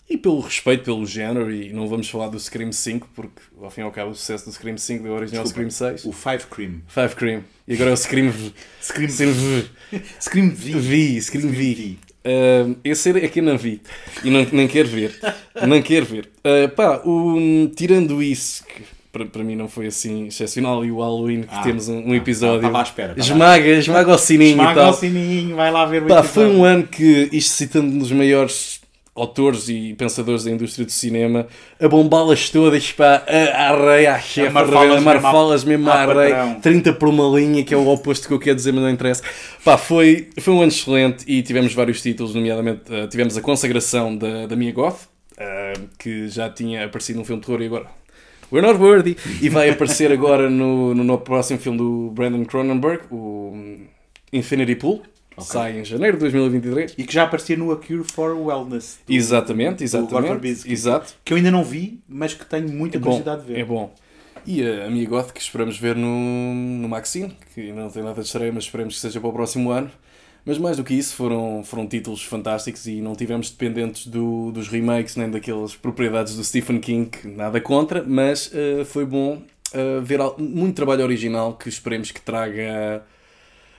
e 0.08 0.18
pelo 0.18 0.39
respeito 0.39 0.84
pelo 0.84 1.04
género. 1.04 1.52
E 1.52 1.74
não 1.74 1.88
vamos 1.88 2.08
falar 2.08 2.28
do 2.28 2.39
Scream 2.39 2.72
5, 2.72 3.10
porque 3.16 3.41
ao 3.60 3.72
fim 3.72 3.82
e 3.82 3.84
ao 3.86 3.91
cabo 3.91 4.12
o 4.12 4.16
sucesso 4.16 4.45
do 4.45 4.52
Scream 4.52 4.78
5 4.78 5.04
deu 5.04 5.14
origem 5.14 5.39
ao 5.39 5.47
Scream 5.47 5.72
6. 5.72 6.06
O 6.06 6.12
Five 6.12 6.45
Cream. 6.45 6.82
Five 6.88 7.16
Cream. 7.16 7.43
E 7.68 7.74
agora 7.74 7.89
é 7.89 7.93
o 7.93 7.97
Scream 7.97 8.30
V. 8.30 8.52
Scream 8.80 9.10
V. 9.10 9.66
Scream 10.22 10.49
V. 10.52 10.80
Vi, 10.80 11.22
Scream 11.22 11.49
V. 11.49 11.97
Uh, 12.24 12.78
esse 12.84 13.10
aqui 13.10 13.41
não 13.41 13.58
vi 13.58 13.82
e 14.24 14.30
não, 14.30 14.45
nem 14.52 14.68
quero 14.68 14.88
ver. 14.88 15.20
não 15.68 15.82
quero 15.82 16.06
ver. 16.06 16.30
Uh, 16.45 16.70
pá, 16.70 17.02
o, 17.04 17.68
tirando 17.76 18.22
isso, 18.22 18.64
que 18.64 18.84
para, 19.12 19.26
para 19.26 19.43
mim 19.43 19.55
não 19.55 19.68
foi 19.68 19.88
assim 19.88 20.28
excepcional, 20.28 20.84
e 20.86 20.91
o 20.91 20.99
Halloween, 20.99 21.41
que 21.41 21.49
Ah, 21.51 21.62
temos 21.64 21.88
um, 21.89 22.09
um 22.09 22.16
episódio. 22.16 22.57
estava 22.57 22.80
à 22.80 22.84
espera, 22.84 23.14
esmaga, 23.18 23.68
esmaga 23.68 24.14
o 24.14 24.18
sininho 24.18 24.51
Esmaga 24.51 24.89
o 24.89 24.93
sininho, 24.93 25.55
vai 25.55 25.72
lá 25.72 25.86
ver 25.86 26.03
o 26.03 26.07
Pá, 26.07 26.24
foi 26.24 26.45
um 26.47 26.64
ano 26.64 26.84
que, 26.88 27.30
isto 27.32 27.51
citando 27.55 27.88
um 27.93 27.97
dos 27.97 28.12
maiores 28.12 28.80
autores 29.14 29.68
e 29.68 29.93
pensadores 29.97 30.45
da 30.45 30.51
indústria 30.51 30.86
do 30.86 30.91
cinema, 30.91 31.45
a 31.80 31.88
bombá-las 31.89 32.49
todas, 32.49 32.93
pá, 32.93 33.22
a, 33.28 33.68
a 33.74 33.91
rei, 33.93 34.07
à 34.07 34.18
chefe, 34.18 34.47
a 34.47 34.51
marfá-las 34.51 34.80
rei, 34.80 34.89
a 34.89 34.93
mesmo 35.01 35.05
marfá-las 35.05 35.64
mesmo 35.66 35.89
rei, 35.91 36.32
patrão. 36.32 36.59
30 36.62 36.93
por 36.93 37.09
uma 37.09 37.38
linha, 37.38 37.62
que 37.64 37.74
é 37.74 37.78
o 37.78 37.86
oposto 37.89 38.26
que 38.26 38.34
eu 38.34 38.39
quero 38.39 38.55
dizer, 38.55 38.72
mas 38.72 38.82
não 38.84 38.89
interessa. 38.89 39.22
Pá, 39.66 39.78
foi, 39.78 40.30
foi 40.39 40.53
um 40.53 40.62
ano 40.62 40.72
excelente 40.72 41.26
e 41.28 41.41
tivemos 41.43 41.74
vários 41.74 42.01
títulos, 42.01 42.34
nomeadamente 42.34 42.84
eh, 42.89 43.05
tivemos 43.07 43.36
a 43.38 43.41
consagração 43.41 44.16
da, 44.16 44.47
da 44.47 44.55
Mia 44.55 44.72
Goth, 44.72 45.01
eh, 45.38 45.74
que 45.99 46.30
já 46.30 46.49
tinha 46.49 46.86
aparecido 46.86 47.20
num 47.20 47.26
filme 47.26 47.41
de 47.41 47.45
terror 47.47 47.62
e 47.62 47.66
agora... 47.66 47.86
We're 48.52 48.66
not 48.68 48.80
worthy! 48.80 49.16
E 49.41 49.49
vai 49.49 49.70
aparecer 49.70 50.12
agora 50.12 50.49
no, 50.49 50.93
no, 50.93 51.04
no 51.04 51.18
próximo 51.18 51.60
filme 51.60 51.78
do 51.78 52.12
Brandon 52.14 52.43
Cronenberg, 52.45 53.04
o 53.12 53.78
Infinity 54.34 54.76
Pool. 54.76 55.02
Sai 55.39 55.80
em 55.80 55.86
janeiro 55.86 56.18
de 56.18 56.22
2023. 56.22 56.95
E 56.97 57.04
que 57.04 57.14
já 57.14 57.24
aparecia 57.24 57.56
no 57.58 57.72
A 57.72 57.78
Cure 57.78 58.04
for 58.04 58.36
Wellness. 58.38 58.99
do- 59.08 59.14
Exatamente, 59.14 59.84
exatamente. 59.84 60.28
Verbinski, 60.28 60.72
Exato. 60.72 61.14
Que 61.24 61.34
eu 61.34 61.38
ainda 61.38 61.49
não 61.49 61.64
vi, 61.64 61.99
mas 62.08 62.34
que 62.34 62.45
tenho 62.45 62.70
muita 62.70 62.97
É 62.97 62.99
bom, 62.99 63.06
curiosidade 63.06 63.41
de 63.45 63.54
ver. 63.54 63.60
é 63.60 63.66
bom. 63.66 63.91
E 64.45 64.62
a 64.64 64.89
minha 64.89 65.08
Goth 65.08 65.32
que 65.32 65.39
esperamos 65.39 65.78
ver 65.80 65.95
no, 65.95 66.54
no 66.54 66.89
Maxine, 66.89 67.36
que 67.56 67.62
ainda 67.62 67.82
não 67.82 67.89
tem 67.89 68.04
nada 68.04 68.22
de 68.22 68.28
estreia, 68.28 68.52
mas 68.52 68.66
esperemos 68.66 68.95
que 68.95 68.99
seja 68.99 69.20
para 69.20 69.30
o 69.30 69.34
próximo 69.34 69.72
ano. 69.72 69.89
Mas 70.44 70.58
mais 70.58 70.78
do 70.78 70.84
que 70.84 70.94
isso, 70.94 71.16
foram, 71.16 71.64
foram 71.64 71.88
títulos 71.88 72.24
fantásticos 72.24 72.88
e 72.88 73.00
não 73.00 73.16
tivemos 73.16 73.52
dependentes 73.52 74.08
do, 74.08 74.52
dos 74.52 74.68
remakes 74.68 75.16
nem 75.16 75.30
daquelas 75.30 75.76
propriedades 75.76 76.36
do 76.36 76.44
Stephen 76.44 76.80
King, 76.80 77.12
nada 77.26 77.62
contra, 77.62 78.04
mas 78.04 78.52
eh, 78.54 78.84
foi 78.84 79.06
bom 79.06 79.39
eh, 79.74 80.00
ver 80.02 80.20
muito 80.39 80.76
trabalho 80.76 81.04
original 81.04 81.54
que 81.54 81.70
esperemos 81.70 82.12
que 82.12 82.20
traga, 82.20 83.04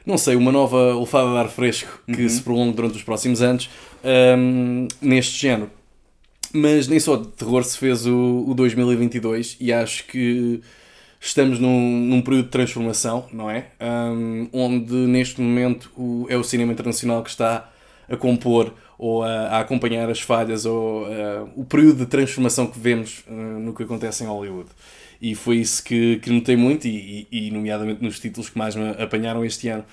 não 0.06 0.16
sei, 0.16 0.36
uma 0.36 0.52
nova 0.52 0.94
olfada 0.94 1.30
de 1.32 1.36
ar 1.36 1.48
fresco 1.48 2.00
que 2.06 2.28
se 2.28 2.40
prolongue 2.40 2.76
durante 2.76 2.96
os 2.96 3.02
próximos 3.02 3.42
anos 3.42 3.68
ehm, 4.04 4.86
neste 5.00 5.38
género. 5.40 5.70
Mas 6.54 6.86
nem 6.86 7.00
só 7.00 7.16
de 7.16 7.26
terror 7.28 7.64
se 7.64 7.76
fez 7.76 8.06
o, 8.06 8.44
o 8.46 8.54
2022 8.54 9.56
e 9.58 9.72
acho 9.72 10.06
que 10.06 10.60
estamos 11.24 11.58
num, 11.58 12.00
num 12.06 12.20
período 12.20 12.46
de 12.46 12.50
transformação, 12.50 13.26
não 13.32 13.48
é? 13.48 13.68
Um, 13.80 14.48
onde 14.52 14.92
neste 14.94 15.40
momento 15.40 15.90
o, 15.96 16.26
é 16.28 16.36
o 16.36 16.42
cinema 16.42 16.72
internacional 16.72 17.22
que 17.22 17.30
está 17.30 17.70
a 18.08 18.16
compor 18.16 18.74
ou 18.98 19.22
a, 19.22 19.28
a 19.48 19.60
acompanhar 19.60 20.10
as 20.10 20.20
falhas 20.20 20.66
ou 20.66 21.04
uh, 21.04 21.48
o 21.56 21.64
período 21.64 21.98
de 21.98 22.06
transformação 22.06 22.66
que 22.66 22.78
vemos 22.78 23.24
uh, 23.28 23.32
no 23.32 23.72
que 23.72 23.84
acontece 23.84 24.24
em 24.24 24.26
Hollywood. 24.26 24.68
E 25.20 25.36
foi 25.36 25.58
isso 25.58 25.84
que, 25.84 26.16
que 26.16 26.30
notei 26.30 26.56
muito, 26.56 26.86
e, 26.88 27.28
e, 27.30 27.46
e 27.46 27.50
nomeadamente 27.52 28.02
nos 28.02 28.18
títulos 28.18 28.48
que 28.50 28.58
mais 28.58 28.74
me 28.74 28.90
apanharam 29.00 29.44
este 29.44 29.68
ano. 29.68 29.84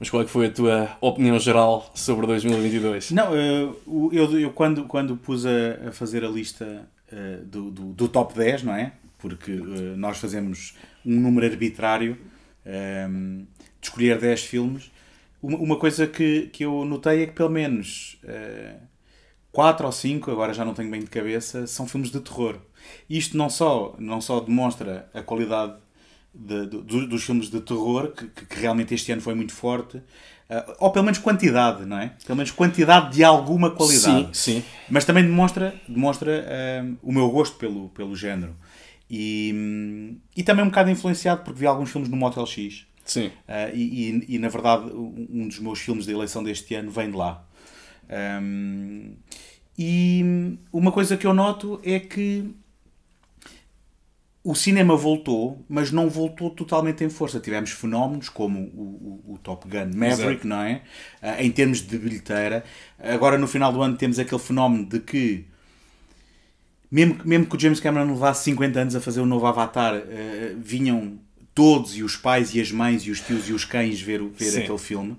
Mas 0.00 0.10
qual 0.10 0.22
é 0.22 0.24
que 0.26 0.30
foi 0.32 0.46
a 0.46 0.50
tua 0.50 0.96
opinião 1.00 1.38
geral 1.38 1.88
sobre 1.94 2.26
2022? 2.26 3.12
Não, 3.12 3.28
eh, 3.36 3.68
o- 3.86 4.10
eu, 4.12 4.36
eu 4.40 4.50
quando, 4.50 4.82
quando 4.84 5.16
pus 5.16 5.46
a, 5.46 5.88
a 5.88 5.92
fazer 5.92 6.24
a 6.24 6.28
lista 6.28 6.88
eh, 7.12 7.38
do, 7.44 7.70
do, 7.70 7.82
do 7.92 8.08
top 8.08 8.34
10, 8.34 8.64
não 8.64 8.74
é? 8.74 8.92
Porque 9.22 9.52
eh, 9.52 9.96
nós 9.96 10.18
fazemos 10.18 10.74
um 11.06 11.18
número 11.20 11.46
arbitrário 11.46 12.18
ehm, 12.66 13.44
de 13.80 13.88
escolher 13.88 14.18
10 14.18 14.42
filmes. 14.42 14.90
Uma, 15.42 15.56
uma 15.58 15.76
coisa 15.76 16.06
que, 16.06 16.48
que 16.52 16.64
eu 16.64 16.84
notei 16.84 17.22
é 17.22 17.26
que 17.26 17.32
pelo 17.32 17.48
menos 17.50 18.18
4 19.50 19.86
ou 19.86 19.92
5, 19.92 20.30
agora 20.30 20.52
já 20.54 20.64
não 20.64 20.74
tenho 20.74 20.90
bem 20.90 21.00
de 21.00 21.06
cabeça, 21.10 21.66
são 21.66 21.86
filmes 21.86 22.10
de 22.10 22.20
terror. 22.20 22.58
Isto 23.08 23.36
não 23.36 23.50
só, 23.50 23.94
não 23.98 24.20
só 24.20 24.40
demonstra 24.40 25.08
a 25.14 25.22
qualidade 25.22 25.74
de- 26.34 26.66
do- 26.66 27.06
dos 27.06 27.22
filmes 27.22 27.50
de 27.50 27.60
terror, 27.60 28.12
que, 28.12 28.26
que- 28.26 28.58
realmente 28.60 28.94
este 28.94 29.12
ano 29.12 29.20
foi 29.20 29.34
muito 29.34 29.52
forte, 29.52 30.02
eh, 30.48 30.76
ou 30.78 30.90
pelo 30.90 31.04
menos 31.04 31.18
quantidade, 31.18 31.84
não 31.84 31.98
é? 31.98 32.14
Pelo 32.26 32.36
menos 32.36 32.50
quantidade 32.50 33.14
de 33.14 33.22
alguma 33.22 33.70
qualidade. 33.70 34.28
Sim, 34.38 34.60
sim. 34.60 34.64
Mas 34.88 35.04
também 35.04 35.22
demonstra, 35.22 35.74
demonstra 35.86 36.46
hum, 36.84 36.96
o 37.02 37.12
meu 37.12 37.30
gosto 37.30 37.56
pelo, 37.56 37.90
pelo 37.90 38.16
género. 38.16 38.56
E, 39.14 40.16
e 40.34 40.42
também 40.42 40.64
um 40.64 40.68
bocado 40.68 40.88
influenciado 40.90 41.42
porque 41.44 41.60
vi 41.60 41.66
alguns 41.66 41.90
filmes 41.90 42.08
no 42.08 42.16
Motel 42.16 42.46
X. 42.46 42.86
Sim. 43.04 43.30
Ah, 43.46 43.68
e, 43.68 44.10
e, 44.10 44.36
e, 44.36 44.38
na 44.38 44.48
verdade, 44.48 44.86
um 44.90 45.26
um 45.30 45.48
dos 45.48 45.58
meus 45.58 45.78
filmes 45.80 46.06
de 46.06 46.12
eleição 46.12 46.42
deste 46.42 46.74
ano 46.74 46.90
vem 46.90 47.10
de 47.10 47.16
lá. 47.16 47.44
Hum, 48.40 49.14
e 49.78 50.56
uma 50.72 50.90
coisa 50.92 51.16
que 51.16 51.26
eu 51.26 51.34
noto 51.34 51.78
é 51.84 52.00
que 52.00 52.54
o 54.44 54.54
cinema 54.56 54.96
voltou, 54.96 55.64
mas 55.68 55.92
não 55.92 56.08
voltou 56.10 56.50
totalmente 56.50 57.04
em 57.04 57.08
força. 57.10 57.38
Tivemos 57.38 57.70
fenómenos 57.70 58.28
como 58.28 58.58
o, 58.60 59.22
o- 59.28 59.34
o 59.34 59.38
Top 59.38 59.68
Gun 59.68 59.94
Maverick, 59.94 60.32
Exato. 60.32 60.48
não 60.48 60.62
é? 60.62 60.82
Ah, 61.20 61.42
em 61.42 61.50
termos 61.50 61.80
de 61.86 61.96
bilheteira. 61.96 62.64
Agora, 62.98 63.38
no 63.38 63.46
final 63.46 63.72
do 63.72 63.80
ano, 63.82 63.96
temos 63.96 64.18
aquele 64.18 64.40
fenómeno 64.40 64.84
de 64.84 64.98
que 65.00 65.44
mesmo, 66.92 67.14
que- 67.16 67.26
mesmo 67.26 67.46
que 67.46 67.56
o 67.56 67.58
James 67.58 67.80
Cameron 67.80 68.12
levasse 68.12 68.44
50 68.44 68.78
anos 68.80 68.94
a 68.94 69.00
fazer 69.00 69.20
o 69.20 69.26
novo 69.26 69.46
Avatar, 69.46 69.94
eh, 69.96 70.52
vinham 70.58 71.18
todos, 71.54 71.96
e 71.96 72.02
os 72.02 72.14
pais, 72.16 72.54
e 72.54 72.60
as 72.60 72.70
mães, 72.70 73.02
e 73.02 73.10
os 73.10 73.20
tios, 73.20 73.48
e 73.48 73.52
os 73.52 73.64
cães 73.64 74.00
ver, 74.00 74.22
ver 74.22 74.44
Sim. 74.44 74.60
aquele 74.60 74.78
filme. 74.78 75.16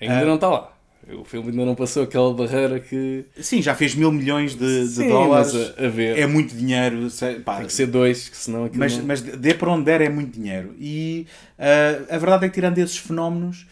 Ainda 0.00 0.20
Ah. 0.20 0.24
não 0.24 0.34
está 0.36 0.48
lá. 0.48 0.70
O 1.18 1.22
filme 1.24 1.50
ainda 1.50 1.66
não 1.66 1.74
passou 1.74 2.02
aquela 2.04 2.32
barreira 2.32 2.80
que. 2.80 3.26
Sim, 3.38 3.60
já 3.60 3.74
fez 3.74 3.94
mil 3.94 4.10
milhões 4.10 4.54
de, 4.54 4.84
de 4.84 4.88
Sim, 4.88 5.08
dólares. 5.08 5.54
a, 5.76 5.84
a 5.84 5.88
ver. 5.90 6.18
É 6.18 6.26
muito 6.26 6.54
dinheiro. 6.56 7.10
sei- 7.10 7.40
pá, 7.40 7.56
Tem 7.58 7.66
que 7.66 7.72
ser 7.74 7.86
dois, 7.88 8.30
que 8.30 8.36
senão 8.38 8.64
aquilo. 8.64 8.78
mas, 8.80 8.96
não- 8.96 9.04
mas 9.04 9.20
dê 9.20 9.52
para 9.52 9.70
onde 9.70 9.84
der 9.84 10.00
é 10.00 10.08
muito 10.08 10.32
dinheiro. 10.40 10.74
E 10.78 11.26
ah, 11.58 12.14
a 12.14 12.16
verdade 12.16 12.46
é 12.46 12.48
que, 12.48 12.54
tirando 12.54 12.78
esses 12.78 12.96
fenómenos, 12.96 13.66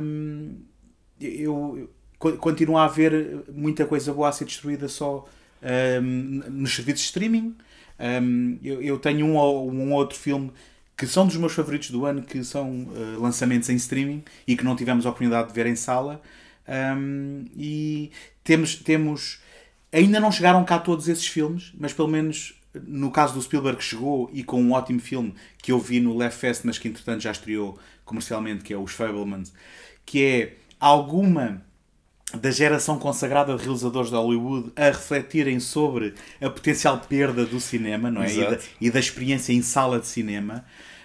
hum, 0.00 0.54
eu, 1.20 1.76
eu 1.78 1.90
co- 2.18 2.32
continuo 2.38 2.78
a 2.78 2.84
haver 2.86 3.40
muita 3.54 3.84
coisa 3.84 4.10
boa 4.12 4.30
a 4.30 4.32
ser 4.32 4.46
destruída 4.46 4.88
só 4.88 5.26
hum, 6.02 6.42
nos 6.50 6.74
serviços 6.74 7.00
de 7.00 7.06
streaming. 7.06 7.56
Hum, 7.98 8.58
eu, 8.62 8.82
eu 8.82 8.98
tenho 8.98 9.26
um 9.26 9.36
ou 9.36 9.70
um 9.70 9.92
outro 9.92 10.18
filme 10.18 10.52
que 10.96 11.06
são 11.06 11.26
dos 11.26 11.36
meus 11.36 11.52
favoritos 11.52 11.90
do 11.90 12.04
ano, 12.06 12.22
que 12.22 12.44
são 12.44 12.88
ah, 12.94 13.18
lançamentos 13.18 13.68
em 13.68 13.76
streaming 13.76 14.22
e 14.46 14.56
que 14.56 14.64
não 14.64 14.76
tivemos 14.76 15.06
a 15.06 15.10
oportunidade 15.10 15.48
de 15.48 15.54
ver 15.54 15.66
em 15.66 15.76
sala. 15.76 16.20
Hum, 16.68 17.44
e 17.56 18.10
temos, 18.44 18.76
temos 18.76 19.40
ainda 19.92 20.20
não 20.20 20.32
chegaram 20.32 20.64
cá 20.64 20.78
todos 20.78 21.08
esses 21.08 21.26
filmes, 21.26 21.72
mas 21.78 21.92
pelo 21.92 22.08
menos 22.08 22.54
no 22.86 23.10
caso 23.10 23.34
do 23.34 23.42
Spielberg 23.42 23.82
chegou 23.82 24.30
e 24.32 24.42
com 24.42 24.60
um 24.62 24.72
ótimo 24.72 25.00
filme 25.00 25.34
que 25.58 25.72
eu 25.72 25.78
vi 25.78 26.00
no 26.00 26.16
Left 26.16 26.38
Fest, 26.38 26.62
mas 26.64 26.78
que 26.78 26.88
entretanto 26.88 27.20
já 27.20 27.30
estreou 27.30 27.78
comercialmente, 28.04 28.64
que 28.64 28.72
é 28.72 28.78
Os 28.78 28.92
Fablemans, 28.92 29.52
que 30.06 30.24
é 30.24 30.56
alguma 30.80 31.62
da 32.40 32.50
geração 32.50 32.98
consagrada 32.98 33.56
de 33.56 33.62
realizadores 33.62 34.10
de 34.10 34.16
Hollywood 34.16 34.72
a 34.76 34.86
refletirem 34.86 35.60
sobre 35.60 36.14
a 36.40 36.48
potencial 36.48 36.98
perda 36.98 37.44
do 37.44 37.60
cinema 37.60 38.10
não 38.10 38.22
é? 38.22 38.32
e, 38.32 38.40
da, 38.40 38.58
e 38.80 38.90
da 38.90 39.00
experiência 39.00 39.52
em 39.52 39.62
sala 39.62 39.98
de 40.00 40.06
cinema 40.06 40.64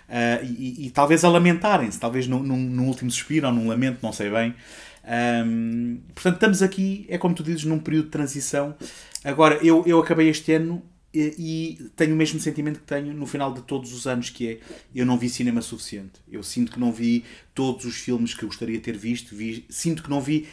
ah, 0.10 0.40
e, 0.42 0.88
e- 0.88 0.90
talvez 0.90 1.24
a 1.24 1.30
lamentarem-se, 1.30 2.00
talvez 2.00 2.28
num, 2.28 2.42
num, 2.42 2.58
num 2.58 2.88
último 2.88 3.12
suspiro 3.12 3.48
ou 3.48 3.54
num 3.54 3.68
lamento, 3.68 4.00
não 4.02 4.14
sei 4.14 4.30
bem. 4.30 4.56
Ahm, 5.04 5.98
portanto, 6.14 6.36
estamos 6.36 6.62
aqui, 6.62 7.06
é 7.10 7.18
como 7.18 7.36
tu 7.36 7.44
dizes, 7.44 7.64
num 7.66 7.80
período 7.80 8.06
de 8.06 8.12
transição. 8.12 8.76
Agora, 9.24 9.56
eu, 9.56 9.84
eu 9.86 10.00
acabei 10.00 10.30
este 10.30 10.54
ano 10.54 10.82
e, 11.14 11.90
tenho 11.96 12.14
o 12.14 12.18
mesmo 12.18 12.40
sentimento 12.40 12.80
que 12.80 12.86
tenho 12.86 13.14
no 13.14 13.26
final 13.26 13.54
de 13.54 13.62
todos 13.62 13.94
os 13.94 14.06
anos, 14.08 14.30
que 14.30 14.48
é 14.48 14.60
eu 14.94 15.06
não 15.06 15.18
vi 15.18 15.30
cinema 15.30 15.62
suficiente. 15.62 16.20
Eu 16.30 16.44
sinto 16.44 16.72
que 16.72 16.80
não 16.80 16.92
vi 16.92 17.24
todos 17.56 17.86
os 17.86 17.96
filmes 17.96 18.34
que 18.34 18.46
gostaria 18.46 18.78
de 18.78 18.84
ter 18.84 18.98
visto, 18.98 19.36
vi- 19.36 19.66
sinto 19.70 20.04
que 20.04 20.10
não 20.10 20.22
vi 20.22 20.48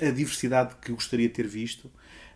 a 0.00 0.10
diversidade 0.10 0.74
que 0.82 0.92
gostaria 0.92 1.28
de 1.28 1.34
ter 1.34 1.46
visto. 1.46 1.90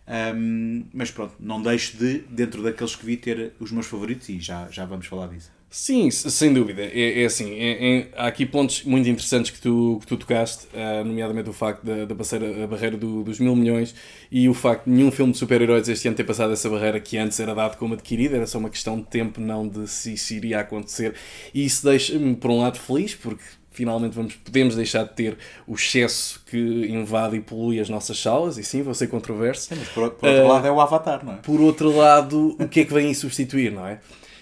Ahm, 0.07 0.83
mas 0.93 1.09
pronto, 1.11 1.35
não 1.39 1.61
deixo 1.61 1.97
de, 1.97 2.19
dentro 2.29 2.61
daqueles 2.63 2.95
que 2.95 3.05
vi, 3.05 3.17
ter 3.17 3.53
os 3.59 3.71
meus 3.71 3.87
favoritos 3.87 4.29
e 4.29 4.39
já, 4.39 4.69
já 4.69 4.85
vamos 4.85 5.07
falar 5.07 5.27
disso. 5.27 5.51
Sim, 5.77 6.09
sem 6.09 6.53
dúvida. 6.53 6.83
É, 6.83 7.21
é 7.21 7.25
assim, 7.25 7.53
é- 7.59 7.97
é- 7.97 8.07
há 8.15 8.27
aqui 8.27 8.45
pontos 8.45 8.83
muito 8.85 9.09
interessantes 9.09 9.51
que 9.51 9.59
tu, 9.59 9.97
que 9.99 10.07
tu 10.07 10.15
tocaste, 10.15 10.67
ah, 10.73 11.03
nomeadamente 11.03 11.49
o 11.49 11.53
facto 11.53 11.83
da, 11.83 12.05
da 12.05 12.15
passeira- 12.15 12.63
a 12.63 12.65
barreira 12.65 12.95
do- 12.95 13.23
dos 13.25 13.39
mil 13.39 13.53
milhões 13.57 13.93
e 14.31 14.47
o 14.47 14.53
facto 14.53 14.85
de 14.85 14.91
nenhum 14.91 15.11
filme 15.11 15.33
de 15.33 15.37
super-heróis 15.37 15.89
este 15.89 16.07
ano 16.07 16.15
ter 16.15 16.23
passado 16.23 16.53
essa 16.53 16.69
barreira 16.69 16.97
que 17.01 17.17
antes 17.17 17.37
era 17.41 17.53
dado 17.53 17.75
como 17.75 17.93
adquirida, 17.93 18.37
era 18.37 18.47
só 18.47 18.57
uma 18.57 18.69
questão 18.69 18.95
de 18.97 19.03
tempo, 19.07 19.41
não 19.41 19.67
de 19.67 19.85
se 19.89 20.13
isso 20.13 20.33
iria 20.33 20.61
acontecer. 20.61 21.13
E 21.53 21.65
isso 21.65 21.83
deixa-me, 21.85 22.37
por 22.37 22.51
um 22.51 22.61
lado, 22.61 22.79
feliz, 22.79 23.13
porque 23.13 23.43
finalmente 23.69 24.13
vamos, 24.13 24.33
podemos 24.35 24.77
deixar 24.77 25.03
de 25.03 25.13
ter 25.13 25.37
o 25.67 25.73
excesso 25.75 26.41
que 26.49 26.57
invade 26.57 27.35
e 27.35 27.41
polui 27.41 27.81
as 27.81 27.89
nossas 27.89 28.17
salas, 28.17 28.57
e 28.57 28.63
sim, 28.63 28.81
vou 28.81 28.93
ser 28.93 29.07
controverso. 29.07 29.67
Sim, 29.67 29.75
mas 29.77 29.89
por, 29.89 30.09
por 30.11 30.29
outro 30.29 30.45
uh, 30.45 30.47
lado 30.47 30.67
é 30.67 30.71
o 30.71 30.79
Avatar, 30.79 31.25
não 31.25 31.33
é? 31.33 31.35
Por 31.35 31.59
outro 31.59 31.93
lado, 31.93 32.55
o 32.57 32.65
que 32.65 32.79
é 32.79 32.85
que 32.85 32.93
vem 32.93 33.13
substituir, 33.13 33.73
não 33.73 33.85
é? 33.85 33.99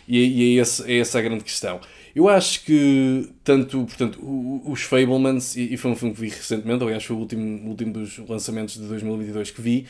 E, 0.07 0.19
e 0.19 0.57
é, 0.57 0.61
esse, 0.61 0.91
é 0.91 0.97
essa 0.99 1.19
a 1.19 1.21
grande 1.21 1.43
questão. 1.43 1.79
Eu 2.15 2.29
acho 2.29 2.63
que 2.63 3.29
tanto, 3.43 3.85
portanto, 3.85 4.19
os 4.65 4.83
Fablemans, 4.83 5.55
e, 5.55 5.73
e 5.73 5.77
foi 5.77 5.91
um 5.91 5.95
filme 5.95 6.13
que 6.13 6.21
vi 6.21 6.29
recentemente, 6.29 6.83
aliás 6.83 7.03
foi 7.03 7.15
o 7.15 7.19
último, 7.19 7.67
último 7.67 7.93
dos 7.93 8.19
lançamentos 8.19 8.75
de 8.75 8.87
2022 8.87 9.51
que 9.51 9.61
vi, 9.61 9.87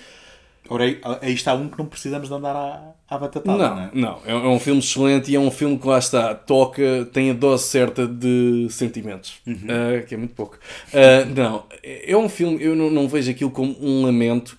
Ora, 0.70 0.86
aí, 1.22 1.34
está 1.34 1.54
um 1.54 1.68
que 1.68 1.78
não 1.78 1.86
precisamos 1.86 2.30
de 2.30 2.34
andar 2.34 2.56
à, 2.56 2.94
à 3.10 3.18
batatada, 3.18 3.58
não, 3.58 3.76
não 3.76 3.82
é? 3.82 3.92
Não, 3.94 4.22
é, 4.26 4.32
é 4.32 4.48
um 4.48 4.60
filme 4.60 4.80
excelente 4.80 5.30
e 5.30 5.36
é 5.36 5.40
um 5.40 5.52
filme 5.52 5.78
que 5.78 5.86
lá 5.86 6.00
está, 6.00 6.34
toca, 6.34 7.06
tem 7.12 7.32
a 7.32 7.34
dose 7.34 7.66
certa 7.66 8.08
de 8.08 8.68
sentimentos, 8.70 9.42
uhum. 9.46 9.56
uh, 9.56 10.06
que 10.08 10.16
é 10.16 10.18
muito 10.18 10.34
pouco. 10.34 10.58
Uh, 10.88 11.30
não, 11.36 11.66
é 11.84 12.16
um 12.16 12.30
filme, 12.30 12.64
eu 12.64 12.76
não, 12.76 12.90
não 12.90 13.10
vejo 13.10 13.30
aquilo 13.30 13.52
como 13.52 13.76
um 13.82 14.06
lamento, 14.06 14.58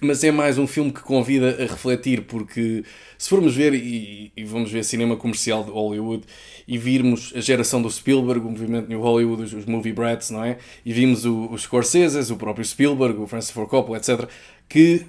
mas 0.00 0.24
é 0.24 0.30
mais 0.30 0.58
um 0.58 0.66
filme 0.66 0.92
que 0.92 1.00
convida 1.00 1.50
a 1.62 1.66
refletir, 1.66 2.22
porque 2.22 2.84
se 3.18 3.28
formos 3.28 3.54
ver, 3.54 3.74
e, 3.74 4.32
e, 4.36 4.44
vamos 4.44 4.70
ver 4.70 4.82
cinema 4.84 5.16
comercial 5.16 5.62
de 5.62 5.70
Hollywood, 5.70 6.24
e 6.66 6.78
virmos 6.78 7.32
a 7.36 7.40
geração 7.40 7.82
do 7.82 7.90
Spielberg, 7.90 8.46
o 8.46 8.50
movimento 8.50 8.88
New 8.88 9.00
Hollywood, 9.00 9.42
os, 9.42 9.52
os 9.52 9.66
movie 9.66 9.92
brats, 9.92 10.30
não 10.30 10.42
é? 10.42 10.58
E 10.84 10.92
vimos 10.92 11.24
o, 11.24 11.46
os 11.50 11.62
Scorsese, 11.62 12.32
o 12.32 12.36
próprio 12.36 12.64
Spielberg, 12.64 13.18
o 13.18 13.26
Francis 13.26 13.50
Ford 13.50 13.68
Coppola, 13.68 13.98
etc., 13.98 14.28
que 14.68 15.04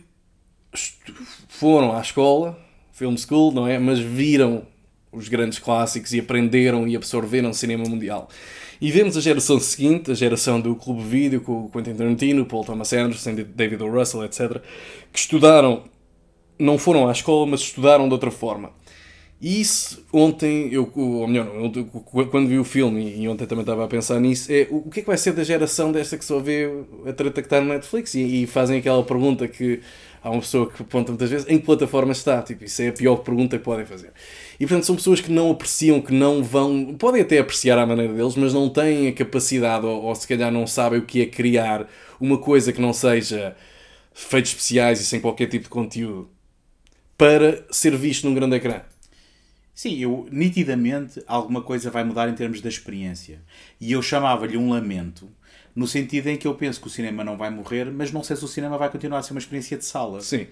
foram 1.48 1.96
à 1.96 2.02
escola, 2.02 2.60
film 2.92 3.16
school, 3.16 3.52
não 3.52 3.68
é? 3.68 3.80
Mas 3.80 4.00
viram 4.00 4.66
os 5.12 5.28
grandes 5.28 5.60
clássicos 5.60 6.14
e 6.14 6.20
aprenderam 6.20 6.88
e 6.88 6.96
absorveram 6.96 7.54
cinema 7.54 7.84
mundial. 7.88 8.30
E 8.82 8.92
vemos 8.92 9.16
a 9.16 9.22
geração 9.22 9.60
seguinte, 9.60 10.10
a 10.10 10.16
geração 10.16 10.60
do 10.60 10.76
Clube 10.76 11.04
Vídeo, 11.04 11.40
com 11.42 11.66
o 11.66 11.70
Quentin 11.70 11.94
Tarantino, 11.94 12.44
Paul 12.48 12.66
Thomas 12.66 12.92
Anderson, 12.92 13.36
David 13.36 13.84
O. 13.84 13.92
Russell, 13.92 14.26
etc., 14.26 14.60
que 15.14 15.20
estudaram, 15.20 15.84
não 16.58 16.80
foram 16.80 17.08
à 17.08 17.12
escola, 17.12 17.46
mas 17.46 17.60
estudaram 17.60 18.08
de 18.08 18.14
outra 18.14 18.32
forma. 18.32 18.72
E 19.40 19.62
isso, 19.62 20.04
ontem, 20.12 20.70
eu, 20.72 20.92
ou 20.96 21.28
melhor, 21.28 21.48
quando 22.32 22.48
vi 22.48 22.58
o 22.58 22.64
filme, 22.64 23.16
e 23.18 23.28
ontem 23.28 23.46
também 23.46 23.62
estava 23.62 23.86
a 23.86 23.88
pensar 23.88 24.20
nisso, 24.20 24.52
é 24.52 24.68
o 24.72 24.90
que 24.90 25.00
é 25.00 25.04
que 25.04 25.08
vai 25.08 25.18
ser 25.18 25.34
da 25.34 25.44
geração 25.44 25.92
desta 25.92 26.18
que 26.18 26.26
só 26.26 26.40
vê 26.40 26.68
a 27.08 27.14
treta 27.14 27.42
que 27.42 27.48
está 27.48 27.62
no 27.62 27.68
Netflix 27.68 28.16
e, 28.16 28.44
e 28.44 28.48
fazem 28.48 28.80
aquela 28.80 29.04
pergunta 29.04 29.48
que 29.48 29.80
há 30.24 30.30
uma 30.30 30.42
pessoa 30.42 30.70
que 30.70 30.82
aponta 30.82 31.12
muitas 31.12 31.30
vezes 31.30 31.48
em 31.50 31.58
que 31.58 31.66
plataforma 31.66 32.12
está. 32.12 32.42
Tipo, 32.42 32.64
isso 32.64 32.82
é 32.82 32.90
a 32.90 32.94
pior 32.94 33.18
pergunta 33.18 33.58
que 33.58 33.64
podem 33.64 33.86
fazer. 33.86 34.12
E 34.62 34.68
portanto 34.68 34.86
são 34.86 34.96
pessoas 34.96 35.20
que 35.20 35.32
não 35.32 35.50
apreciam, 35.50 36.00
que 36.00 36.14
não 36.14 36.44
vão. 36.44 36.94
podem 36.94 37.24
até 37.24 37.40
apreciar 37.40 37.80
à 37.80 37.86
maneira 37.88 38.14
deles, 38.14 38.36
mas 38.36 38.54
não 38.54 38.70
têm 38.70 39.08
a 39.08 39.12
capacidade, 39.12 39.88
ou, 39.88 40.04
ou 40.04 40.14
se 40.14 40.28
calhar 40.28 40.52
não 40.52 40.68
sabem 40.68 41.00
o 41.00 41.02
que 41.04 41.20
é 41.20 41.26
criar 41.26 41.90
uma 42.20 42.38
coisa 42.38 42.72
que 42.72 42.80
não 42.80 42.94
seja 42.94 43.56
feitos 44.14 44.52
especiais 44.52 45.02
e 45.02 45.06
sem 45.06 45.20
qualquer 45.20 45.48
tipo 45.48 45.64
de 45.64 45.70
conteúdo 45.72 46.30
para 47.18 47.66
ser 47.72 47.98
visto 47.98 48.30
num 48.30 48.36
grande 48.36 48.58
ecrã. 48.58 48.82
Sim, 49.74 49.98
eu 49.98 50.28
nitidamente 50.32 51.24
alguma 51.26 51.64
coisa 51.64 51.90
vai 51.90 52.04
mudar 52.04 52.30
em 52.30 52.36
termos 52.36 52.62
da 52.62 52.70
experiência. 52.70 53.42
E 53.80 53.92
eu 53.92 54.02
chamava-lhe 54.04 54.58
um 54.58 54.70
lamento, 54.70 55.28
no 55.76 55.88
sentido 55.88 56.28
em 56.28 56.38
que 56.38 56.48
eu 56.48 56.54
penso 56.54 56.80
que 56.80 56.86
o 56.86 56.92
cinema 56.92 57.24
não 57.24 57.36
vai 57.36 57.50
morrer, 57.50 57.86
mas 57.92 58.12
não 58.12 58.24
sei 58.24 58.36
se 58.36 58.46
o 58.46 58.48
cinema 58.48 58.78
vai 58.78 58.92
continuar 58.92 59.18
a 59.18 59.24
ser 59.24 59.34
uma 59.34 59.40
experiência 59.40 59.76
de 59.76 59.86
sala. 59.86 60.22
Sim. 60.22 60.46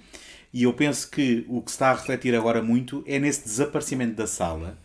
E 0.53 0.63
eu 0.63 0.73
penso 0.73 1.09
que 1.09 1.45
o 1.47 1.61
que 1.61 1.71
se 1.71 1.75
está 1.75 1.91
a 1.91 1.93
refletir 1.93 2.35
agora 2.35 2.61
muito 2.61 3.03
é 3.07 3.19
nesse 3.19 3.43
desaparecimento 3.43 4.15
da 4.15 4.25
sala. 4.25 4.77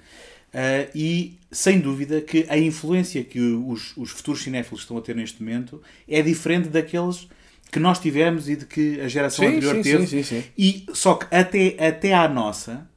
Uh, 0.55 0.87
e 0.95 1.39
sem 1.51 1.81
dúvida 1.81 2.21
que 2.21 2.47
a 2.49 2.57
influência 2.57 3.25
que 3.25 3.41
os, 3.41 3.97
os 3.97 4.11
futuros 4.11 4.43
cinéfilos 4.43 4.83
estão 4.83 4.97
a 4.97 5.01
ter 5.01 5.17
neste 5.17 5.43
momento 5.43 5.83
é 6.09 6.23
diferente 6.23 6.69
daqueles 6.69 7.29
que 7.73 7.81
nós 7.81 7.99
tivemos 7.99 8.49
e 8.49 8.55
de 8.55 8.67
que 8.67 9.01
a 9.01 9.09
geração 9.09 9.45
sim, 9.45 9.51
anterior 9.57 9.75
sim, 9.75 9.83
teve. 9.83 10.07
Sim, 10.07 10.23
sim, 10.23 10.43
sim. 10.43 10.45
E 10.57 10.87
só 10.93 11.15
que 11.15 11.27
até, 11.35 11.77
até 11.85 12.15
à 12.15 12.29
nossa, 12.29 12.89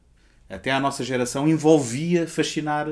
até 0.47 0.69
à 0.69 0.79
nossa 0.79 1.03
geração, 1.03 1.47
envolvia 1.47 2.27
fascinar, 2.27 2.87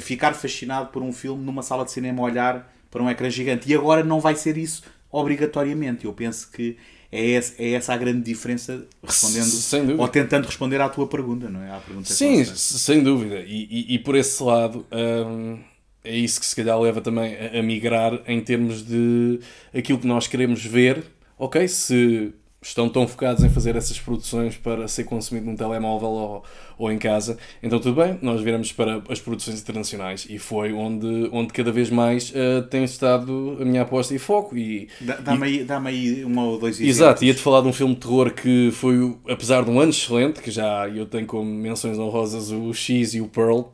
ficar 0.00 0.34
fascinado 0.34 0.88
por 0.88 1.04
um 1.04 1.12
filme 1.12 1.44
numa 1.44 1.62
sala 1.62 1.84
de 1.84 1.92
cinema, 1.92 2.20
olhar 2.20 2.74
para 2.90 3.00
um 3.00 3.08
ecrã 3.08 3.30
gigante. 3.30 3.70
E 3.70 3.74
agora 3.76 4.02
não 4.02 4.18
vai 4.18 4.34
ser 4.34 4.58
isso 4.58 4.82
obrigatoriamente. 5.08 6.04
Eu 6.04 6.12
penso 6.12 6.50
que 6.50 6.76
é, 7.12 7.32
essa, 7.32 7.54
é 7.58 7.72
essa 7.72 7.92
a 7.92 7.96
grande 7.96 8.22
diferença 8.22 8.86
respondendo 9.02 10.00
ou 10.00 10.08
tentando 10.08 10.46
responder 10.46 10.80
à 10.80 10.88
tua 10.88 11.06
pergunta, 11.06 11.48
não 11.48 11.62
é? 11.62 11.70
À 11.70 11.78
pergunta 11.78 12.12
Sim, 12.12 12.44
sem 12.44 13.02
dúvida. 13.02 13.40
E, 13.40 13.66
e, 13.70 13.94
e, 13.94 13.98
por 13.98 14.14
esse 14.14 14.42
lado 14.42 14.86
hum, 14.92 15.58
é 16.04 16.14
isso 16.16 16.38
que 16.38 16.46
se 16.46 16.54
calhar 16.54 16.78
leva 16.80 17.00
também 17.00 17.36
a, 17.36 17.58
a 17.58 17.62
migrar 17.62 18.20
em 18.26 18.40
termos 18.40 18.84
de 18.84 19.40
aquilo 19.74 19.98
que 19.98 20.06
nós 20.06 20.26
queremos 20.26 20.64
ver. 20.64 21.04
Ok, 21.36 21.66
se 21.68 22.32
estão 22.62 22.88
tão 22.88 23.08
focados 23.08 23.42
em 23.42 23.48
fazer 23.48 23.74
essas 23.74 23.98
produções 23.98 24.56
para 24.56 24.86
ser 24.86 25.04
consumido 25.04 25.46
num 25.46 25.56
telemóvel 25.56 26.08
ou, 26.08 26.44
ou 26.76 26.92
em 26.92 26.98
casa. 26.98 27.38
Então, 27.62 27.80
tudo 27.80 28.02
bem, 28.02 28.18
nós 28.20 28.42
viramos 28.42 28.70
para 28.70 29.02
as 29.08 29.18
produções 29.18 29.60
internacionais 29.60 30.26
e 30.28 30.38
foi 30.38 30.72
onde, 30.72 31.28
onde 31.32 31.52
cada 31.52 31.72
vez 31.72 31.88
mais 31.88 32.30
uh, 32.30 32.62
tem 32.68 32.84
estado 32.84 33.56
a 33.60 33.64
minha 33.64 33.82
aposta 33.82 34.14
e 34.14 34.18
foco. 34.18 34.56
E, 34.56 34.88
Dá-me 35.00 35.44
aí, 35.44 35.64
dá 35.64 35.80
aí 35.80 36.24
um 36.24 36.38
ou 36.38 36.58
dois 36.58 36.76
exemplos. 36.76 36.96
Exato, 36.96 37.24
ia-te 37.24 37.40
falar 37.40 37.62
de 37.62 37.68
um 37.68 37.72
filme 37.72 37.94
de 37.94 38.00
terror 38.00 38.30
que 38.32 38.70
foi, 38.72 39.16
apesar 39.28 39.64
de 39.64 39.70
um 39.70 39.80
ano 39.80 39.90
excelente, 39.90 40.42
que 40.42 40.50
já 40.50 40.86
eu 40.88 41.06
tenho 41.06 41.26
como 41.26 41.50
menções 41.50 41.98
honrosas 41.98 42.50
o 42.50 42.74
X 42.74 43.14
e 43.14 43.22
o 43.22 43.28
Pearl, 43.28 43.72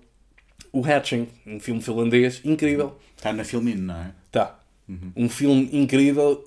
o 0.72 0.84
Hatching, 0.84 1.26
um 1.44 1.58
filme 1.58 1.80
finlandês 1.80 2.40
incrível. 2.44 2.96
Está 3.16 3.32
na 3.32 3.42
Filmin, 3.42 3.74
não 3.74 3.96
é? 3.96 4.12
Está. 4.26 4.60
Uhum. 4.88 5.12
Um 5.16 5.28
filme 5.28 5.68
incrível 5.72 6.44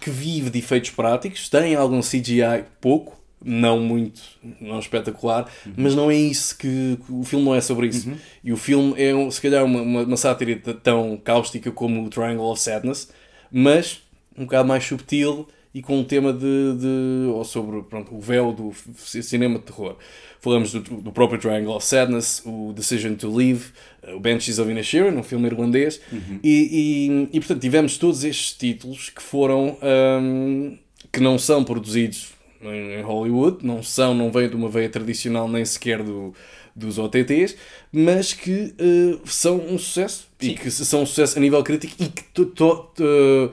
que 0.00 0.10
vive 0.10 0.50
de 0.50 0.58
efeitos 0.58 0.90
práticos, 0.90 1.48
tem 1.48 1.74
algum 1.74 2.00
CGI 2.00 2.64
pouco, 2.80 3.20
não 3.44 3.78
muito, 3.78 4.22
não 4.60 4.78
espetacular, 4.78 5.50
uhum. 5.66 5.72
mas 5.76 5.94
não 5.94 6.10
é 6.10 6.16
isso 6.16 6.56
que. 6.56 6.98
O 7.08 7.24
filme 7.24 7.44
não 7.44 7.54
é 7.54 7.60
sobre 7.60 7.88
isso. 7.88 8.08
Uhum. 8.08 8.16
E 8.42 8.52
o 8.52 8.56
filme 8.56 8.94
é, 8.96 9.30
se 9.30 9.40
calhar, 9.40 9.64
uma, 9.64 9.82
uma, 9.82 10.02
uma 10.02 10.16
sátira 10.16 10.58
tão 10.82 11.16
cáustica 11.22 11.70
como 11.70 12.04
o 12.04 12.08
Triangle 12.08 12.46
of 12.46 12.60
Sadness, 12.60 13.10
mas 13.52 14.02
um 14.36 14.44
bocado 14.44 14.68
mais 14.68 14.84
subtil 14.84 15.46
e 15.74 15.82
com 15.82 15.98
um 15.98 16.04
tema 16.04 16.32
de, 16.32 16.76
de 16.78 17.28
ou 17.30 17.44
sobre 17.44 17.82
pronto, 17.82 18.14
o 18.14 18.20
véu 18.20 18.52
do 18.52 18.72
cinema 19.02 19.58
de 19.58 19.64
terror. 19.64 19.96
Falamos 20.40 20.72
do, 20.72 20.80
do 20.80 21.10
próprio 21.10 21.40
Triangle 21.40 21.74
of 21.74 21.84
Sadness, 21.84 22.42
o 22.44 22.72
Decision 22.72 23.14
to 23.14 23.34
Leave, 23.34 23.72
o 24.14 24.20
Banshees 24.20 24.58
of 24.58 24.70
Inisherin, 24.70 25.16
um 25.16 25.22
filme 25.22 25.46
irlandês, 25.46 26.00
uhum. 26.12 26.38
e, 26.44 27.28
e, 27.32 27.36
e, 27.36 27.40
portanto 27.40 27.60
tivemos 27.60 27.98
todos 27.98 28.22
estes 28.22 28.52
títulos 28.52 29.10
que 29.10 29.22
foram 29.22 29.76
um, 30.22 30.78
que 31.10 31.18
não 31.20 31.38
são 31.38 31.64
produzidos 31.64 32.34
em, 32.62 33.02
Hollywood, 33.02 33.66
não 33.66 33.82
são, 33.82 34.14
não 34.14 34.30
vêm 34.30 34.48
de 34.48 34.54
uma 34.54 34.68
veia 34.68 34.88
tradicional 34.88 35.48
nem 35.48 35.64
sequer 35.64 36.02
do, 36.02 36.34
dos 36.74 36.98
OTTs, 36.98 37.56
mas 37.92 38.32
que 38.32 38.74
uh, 38.80 39.20
são 39.24 39.56
um 39.56 39.78
sucesso 39.78 40.28
Sim. 40.38 40.50
e 40.50 40.54
que 40.54 40.70
são 40.70 41.02
um 41.02 41.06
sucesso 41.06 41.38
a 41.38 41.40
nível 41.40 41.62
crítico 41.62 41.94
e 41.98 42.08
que 42.08 42.22
to, 42.24 42.46
to, 42.46 42.90
to, 42.94 43.52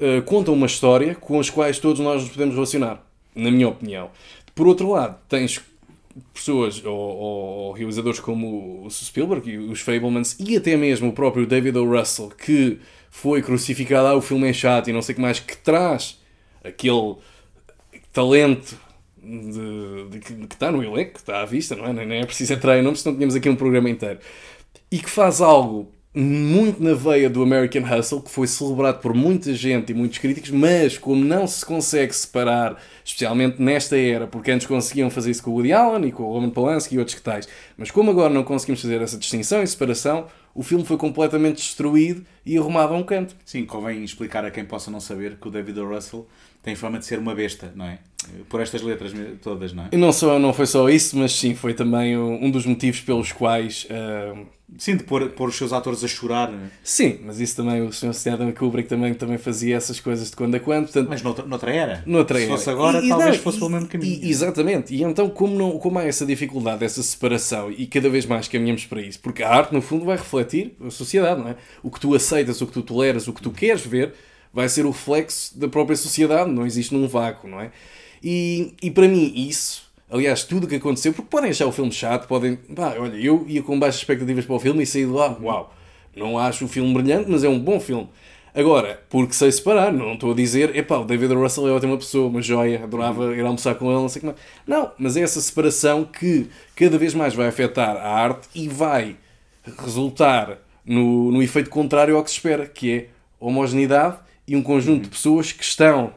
uh, 0.00 0.22
contam 0.22 0.54
uma 0.54 0.66
história 0.66 1.14
com 1.14 1.38
as 1.38 1.50
quais 1.50 1.78
todos 1.78 2.00
nós 2.00 2.22
nos 2.22 2.30
podemos 2.30 2.54
relacionar, 2.54 3.04
na 3.34 3.50
minha 3.50 3.68
opinião. 3.68 4.10
Por 4.54 4.66
outro 4.66 4.90
lado, 4.90 5.18
tens 5.28 5.60
pessoas 6.34 6.84
ou, 6.84 6.92
ou, 6.92 7.72
realizadores 7.72 8.18
como 8.18 8.84
o 8.84 8.90
Spielberg 8.90 9.50
e 9.50 9.58
os 9.58 9.80
Fablemans 9.80 10.36
e 10.40 10.56
até 10.56 10.76
mesmo 10.76 11.10
o 11.10 11.12
próprio 11.12 11.46
David 11.46 11.78
O. 11.78 11.96
Russell 11.96 12.30
que 12.30 12.78
foi 13.10 13.42
crucificado, 13.42 14.08
ah, 14.08 14.16
o 14.16 14.20
filme 14.20 14.48
é 14.48 14.52
chato 14.52 14.88
e 14.88 14.92
não 14.92 15.02
sei 15.02 15.12
o 15.12 15.16
que 15.16 15.22
mais, 15.22 15.40
que 15.40 15.56
traz 15.56 16.20
aquele 16.62 17.16
talento 18.12 18.76
de, 19.22 20.08
de, 20.10 20.18
que 20.20 20.54
está 20.54 20.70
no 20.70 20.82
elenco, 20.82 21.14
que 21.14 21.18
está 21.18 21.40
à 21.40 21.44
vista, 21.44 21.74
não 21.74 21.86
é? 21.86 21.92
Nem 21.92 22.20
é 22.20 22.26
preciso 22.26 22.52
entrar 22.52 22.78
em 22.78 22.82
nomes, 22.82 23.00
senão 23.00 23.14
tínhamos 23.14 23.34
aqui 23.34 23.48
um 23.48 23.56
programa 23.56 23.88
inteiro. 23.90 24.18
E 24.90 24.98
que 24.98 25.10
faz 25.10 25.40
algo 25.40 25.90
muito 26.20 26.82
na 26.82 26.94
veia 26.94 27.30
do 27.30 27.40
American 27.44 27.82
Hustle, 27.82 28.20
que 28.20 28.30
foi 28.30 28.48
celebrado 28.48 29.00
por 29.00 29.14
muita 29.14 29.54
gente 29.54 29.92
e 29.92 29.94
muitos 29.94 30.18
críticos, 30.18 30.50
mas 30.50 30.98
como 30.98 31.24
não 31.24 31.46
se 31.46 31.64
consegue 31.64 32.12
separar, 32.12 32.76
especialmente 33.04 33.62
nesta 33.62 33.96
era, 33.96 34.26
porque 34.26 34.50
antes 34.50 34.66
conseguiam 34.66 35.10
fazer 35.10 35.30
isso 35.30 35.42
com 35.44 35.52
o 35.52 35.54
Woody 35.54 35.72
Allen 35.72 36.08
e 36.08 36.12
com 36.12 36.24
o 36.24 36.32
Roman 36.32 36.50
Polanski 36.50 36.96
e 36.96 36.98
outros 36.98 37.14
que 37.14 37.22
tais, 37.22 37.48
mas 37.76 37.92
como 37.92 38.10
agora 38.10 38.34
não 38.34 38.42
conseguimos 38.42 38.82
fazer 38.82 39.00
essa 39.00 39.16
distinção 39.16 39.62
e 39.62 39.66
separação, 39.68 40.26
o 40.52 40.62
filme 40.64 40.84
foi 40.84 40.96
completamente 40.96 41.58
destruído 41.58 42.26
e 42.44 42.58
arrumado 42.58 42.92
a 42.92 42.96
um 42.96 43.04
canto. 43.04 43.36
Sim, 43.44 43.64
convém 43.64 44.02
explicar 44.02 44.44
a 44.44 44.50
quem 44.50 44.64
possa 44.64 44.90
não 44.90 44.98
saber 44.98 45.36
que 45.36 45.46
o 45.46 45.50
David 45.52 45.78
o. 45.78 45.88
Russell 45.88 46.26
tem 46.62 46.74
fama 46.74 46.98
de 46.98 47.06
ser 47.06 47.18
uma 47.18 47.34
besta, 47.34 47.72
não 47.74 47.84
é? 47.86 47.98
Por 48.48 48.60
estas 48.60 48.82
letras 48.82 49.12
todas, 49.40 49.72
não 49.72 49.84
é? 49.84 49.88
E 49.92 49.96
não, 49.96 50.12
só, 50.12 50.38
não 50.38 50.52
foi 50.52 50.66
só 50.66 50.88
isso, 50.88 51.16
mas 51.16 51.32
sim, 51.32 51.54
foi 51.54 51.72
também 51.72 52.18
um 52.18 52.50
dos 52.50 52.66
motivos 52.66 53.00
pelos 53.00 53.32
quais. 53.32 53.86
ah, 53.90 54.34
Sim, 54.76 54.96
de 54.98 55.04
pôr, 55.04 55.30
pôr 55.30 55.48
os 55.48 55.56
seus 55.56 55.72
atores 55.72 56.04
a 56.04 56.08
chorar, 56.08 56.50
não 56.52 56.58
é? 56.66 56.70
sim, 56.84 57.20
mas 57.24 57.40
isso 57.40 57.56
também, 57.56 57.80
o 57.80 57.90
Sr. 57.90 58.10
Stanley 58.10 58.52
Kubrick 58.52 58.86
também, 58.86 59.14
também 59.14 59.38
fazia 59.38 59.74
essas 59.74 59.98
coisas 59.98 60.28
de 60.28 60.36
quando 60.36 60.54
a 60.56 60.60
quando. 60.60 60.84
Portanto, 60.84 61.08
mas 61.08 61.22
noutra, 61.22 61.46
noutra 61.46 61.72
era. 61.74 62.02
Noutra 62.04 62.36
Se 62.38 62.44
era. 62.44 62.52
fosse 62.52 62.68
agora, 62.68 63.02
E- 63.02 63.08
talvez 63.08 63.36
não, 63.36 63.42
fosse 63.44 63.56
pelo 63.58 63.70
mesmo 63.70 63.88
caminho. 63.88 64.20
e- 64.22 64.28
exatamente. 64.28 64.94
E 64.94 65.02
então, 65.02 65.30
como, 65.30 65.56
não, 65.56 65.78
como 65.78 65.98
há 65.98 66.04
essa 66.04 66.26
dificuldade, 66.26 66.84
essa 66.84 67.02
separação, 67.02 67.72
e 67.72 67.86
cada 67.86 68.10
vez 68.10 68.26
mais 68.26 68.46
caminhamos 68.46 68.84
para 68.84 69.00
isso, 69.00 69.18
porque 69.20 69.42
a 69.42 69.48
arte, 69.48 69.72
no 69.72 69.80
fundo, 69.80 70.04
vai 70.04 70.18
refletir 70.18 70.76
a 70.86 70.90
sociedade, 70.90 71.40
não 71.40 71.48
é? 71.48 71.56
O 71.82 71.90
que 71.90 71.98
tu 71.98 72.14
aceitas, 72.14 72.60
o 72.60 72.66
que 72.66 72.72
tu 72.74 72.82
toleras, 72.82 73.26
o 73.26 73.32
que 73.32 73.40
tu 73.40 73.50
queres 73.50 73.80
ver, 73.86 74.12
vai 74.52 74.68
ser 74.68 74.86
o 74.86 74.90
reflexo 74.90 75.58
da 75.58 75.68
própria 75.68 75.96
sociedade, 75.96 76.50
não 76.50 76.66
existe 76.66 76.94
num 76.94 77.06
vácuo, 77.06 77.48
não 77.48 77.60
é? 77.60 77.70
E, 78.22 78.74
e 78.82 78.90
para 78.90 79.06
mim, 79.08 79.32
isso. 79.34 79.88
Aliás, 80.10 80.42
tudo 80.42 80.64
o 80.64 80.66
que 80.66 80.76
aconteceu, 80.76 81.12
porque 81.12 81.28
podem 81.28 81.50
achar 81.50 81.66
o 81.66 81.72
filme 81.72 81.92
chato, 81.92 82.26
podem. 82.26 82.56
Pá, 82.56 82.94
olha, 82.98 83.16
eu 83.16 83.44
ia 83.46 83.62
com 83.62 83.78
baixas 83.78 84.00
expectativas 84.00 84.44
para 84.44 84.56
o 84.56 84.60
filme 84.60 84.82
e 84.82 84.86
saí 84.86 85.04
de 85.04 85.10
lá, 85.10 85.36
uau, 85.40 85.74
não 86.16 86.38
acho 86.38 86.64
o 86.64 86.68
filme 86.68 86.92
brilhante, 86.94 87.30
mas 87.30 87.44
é 87.44 87.48
um 87.48 87.58
bom 87.58 87.78
filme. 87.78 88.08
Agora, 88.54 89.00
porque 89.10 89.34
sei 89.34 89.52
separar, 89.52 89.92
não 89.92 90.14
estou 90.14 90.32
a 90.32 90.34
dizer, 90.34 90.74
epá, 90.74 90.96
o 90.96 91.04
David 91.04 91.34
Russell 91.34 91.68
é 91.68 91.72
ótima 91.72 91.96
pessoa, 91.96 92.28
uma 92.28 92.42
joia, 92.42 92.82
adorava 92.82 93.36
ir 93.36 93.44
almoçar 93.44 93.74
com 93.74 93.86
ele, 93.90 94.00
não 94.00 94.08
sei 94.08 94.18
o 94.18 94.20
que 94.20 94.26
mais. 94.26 94.38
Não, 94.66 94.90
mas 94.98 95.16
é 95.16 95.20
essa 95.20 95.40
separação 95.40 96.04
que 96.04 96.48
cada 96.74 96.98
vez 96.98 97.14
mais 97.14 97.34
vai 97.34 97.46
afetar 97.46 97.96
a 97.96 98.08
arte 98.08 98.48
e 98.54 98.66
vai 98.66 99.16
resultar 99.78 100.58
no, 100.84 101.30
no 101.30 101.42
efeito 101.42 101.70
contrário 101.70 102.16
ao 102.16 102.24
que 102.24 102.30
se 102.30 102.36
espera, 102.36 102.66
que 102.66 102.92
é 102.92 103.06
homogeneidade 103.38 104.16
e 104.48 104.56
um 104.56 104.62
conjunto 104.62 105.04
de 105.04 105.08
pessoas 105.10 105.52
que 105.52 105.62
estão 105.62 106.12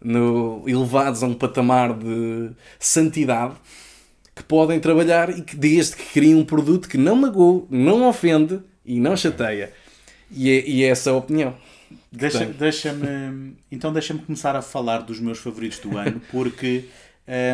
no, 0.00 0.62
elevados 0.66 1.22
a 1.22 1.26
um 1.26 1.34
patamar 1.34 1.92
de 1.92 2.50
santidade 2.78 3.54
que 4.34 4.42
podem 4.42 4.78
trabalhar 4.78 5.30
e 5.36 5.42
que 5.42 5.56
desde 5.56 5.96
que 5.96 6.04
criem 6.12 6.34
um 6.34 6.44
produto 6.44 6.88
que 6.88 6.96
não 6.98 7.16
magoa, 7.16 7.66
não 7.70 8.06
ofende 8.08 8.60
e 8.84 9.00
não 9.00 9.16
chateia. 9.16 9.72
E 10.30 10.50
é, 10.50 10.68
e 10.68 10.84
é 10.84 10.88
essa 10.88 11.10
a 11.10 11.14
opinião. 11.14 11.54
Deixa- 12.12 12.38
Portanto- 12.38 12.58
Deixa-me. 12.58 13.56
então 13.70 13.92
deixa-me 13.92 14.20
começar 14.20 14.54
a 14.56 14.62
falar 14.62 14.98
dos 14.98 15.20
meus 15.20 15.38
favoritos 15.38 15.78
do 15.78 15.96
ano, 15.96 16.20
porque 16.30 16.84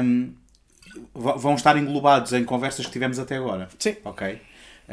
hum, 0.03 0.33
va- 1.15 1.35
vão 1.37 1.55
estar 1.55 1.77
englobados 1.77 2.33
em 2.33 2.45
conversas 2.45 2.87
que 2.87 2.93
tivemos 2.93 3.19
até 3.19 3.37
agora. 3.37 3.69
Sim. 3.79 3.97
Ok? 4.05 4.39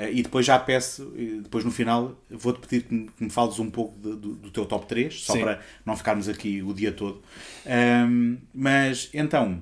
Eh, 0.01 0.11
e 0.13 0.23
depois 0.23 0.45
já 0.45 0.57
peço, 0.57 1.11
depois 1.43 1.65
no 1.65 1.71
final, 1.71 2.15
vou-te 2.29 2.59
pedir 2.65 2.83
que 2.87 2.93
me, 2.93 3.07
que 3.09 3.23
me 3.23 3.29
fales 3.29 3.59
um 3.59 3.69
pouco 3.69 3.97
de- 3.99 4.15
do, 4.15 4.35
do 4.35 4.51
teu 4.51 4.65
top 4.65 4.85
3, 4.85 5.21
só 5.23 5.33
Sim. 5.33 5.41
para 5.41 5.61
não 5.85 5.97
ficarmos 5.97 6.29
aqui 6.29 6.61
o 6.61 6.73
dia 6.73 6.91
todo. 6.91 7.21
Hum, 7.65 8.37
mas 8.53 9.09
então, 9.13 9.61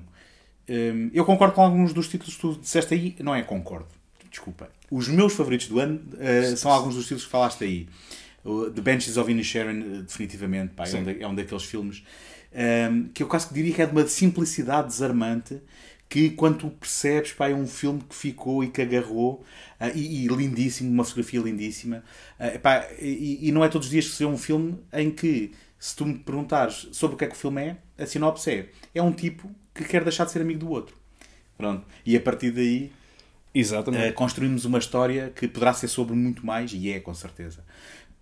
hum, 0.68 1.10
eu 1.12 1.24
concordo 1.24 1.54
com 1.54 1.62
alguns 1.62 1.92
dos 1.92 2.08
títulos 2.08 2.34
que 2.34 2.40
tu 2.40 2.54
disseste 2.60 2.94
aí. 2.94 3.16
Não 3.20 3.34
é 3.34 3.42
concordo, 3.42 3.88
desculpa. 4.30 4.68
Os 4.90 5.08
meus 5.08 5.32
favoritos 5.34 5.66
do 5.68 5.80
ano 5.80 6.00
eh, 6.18 6.54
são 6.56 6.70
alguns 6.70 6.94
dos 6.94 7.04
títulos 7.04 7.24
que 7.24 7.30
falaste 7.30 7.64
aí. 7.64 7.88
O 8.44 8.70
The 8.70 8.80
Benches 8.80 9.16
of 9.16 9.30
Inisherin, 9.30 9.80
eh, 9.80 10.02
definitivamente, 10.02 10.72
pá, 10.74 10.86
é, 10.88 10.94
um 10.94 11.04
da- 11.04 11.12
é 11.12 11.26
um 11.26 11.34
daqueles 11.34 11.64
filmes 11.64 12.02
hum, 12.90 13.08
que 13.12 13.22
eu 13.22 13.26
quase 13.26 13.48
que 13.48 13.54
diria 13.54 13.74
que 13.74 13.82
é 13.82 13.86
de 13.86 13.92
uma 13.92 14.06
simplicidade 14.06 14.88
desarmante 14.88 15.60
que 16.08 16.30
quando 16.30 16.58
tu 16.58 16.70
percebes, 16.70 17.32
pá, 17.32 17.50
é 17.50 17.54
um 17.54 17.66
filme 17.66 18.00
que 18.08 18.14
ficou 18.14 18.64
e 18.64 18.68
que 18.68 18.80
agarrou 18.80 19.44
ah, 19.78 19.90
e, 19.90 20.24
e 20.24 20.28
lindíssimo, 20.28 20.90
uma 20.90 21.04
fotografia 21.04 21.40
lindíssima 21.40 22.02
Ah, 22.38 22.58
pá, 22.58 22.88
e, 22.98 23.48
e 23.48 23.52
não 23.52 23.64
é 23.64 23.68
todos 23.68 23.88
os 23.88 23.90
dias 23.90 24.06
que 24.06 24.12
se 24.12 24.24
vê 24.24 24.30
um 24.30 24.38
filme 24.38 24.78
em 24.92 25.10
que 25.10 25.52
se 25.78 25.94
tu 25.94 26.06
me 26.06 26.18
perguntares 26.18 26.88
sobre 26.92 27.14
o 27.14 27.18
que 27.18 27.24
é 27.24 27.28
que 27.28 27.34
o 27.34 27.38
filme 27.38 27.62
é, 27.62 27.76
a 28.02 28.06
sinopse 28.06 28.50
é 28.50 28.68
é 28.94 29.02
um 29.02 29.12
tipo 29.12 29.50
que 29.74 29.84
quer 29.84 30.02
deixar 30.02 30.24
de 30.24 30.32
ser 30.32 30.40
amigo 30.40 30.60
do 30.60 30.70
outro 30.70 30.96
pronto, 31.56 31.84
e 32.06 32.16
a 32.16 32.20
partir 32.20 32.50
daí 32.52 32.90
Exatamente. 33.54 34.10
Uh, 34.10 34.14
construímos 34.14 34.64
uma 34.64 34.78
história 34.78 35.32
que 35.34 35.48
poderá 35.48 35.72
ser 35.72 35.88
sobre 35.88 36.14
muito 36.14 36.44
mais, 36.44 36.72
e 36.72 36.90
é, 36.90 37.00
com 37.00 37.14
certeza. 37.14 37.64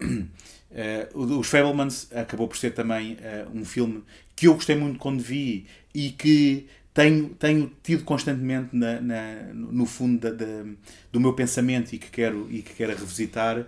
Uh, 0.69 1.39
os 1.39 1.47
Fablemans 1.47 2.11
acabou 2.13 2.49
por 2.49 2.57
ser 2.57 2.73
também 2.73 3.15
uh, 3.15 3.57
um 3.57 3.65
filme 3.65 4.03
que 4.35 4.49
eu 4.49 4.55
gostei 4.55 4.75
muito 4.75 4.99
quando 4.99 5.23
vi 5.23 5.65
e 5.95 6.11
que 6.11 6.67
tenho, 6.97 7.29
tenho 7.31 7.71
tido 7.83 8.05
constantemente 8.05 8.75
na, 8.75 9.01
na- 9.01 9.53
no 9.55 9.85
fundo 9.87 10.19
da- 10.21 10.31
da- 10.33 10.65
do 11.13 11.21
meu 11.21 11.35
pensamento 11.35 11.93
e 11.95 11.99
que 11.99 12.11
quero, 12.11 12.49
e 12.51 12.63
que 12.63 12.73
quero 12.75 12.93
revisitar. 12.97 13.67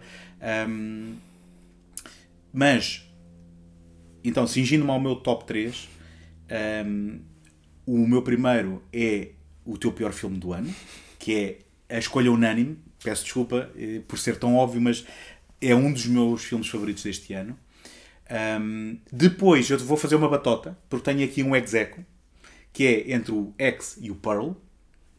Um, 0.68 1.14
mas, 2.52 3.04
então, 4.24 4.46
cingindo-me 4.46 4.90
ao 4.90 5.00
meu 5.00 5.16
top 5.16 5.44
3, 5.44 5.88
um, 6.86 7.20
o 7.86 8.06
meu 8.06 8.22
primeiro 8.22 8.82
é 8.92 9.30
o 9.64 9.76
teu 9.78 9.92
pior 9.92 10.12
filme 10.12 10.38
do 10.38 10.52
ano, 10.52 10.74
que 11.18 11.34
é 11.88 11.96
a 11.96 11.98
escolha 11.98 12.30
unânime. 12.32 12.78
Peço 13.02 13.24
desculpa 13.24 13.70
eh, 13.76 14.00
por 14.08 14.18
ser 14.18 14.36
tão 14.38 14.56
óbvio, 14.56 14.80
mas 14.80 15.06
é 15.60 15.74
um 15.74 15.92
dos 15.92 16.06
meus 16.06 16.44
filmes 16.44 16.66
favoritos 16.68 17.02
deste 17.04 17.32
ano. 17.32 17.56
Um, 18.60 18.98
depois 19.12 19.70
eu 19.70 19.78
vou 19.78 19.96
fazer 19.96 20.16
uma 20.16 20.28
batota, 20.28 20.76
porque 20.88 21.04
tenho 21.10 21.24
aqui 21.24 21.42
um 21.42 21.54
execo, 21.56 22.04
que 22.78 22.86
é 22.86 23.12
entre 23.12 23.32
o 23.32 23.52
X 23.58 23.98
e 24.00 24.08
o 24.08 24.14
Pearl. 24.14 24.52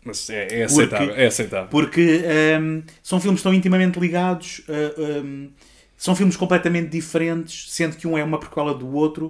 Mas 0.06 0.30
é, 0.30 0.62
é 0.62 0.64
aceitável. 0.64 1.08
Porque- 1.08 1.22
É 1.22 1.26
aceitável. 1.28 1.68
Porque 1.70 2.22
hum, 2.62 2.84
são 3.04 3.20
filmes 3.20 3.42
tão 3.44 3.54
intimamente 3.54 4.00
ligados, 4.00 4.60
uh, 4.70 5.22
um, 5.26 5.52
são 5.98 6.16
filmes 6.16 6.38
completamente 6.38 6.88
diferentes, 6.90 7.70
sendo 7.74 7.98
que 7.98 8.08
um 8.08 8.18
é 8.18 8.24
uma 8.24 8.40
prequela 8.40 8.74
do 8.74 8.88
outro, 8.94 9.26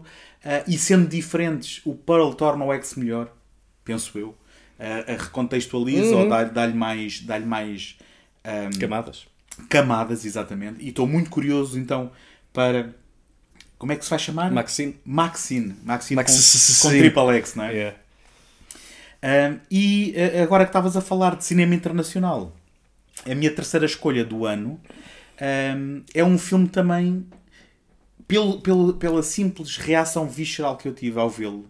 uh, 0.46 0.64
e 0.68 0.78
sendo 0.78 1.08
diferentes, 1.10 1.82
o 1.84 1.96
Pearl 1.96 2.30
torna 2.34 2.64
o 2.66 2.72
X 2.72 2.94
melhor, 2.94 3.34
penso 3.84 4.16
eu. 4.20 4.30
Uh, 4.30 5.12
a 5.12 5.24
recontextualiza 5.24 6.16
Uhum. 6.16 6.22
ou 6.22 6.30
dá- 6.30 6.44
dá-lhe 6.44 6.74
mais, 6.76 7.20
dá 7.22 7.40
mais 7.40 7.98
um, 8.46 8.80
Camadas. 8.80 9.26
camadas, 9.68 10.24
exatamente. 10.24 10.84
E 10.84 10.90
estou 10.90 11.08
muito 11.08 11.32
curioso 11.32 11.80
então 11.80 12.12
para. 12.54 12.94
Como 13.80 13.92
é 13.92 13.96
que 13.96 14.04
se 14.04 14.10
vai 14.12 14.20
chamar? 14.20 14.52
Maxine. 14.52 15.00
Maxine. 15.04 15.76
Maxine 15.84 16.16
Max- 16.18 16.80
com, 16.82 16.90
com 16.90 16.96
triple 16.96 17.38
X, 17.38 17.56
não 17.56 17.64
é? 17.64 17.74
Yeah. 17.74 17.98
E 19.70 20.14
uh, 20.16 20.44
agora 20.44 20.64
que 20.66 20.70
estavas 20.70 20.96
a 20.96 21.02
falar 21.02 21.36
de 21.36 21.46
cinema 21.46 21.76
internacional, 21.76 22.56
a 23.26 23.36
minha 23.36 23.54
terceira 23.54 23.86
escolha 23.86 24.24
do 24.24 24.46
ano 24.46 24.80
é 26.14 26.22
um 26.22 26.38
filme 26.38 26.68
também 26.68 27.26
pelo, 28.30 28.62
pelo, 28.62 28.94
pela 28.94 29.24
simples 29.24 29.78
reação 29.78 30.28
visceral 30.28 30.78
que 30.78 30.88
eu 30.88 30.94
tive 30.94 31.20
ao 31.20 31.30
vê-lo 31.30 31.66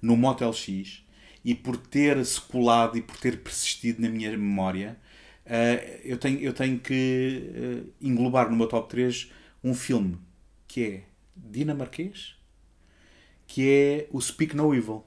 no 0.00 0.16
Motel 0.16 0.52
X 0.54 1.04
e 1.44 1.54
por 1.54 1.76
ter 1.76 2.24
se 2.24 2.40
colado 2.40 2.96
e 2.96 3.02
por 3.02 3.16
ter 3.18 3.38
persistido 3.42 4.00
na 4.00 4.08
minha 4.08 4.30
memória, 4.30 4.96
uh, 5.44 6.00
eu, 6.02 6.16
tenho, 6.16 6.40
eu 6.40 6.52
tenho 6.54 6.78
que 6.78 7.50
uh, 7.54 7.92
englobar 8.00 8.50
no 8.50 8.56
meu 8.56 8.66
top 8.66 8.88
3 8.88 9.30
um 9.62 9.74
filme 9.74 10.18
que 10.66 10.82
é 10.82 11.02
dinamarquês, 11.36 12.36
que 13.46 13.68
é 13.68 14.08
o 14.10 14.20
Speak 14.20 14.56
No 14.56 14.74
Evil. 14.74 15.04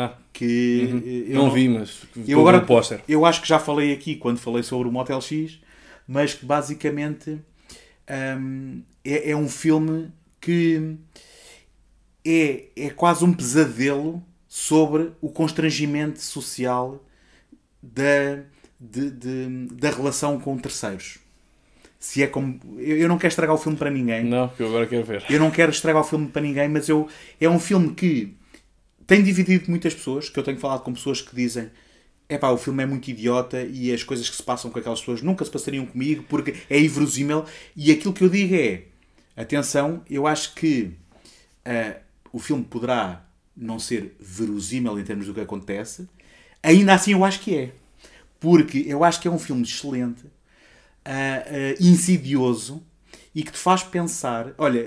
Ah, 0.00 0.14
Que 0.32 0.88
uh, 1.28 1.32
eu 1.32 1.36
não 1.36 1.50
vi, 1.50 1.68
mas 1.68 2.02
eu 2.26 2.38
agora 2.40 2.60
póster. 2.60 3.00
eu 3.08 3.24
acho 3.24 3.42
que 3.42 3.48
já 3.48 3.58
falei 3.58 3.92
aqui 3.92 4.14
quando 4.16 4.38
falei 4.38 4.62
sobre 4.62 4.88
o 4.88 4.92
Motel 4.92 5.20
X, 5.20 5.58
mas 6.06 6.34
que 6.34 6.44
basicamente 6.46 7.38
hum, 8.38 8.82
é, 9.04 9.30
é 9.32 9.36
um 9.36 9.48
filme 9.48 10.10
que 10.40 10.96
é, 12.24 12.64
é 12.76 12.90
quase 12.90 13.24
um 13.24 13.32
pesadelo 13.32 14.22
sobre 14.46 15.10
o 15.20 15.30
constrangimento 15.30 16.20
social 16.22 17.02
da, 17.82 18.42
de- 18.80 19.10
de- 19.10 19.66
da 19.74 19.90
relação 19.90 20.38
com 20.38 20.56
terceiros. 20.58 21.18
Se 21.98 22.22
é 22.22 22.26
como. 22.28 22.60
Eu 22.78 22.96
eu 22.98 23.08
não 23.08 23.18
quero 23.18 23.32
estragar 23.32 23.54
o 23.56 23.58
filme 23.58 23.76
para 23.76 23.90
ninguém. 23.90 24.22
Não, 24.24 24.48
que 24.48 24.62
eu 24.62 24.68
agora 24.68 24.86
quero 24.86 25.04
ver. 25.04 25.24
Eu 25.28 25.40
não 25.40 25.50
quero 25.50 25.72
estragar 25.72 26.02
o 26.02 26.04
filme 26.04 26.28
para 26.28 26.40
ninguém, 26.42 26.68
mas 26.68 26.88
eu, 26.88 27.08
é 27.40 27.48
um 27.48 27.58
filme 27.58 27.92
que 27.92 28.36
tem 29.08 29.24
dividido 29.24 29.68
muitas 29.68 29.94
pessoas, 29.94 30.28
que 30.28 30.38
eu 30.38 30.44
tenho 30.44 30.58
falado 30.58 30.82
com 30.82 30.92
pessoas 30.92 31.20
que 31.20 31.34
dizem 31.34 31.70
epá, 32.28 32.50
o 32.50 32.58
filme 32.58 32.82
é 32.82 32.86
muito 32.86 33.08
idiota 33.08 33.62
e 33.62 33.92
as 33.92 34.02
coisas 34.02 34.28
que 34.28 34.36
se 34.36 34.42
passam 34.42 34.70
com 34.70 34.78
aquelas 34.78 35.00
pessoas 35.00 35.22
nunca 35.22 35.44
se 35.44 35.50
passariam 35.50 35.86
comigo 35.86 36.24
porque 36.28 36.54
é 36.68 36.78
inverosímil. 36.78 37.44
E 37.74 37.90
aquilo 37.90 38.12
que 38.12 38.22
eu 38.22 38.28
digo 38.28 38.54
é, 38.54 38.82
atenção, 39.36 40.02
eu 40.10 40.26
acho 40.26 40.54
que 40.54 40.92
ah, 41.64 41.96
o 42.32 42.38
filme 42.38 42.64
poderá 42.64 43.24
não 43.56 43.78
ser 43.78 44.14
verosímil 44.20 44.98
em 44.98 45.04
termos 45.04 45.26
do 45.26 45.34
que 45.34 45.40
acontece, 45.40 46.06
ainda 46.62 46.94
assim 46.94 47.12
eu 47.12 47.24
acho 47.24 47.40
que 47.40 47.56
é. 47.56 47.72
Porque 48.38 48.84
eu 48.86 49.02
acho 49.02 49.20
que 49.20 49.26
é 49.26 49.30
um 49.30 49.38
filme 49.38 49.62
excelente, 49.62 50.24
ah, 51.04 51.44
ah, 51.46 51.74
insidioso 51.80 52.84
e 53.34 53.42
que 53.42 53.52
te 53.52 53.58
faz 53.58 53.82
pensar. 53.82 54.52
Olha, 54.58 54.84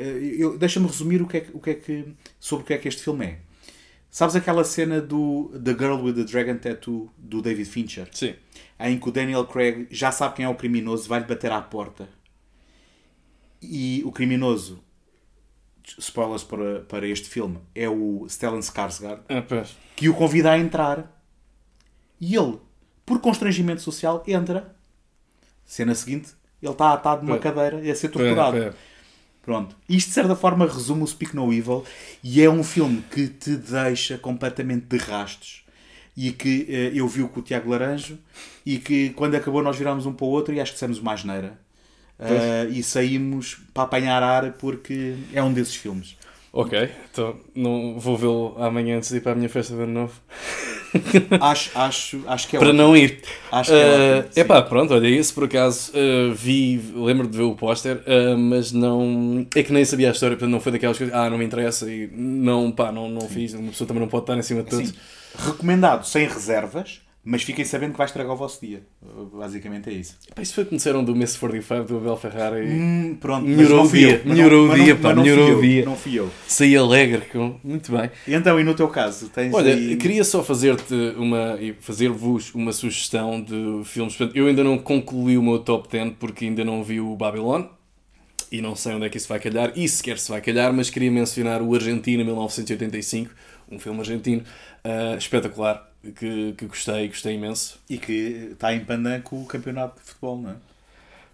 deixa-me 0.59 0.86
resumir 0.86 1.22
o 1.24 1.28
que 1.28 1.38
é, 1.38 1.47
o 1.53 1.59
que 1.59 1.69
é 1.72 1.74
que, 1.74 2.05
sobre 2.39 2.63
o 2.63 2.67
que 2.67 2.74
é 2.74 2.78
que 2.78 2.88
este 2.88 3.03
filme 3.03 3.26
é. 3.26 3.51
Sabes 4.12 4.36
aquela 4.36 4.64
cena 4.66 4.99
do 5.01 5.49
The 5.64 5.72
Girl 5.72 6.03
with 6.03 6.16
the 6.16 6.26
Dragon 6.26 6.57
Tattoo 6.57 7.09
do 7.18 7.41
David 7.41 7.66
Fincher? 7.66 8.09
Sim. 8.12 8.36
em 8.78 8.99
que 8.99 9.07
o 9.07 9.12
Daniel 9.12 9.45
Craig 9.45 9.88
já 9.89 10.12
sabe 10.12 10.36
quem 10.36 10.45
é 10.45 10.49
o 10.49 10.55
criminoso, 10.55 11.07
vai-lhe 11.07 11.26
bater 11.26 11.49
à 11.51 11.62
porta. 11.62 12.09
E 13.62 14.01
o 14.05 14.12
criminoso 14.12 14.84
spoilers 15.97 16.43
para, 16.43 16.82
para 16.82 17.07
este 17.07 17.28
filme, 17.30 17.57
é 17.76 17.88
o 17.89 18.26
Stellan 18.30 18.59
Skarsgård, 18.59 19.22
pois. 19.47 19.76
que 19.95 20.09
o 20.09 20.14
convida 20.14 20.51
a 20.51 20.57
entrar. 20.57 21.22
E 22.20 22.36
ele, 22.36 22.59
por 23.05 23.20
constrangimento 23.20 23.82
social, 23.82 24.24
entra. 24.28 24.76
Cena 25.66 25.95
seguinte, 25.95 26.32
ele 26.62 26.72
está 26.72 26.93
atado 26.93 27.24
numa 27.24 27.38
Pois. 27.38 27.43
cadeira 27.43 27.82
e 27.84 27.89
a 27.89 27.95
ser 27.95 28.09
torturado. 28.09 28.57
pois. 28.57 28.76
Pronto. 29.42 29.76
Isto, 29.89 30.10
de 30.10 30.14
certa 30.14 30.36
forma, 30.36 30.66
resume 30.66 31.04
o 31.04 31.08
Speak 31.08 31.36
No 31.36 31.52
Evil 31.52 31.84
e 32.24 32.42
é 32.42 32.50
um 32.50 32.64
filme 32.64 33.04
que 33.12 33.28
te 33.28 33.56
deixa 33.56 34.18
completamente 34.18 34.86
de 34.86 34.98
rastos. 34.98 35.64
E 36.16 36.32
que 36.32 36.68
eh, 36.70 36.92
eu 36.94 37.08
vi 37.08 37.24
o 37.24 37.30
com 37.30 37.39
o 37.39 37.44
Tiago 37.44 37.70
Laranjo 37.72 38.18
e 38.66 38.78
que 38.78 39.12
quando 39.12 39.36
acabou 39.36 39.64
nós 39.64 39.78
virámos 39.78 40.06
um 40.06 40.14
para 40.14 40.26
o 40.26 40.30
outro 40.30 40.54
e 40.54 40.60
acho 40.60 40.72
que 40.72 40.76
dissemos 40.76 41.00
uma 41.00 41.14
asneira. 41.14 41.58
Eh, 42.20 42.68
e 42.72 42.84
saímos 42.84 43.58
para 43.74 43.84
apanhar 43.84 44.22
ar 44.22 44.52
porque 44.54 45.16
é 45.34 45.42
um 45.42 45.52
desses 45.52 45.76
filmes. 45.76 46.16
Ok, 46.54 46.89
então 47.10 47.38
não 47.56 47.97
vou 47.97 48.18
vê-lo 48.18 48.56
amanhã 48.58 48.97
antes 48.97 49.10
de 49.10 49.18
ir 49.18 49.22
para 49.22 49.32
a 49.32 49.36
minha 49.36 49.47
festa 49.47 49.74
de 49.74 49.84
ano 49.84 49.93
novo. 49.93 50.14
Acho, 51.39 51.72
acho, 51.74 52.22
acho 52.28 52.49
que 52.49 52.58
é 52.58 52.60
para 52.60 52.74
não 52.74 52.97
ir. 52.97 53.22
Acho 53.49 53.72
que 53.72 53.78
é 53.78 54.18
ótimo, 54.18 54.34
sim. 54.34 54.39
epá, 54.41 54.62
pronto, 54.62 54.93
olha, 54.93 55.08
esse 55.08 55.34
por 55.34 55.45
acaso 55.45 55.93
uh, 55.93 56.34
vi, 56.34 56.82
lembro 56.93 57.30
de 57.30 57.38
ver 57.38 57.43
o 57.43 57.56
póster, 57.56 57.99
uh, 57.99 58.38
mas 58.38 58.74
não. 58.74 59.47
É 59.56 59.64
que 59.64 59.72
nem 59.72 59.86
sabia 59.86 60.10
a 60.10 60.12
história, 60.12 60.36
portanto 60.36 60.52
não 60.52 60.60
foi 60.60 60.74
daquelas 60.74 60.97
coisas, 60.97 61.16
ah, 61.16 61.30
não 61.30 61.38
me 61.38 61.45
interessa 61.45 61.89
e 61.89 62.08
não, 62.14 62.70
pá, 62.74 62.91
não, 62.91 63.08
não 63.08 63.22
fiz. 63.22 63.54
Uma 63.54 63.70
pessoa 63.70 63.88
também 63.88 64.02
não 64.02 64.10
pode 64.10 64.24
estar 64.24 64.38
em 64.38 64.41
cima 64.41 64.64
de 64.64 64.70
todos. 64.70 64.89
Sim. 64.89 64.95
Recomendado 65.38 66.06
sem 66.06 66.28
reservas, 66.28 66.99
mas 67.24 67.43
fiquem 67.43 67.63
sabendo 67.63 67.91
que 67.91 67.97
vai 67.99 68.07
estragar 68.07 68.34
o 68.34 68.36
vosso 68.36 68.59
dia. 68.65 68.82
Basicamente 69.34 69.89
é 69.89 69.93
isso. 69.93 70.17
Epá, 70.30 70.41
isso 70.41 70.55
foi 70.55 70.65
que 70.65 70.72
me 70.72 70.78
disseram 70.78 71.03
do 71.03 71.15
Miss 71.15 71.38
45 71.38 71.84
do 71.84 71.97
Abel 71.97 72.17
Ferrara 72.17 72.63
e 72.63 72.67
Hum, 72.67 73.17
pronto, 73.19 73.47
Melhorou 73.47 73.86
o 73.86 73.91
dia, 73.91 74.22
melhorou 74.26 74.69
o 74.69 74.76
dia, 74.76 74.93
não- 74.95 75.01
pá, 75.01 75.13
melhorou 75.15 75.57
o 75.57 75.61
dia. 75.61 75.86
Não 75.86 75.95
fui 75.95 76.17
eu. 76.17 76.32
saí 76.47 76.76
alegre 76.76 77.22
com. 77.32 77.59
Muito 77.63 77.91
bem. 77.91 78.09
E 78.28 78.34
então, 78.34 78.59
e 78.59 78.63
no 78.63 78.74
teu 78.74 78.88
caso? 78.88 79.30
Tens 79.30 79.53
Olha, 79.53 79.74
aí... 79.74 79.95
queria 79.97 80.24
só 80.24 80.43
fazer-te 80.43 80.93
uma 81.15 81.59
fazer-vos 81.80 82.53
uma 82.55 82.74
sugestão 82.74 83.39
de 83.41 83.82
filmes. 83.86 84.17
Eu 84.34 84.47
ainda 84.47 84.63
não 84.63 84.78
concluí 84.80 85.38
o 85.38 85.43
meu 85.43 85.59
top 85.59 85.88
10 85.89 86.13
porque 86.19 86.45
ainda 86.45 86.65
não 86.65 86.84
vi 86.84 86.99
o 86.99 87.15
Babylon 87.15 87.65
e 88.51 88.61
não 88.61 88.76
sei 88.76 88.95
onde 88.95 89.05
é 89.05 89.09
que 89.09 89.17
isso 89.17 89.28
vai 89.30 89.39
calhar 89.39 89.72
e 89.76 89.88
sequer 89.88 90.17
se 90.17 90.30
vai 90.32 90.41
calhar, 90.41 90.74
mas 90.74 90.89
queria 90.89 91.11
mencionar 91.11 91.61
o 91.61 91.74
Argentina 91.76 92.24
1985, 92.24 93.30
um 93.72 93.78
filme 93.80 93.99
argentino 93.99 94.43
ah, 94.84 95.15
espetacular 95.17 95.91
que, 96.18 96.54
que 96.58 96.66
gostei, 96.66 97.08
gostei 97.08 97.36
imenso. 97.36 97.80
E 97.89 97.97
que 97.97 98.49
está 98.54 98.74
em 98.74 98.80
pandan 98.82 99.22
com 99.22 99.41
o 99.41 99.45
campeonato 99.45 99.99
de 99.99 100.08
futebol, 100.08 100.38
não 100.41 100.52
é? 100.52 100.54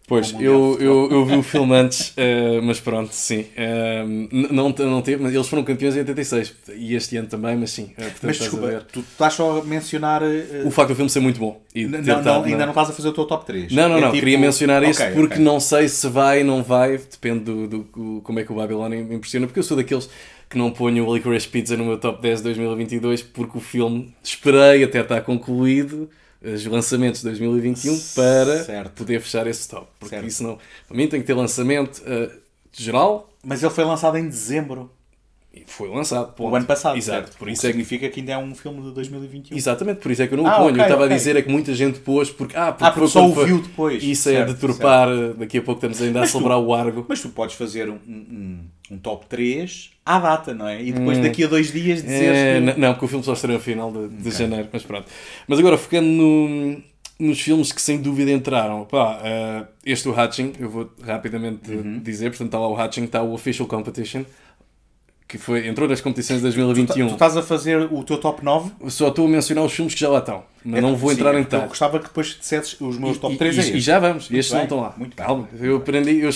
Pois, 0.09 0.33
eu, 0.39 0.77
eu, 0.79 1.11
eu 1.11 1.25
vi 1.25 1.35
o 1.35 1.43
filme 1.43 1.75
antes, 1.75 2.13
eh, 2.15 2.61
mas 2.63 2.79
pronto, 2.79 3.13
sim. 3.13 3.45
N- 3.57 4.47
não, 4.51 4.69
não 4.69 5.01
teve, 5.01 5.21
mas 5.21 5.33
eles 5.33 5.49
foram 5.49 5.65
campeões 5.65 5.97
em 5.97 5.99
86 5.99 6.53
e 6.77 6.95
este 6.95 7.17
ano 7.17 7.27
também, 7.27 7.57
mas 7.57 7.71
sim. 7.71 7.91
eh, 7.97 8.03
portanto, 8.03 8.19
Mas 8.23 8.37
desculpa, 8.39 8.85
tu 8.89 9.01
estás 9.01 9.33
só 9.33 9.59
a 9.59 9.63
mencionar. 9.65 10.23
eh, 10.23 10.63
O 10.63 10.71
facto 10.71 10.89
do 10.91 10.95
filme 10.95 11.09
ser 11.09 11.19
muito 11.19 11.37
bom. 11.41 11.61
E 11.75 11.85
não, 11.85 11.99
não, 12.01 12.17
estado 12.19 12.45
ainda 12.45 12.63
não 12.65 12.69
estás 12.71 12.89
a 12.89 12.93
fazer 12.93 13.09
o 13.09 13.11
teu 13.11 13.25
top 13.25 13.45
3. 13.45 13.69
Não, 13.73 13.89
não, 13.89 13.97
É 13.97 13.99
não. 13.99 14.07
tipo- 14.11 14.19
Queria 14.21 14.37
mencionar 14.39 14.81
isso 14.83 15.03
porque 15.13 15.33
ok. 15.33 15.43
não 15.43 15.59
sei 15.59 15.89
se 15.89 16.07
vai 16.07 16.41
não 16.41 16.63
vai. 16.63 16.97
Depende 16.97 17.41
do, 17.41 17.67
do- 17.67 17.77
do- 17.79 18.21
como 18.23 18.39
é 18.39 18.45
que 18.45 18.51
o 18.53 18.55
Babylon 18.55 18.87
me 18.87 19.15
impressiona. 19.15 19.45
Porque 19.45 19.59
eu 19.59 19.63
sou 19.63 19.75
daqueles 19.75 20.09
que 20.49 20.57
não 20.57 20.71
ponho 20.71 21.05
o 21.05 21.15
Licorice 21.15 21.47
Pizza 21.47 21.75
no 21.75 21.85
meu 21.85 21.97
top 21.97 22.21
10 22.21 22.39
de 22.39 22.43
2022 22.45 23.21
porque 23.21 23.57
o 23.57 23.61
filme 23.61 24.13
esperei 24.23 24.83
até 24.83 25.01
estar 25.01 25.21
concluído 25.21 26.09
os 26.41 26.65
lançamentos 26.65 27.21
de 27.21 27.27
2021 27.27 27.99
para 28.15 28.63
Certo. 28.63 28.91
poder 28.91 29.19
fechar 29.19 29.47
esse 29.47 29.67
top. 29.67 29.87
Porque 29.99 30.15
Certo. 30.15 30.27
isso 30.27 30.43
não... 30.43 30.57
Para 30.87 30.95
mim 30.95 31.07
tem 31.07 31.19
que 31.19 31.27
ter 31.27 31.33
lançamento 31.33 32.01
eh, 32.05 32.29
geral 32.71 33.29
Mas 33.43 33.61
ele 33.63 33.71
foi 33.73 33.83
lançado 33.83 34.17
em 34.17 34.27
dezembro, 34.27 34.89
foi 35.65 35.89
lançado. 35.89 36.33
o 36.37 36.55
ano 36.55 36.65
passado. 36.65 36.97
Exato. 36.97 37.27
certo? 37.27 37.37
Por 37.37 37.47
O 37.47 37.51
isso 37.51 37.61
que 37.61 37.67
é 37.67 37.69
que 37.71 37.73
significa 37.77 38.09
que 38.09 38.19
ainda 38.19 38.33
é 38.33 38.37
um 38.37 38.53
filme 38.53 38.81
de 38.81 38.91
2021. 38.91 39.57
Exatamente, 39.57 39.99
por 40.01 40.11
isso 40.11 40.21
é 40.21 40.27
que 40.27 40.33
eu 40.33 40.37
não 40.37 40.43
o 40.43 40.47
Ah, 40.47 40.55
ponho. 40.57 40.69
ok, 40.69 40.79
eu 40.79 40.83
estava 40.83 41.03
ok. 41.03 41.13
a 41.13 41.17
dizer 41.17 41.35
é 41.35 41.41
que 41.41 41.49
muita 41.49 41.73
gente 41.73 41.99
pôs 41.99 42.29
porque. 42.29 42.55
Ah, 42.55 42.71
porque, 42.71 42.83
Ah, 42.85 42.91
porque 42.91 43.07
só 43.07 43.21
quando 43.21 43.31
o 43.31 43.35
foi- 43.35 43.45
viu 43.45 43.61
depois. 43.61 44.03
Isso 44.03 44.29
é 44.29 44.33
Certo, 44.33 44.53
deturpar. 44.53 45.07
Daqui 45.37 45.57
a 45.57 45.61
pouco 45.61 45.77
estamos 45.79 46.01
ainda 46.01 46.19
a 46.19 46.21
Mas 46.21 46.29
tu- 46.31 46.33
celebrar 46.37 46.59
o 46.59 46.73
Argo. 46.73 47.05
Mas 47.07 47.21
tu 47.21 47.29
podes 47.29 47.55
fazer 47.55 47.89
um, 47.89 47.97
um, 48.07 48.59
um 48.91 48.97
top 48.97 49.25
3 49.27 49.91
à 50.05 50.19
data, 50.19 50.53
não 50.53 50.67
é? 50.67 50.81
E 50.81 50.91
depois 50.91 51.17
daqui 51.19 51.43
a 51.43 51.47
dois 51.47 51.71
dias 51.71 52.01
dizeres 52.01 52.37
É, 52.37 52.53
que... 52.53 52.59
n- 52.65 52.73
Não, 52.77 52.93
porque 52.93 53.05
o 53.05 53.07
filme 53.07 53.23
só 53.25 53.33
estreia 53.33 53.57
no 53.57 53.63
final 53.63 53.91
de, 53.91 54.07
de 54.09 54.31
janeiro, 54.31 54.67
mas 54.71 54.83
pronto. 54.83 55.05
Mas 55.47 55.59
agora, 55.59 55.77
focando 55.77 56.07
no- 56.07 56.81
nos 57.19 57.41
filmes 57.41 57.71
que 57.71 57.81
sem 57.81 57.99
dúvida 57.99 58.31
entraram, 58.31 58.85
pá, 58.85 59.19
eh, 59.23 59.65
este 59.85 60.07
o 60.07 60.13
Hatching, 60.17 60.53
eu 60.59 60.69
vou 60.69 60.87
rapidamente 61.03 61.71
Uhum. 61.71 61.97
dizer, 61.99 62.29
portanto 62.29 62.47
está 62.49 62.59
lá 62.59 62.67
o 62.69 62.79
Hatching, 62.79 63.05
está 63.05 63.23
o 63.23 63.33
Official 63.33 63.67
Competition, 63.67 64.23
que 65.27 65.37
foi, 65.37 65.67
entrou 65.67 65.89
nas 65.89 65.99
competições 65.99 66.37
de 66.37 66.41
Tu, 66.41 66.55
2021. 66.55 67.07
tu 67.09 67.13
estás 67.13 67.35
a 67.35 67.41
fazer 67.41 67.91
o 67.91 68.01
teu 68.03 68.17
top 68.17 68.45
9? 68.45 68.71
Só 68.87 69.09
estou 69.09 69.25
a 69.25 69.29
mencionar 69.29 69.65
os 69.65 69.73
filmes 69.73 69.93
que 69.93 69.99
já 69.99 70.07
lá 70.09 70.19
estão, 70.19 70.43
mas 70.63 70.81
não 70.81 70.95
vou 70.95 71.09
Sim, 71.09 71.17
entrar 71.17 71.33
em 71.33 71.39
Eu 71.39 71.43
detalhes. 71.43 71.67
gostava 71.67 71.99
que 71.99 72.05
depois 72.05 72.27
dissesses 72.39 72.79
os 72.79 72.97
meus 72.97 73.17
top 73.17 73.35
E- 73.35 73.37
3 73.37 73.57
e, 73.57 73.59
é 73.59 73.75
e 73.75 73.79
já 73.81 73.99
vamos, 73.99 74.31
estes 74.31 74.47
bem, 74.49 74.57
não 74.59 74.63
estão 74.63 74.79
lá. 74.79 74.93
muito 74.97 75.17
bem. 75.17 75.25
Calma, 75.25 75.49
eu 75.59 75.75
aprendi. 75.77 76.19
Eu, 76.21 76.29
uh, 76.29 76.33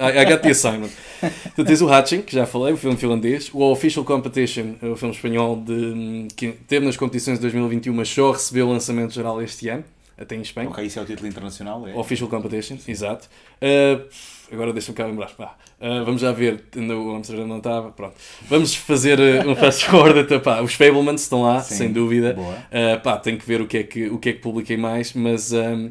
I 0.00 0.24
got 0.30 0.42
the 0.42 0.50
assignment. 0.50 0.90
então 1.52 1.64
tens 1.64 1.82
o 1.82 1.92
Hatching, 1.92 2.22
que 2.22 2.32
já 2.34 2.46
falei, 2.46 2.72
o 2.72 2.76
filme 2.76 2.96
finlandês. 2.96 3.50
O 3.52 3.62
Official 3.68 4.04
Competition, 4.04 4.74
o 4.80 4.94
filme 4.96 5.12
espanhol 5.14 5.56
de, 5.56 6.28
que 6.36 6.52
teve 6.68 6.86
nas 6.86 6.96
competições 6.96 7.38
de 7.38 7.42
2021, 7.42 7.92
mas 7.92 8.08
só 8.08 8.30
recebeu 8.30 8.68
o 8.68 8.72
lançamento 8.72 9.12
geral 9.12 9.42
este 9.42 9.68
ano, 9.68 9.82
até 10.16 10.36
em 10.36 10.40
Espanha. 10.42 10.68
Ok, 10.70 10.84
isso 10.84 11.00
é 11.00 11.02
o 11.02 11.04
título 11.04 11.26
internacional, 11.26 11.88
é? 11.88 11.94
Official 11.96 12.28
Competition, 12.28 12.76
exato. 12.86 13.28
Uh, 13.60 14.04
agora 14.52 14.72
deixa-me 14.72 14.96
cá 14.96 15.06
lembrar. 15.06 15.30
Pá. 15.30 15.56
Uh, 15.80 16.04
vamos 16.04 16.20
já 16.20 16.32
ver. 16.32 16.64
O 16.76 17.14
Amsterdã 17.14 17.46
não 17.46 17.58
estava. 17.58 17.90
Pronto. 17.92 18.14
Vamos 18.48 18.74
fazer 18.74 19.18
uh, 19.18 19.48
um 19.48 19.54
fast 19.56 19.84
forward. 19.86 20.18
até, 20.20 20.38
pá. 20.38 20.60
Os 20.60 20.74
Fablemans 20.74 21.22
estão 21.22 21.42
lá, 21.42 21.60
Sim, 21.62 21.74
sem 21.74 21.92
dúvida. 21.92 22.36
Uh, 22.38 23.00
pá, 23.02 23.16
tenho 23.18 23.38
que 23.38 23.46
ver 23.46 23.60
o 23.60 23.66
que 23.66 23.78
é 23.78 23.82
que, 23.82 24.08
o 24.08 24.18
que, 24.18 24.28
é 24.30 24.32
que 24.32 24.40
publiquei 24.40 24.76
mais. 24.76 25.12
Mas 25.12 25.52
um, 25.52 25.90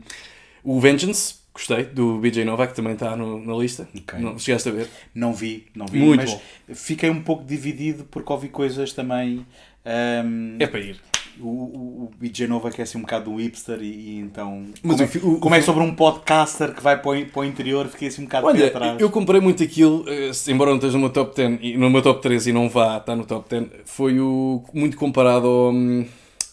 o 0.63 0.79
Vengeance, 0.79 1.35
gostei, 1.53 1.83
do 1.85 2.17
BJ 2.19 2.43
Novak, 2.45 2.73
também 2.75 2.93
está 2.93 3.15
no- 3.15 3.43
na 3.43 3.55
lista. 3.55 3.87
Ok. 3.95 4.19
Não, 4.19 4.37
chegaste 4.37 4.69
a 4.69 4.71
ver? 4.71 4.89
Não 5.15 5.33
vi, 5.33 5.67
não 5.75 5.85
vi, 5.87 5.99
Muito 5.99 6.21
mas 6.21 6.31
bom. 6.33 6.41
fiquei 6.75 7.09
um 7.09 7.21
pouco 7.21 7.43
dividido 7.43 8.05
porque 8.09 8.31
ouvi 8.31 8.49
coisas 8.49 8.93
também. 8.93 9.45
Ahm, 9.85 10.57
É 10.59 10.67
para 10.67 10.79
ir. 10.79 10.97
o, 11.39 11.47
o, 11.47 12.03
o 12.05 12.11
BJ 12.19 12.47
Nova 12.47 12.69
que 12.69 12.81
é 12.81 12.83
assim 12.83 12.97
um 12.97 13.01
bocado 13.01 13.31
um 13.31 13.37
hipster 13.37 13.79
e, 13.81 13.85
e 13.85 14.19
então. 14.19 14.65
Mas 14.83 14.97
como, 14.97 14.97
o 14.97 15.03
é, 15.03 15.35
o- 15.35 15.39
como 15.39 15.55
é 15.55 15.61
sobre 15.61 15.83
um 15.83 15.95
podcaster 15.95 16.73
que 16.73 16.81
vai 16.83 17.01
para 17.01 17.11
o, 17.11 17.25
para 17.25 17.39
o 17.41 17.45
interior, 17.45 17.87
fiquei 17.87 18.07
assim 18.09 18.21
um 18.21 18.25
bocado 18.25 18.47
Olha, 18.47 18.67
atrás. 18.67 18.99
eu 18.99 19.09
comprei 19.09 19.39
muito 19.39 19.63
aquilo, 19.63 20.03
eh, 20.07 20.31
embora 20.47 20.69
não 20.71 20.77
esteja 20.77 20.93
no 20.93 20.99
meu 21.01 21.09
top 21.11 21.35
10 21.35 21.59
e 21.61 21.77
no 21.77 21.89
meu 21.89 22.01
top 22.01 22.21
3 22.21 22.47
e 22.47 22.53
não 22.53 22.69
vá 22.69 22.97
estar 22.97 23.15
no 23.15 23.25
top 23.25 23.49
10, 23.49 23.67
foi 23.85 24.19
o 24.19 24.63
muito 24.73 24.97
comparado 24.97 25.47
ao 25.47 25.71
hum, 25.71 26.05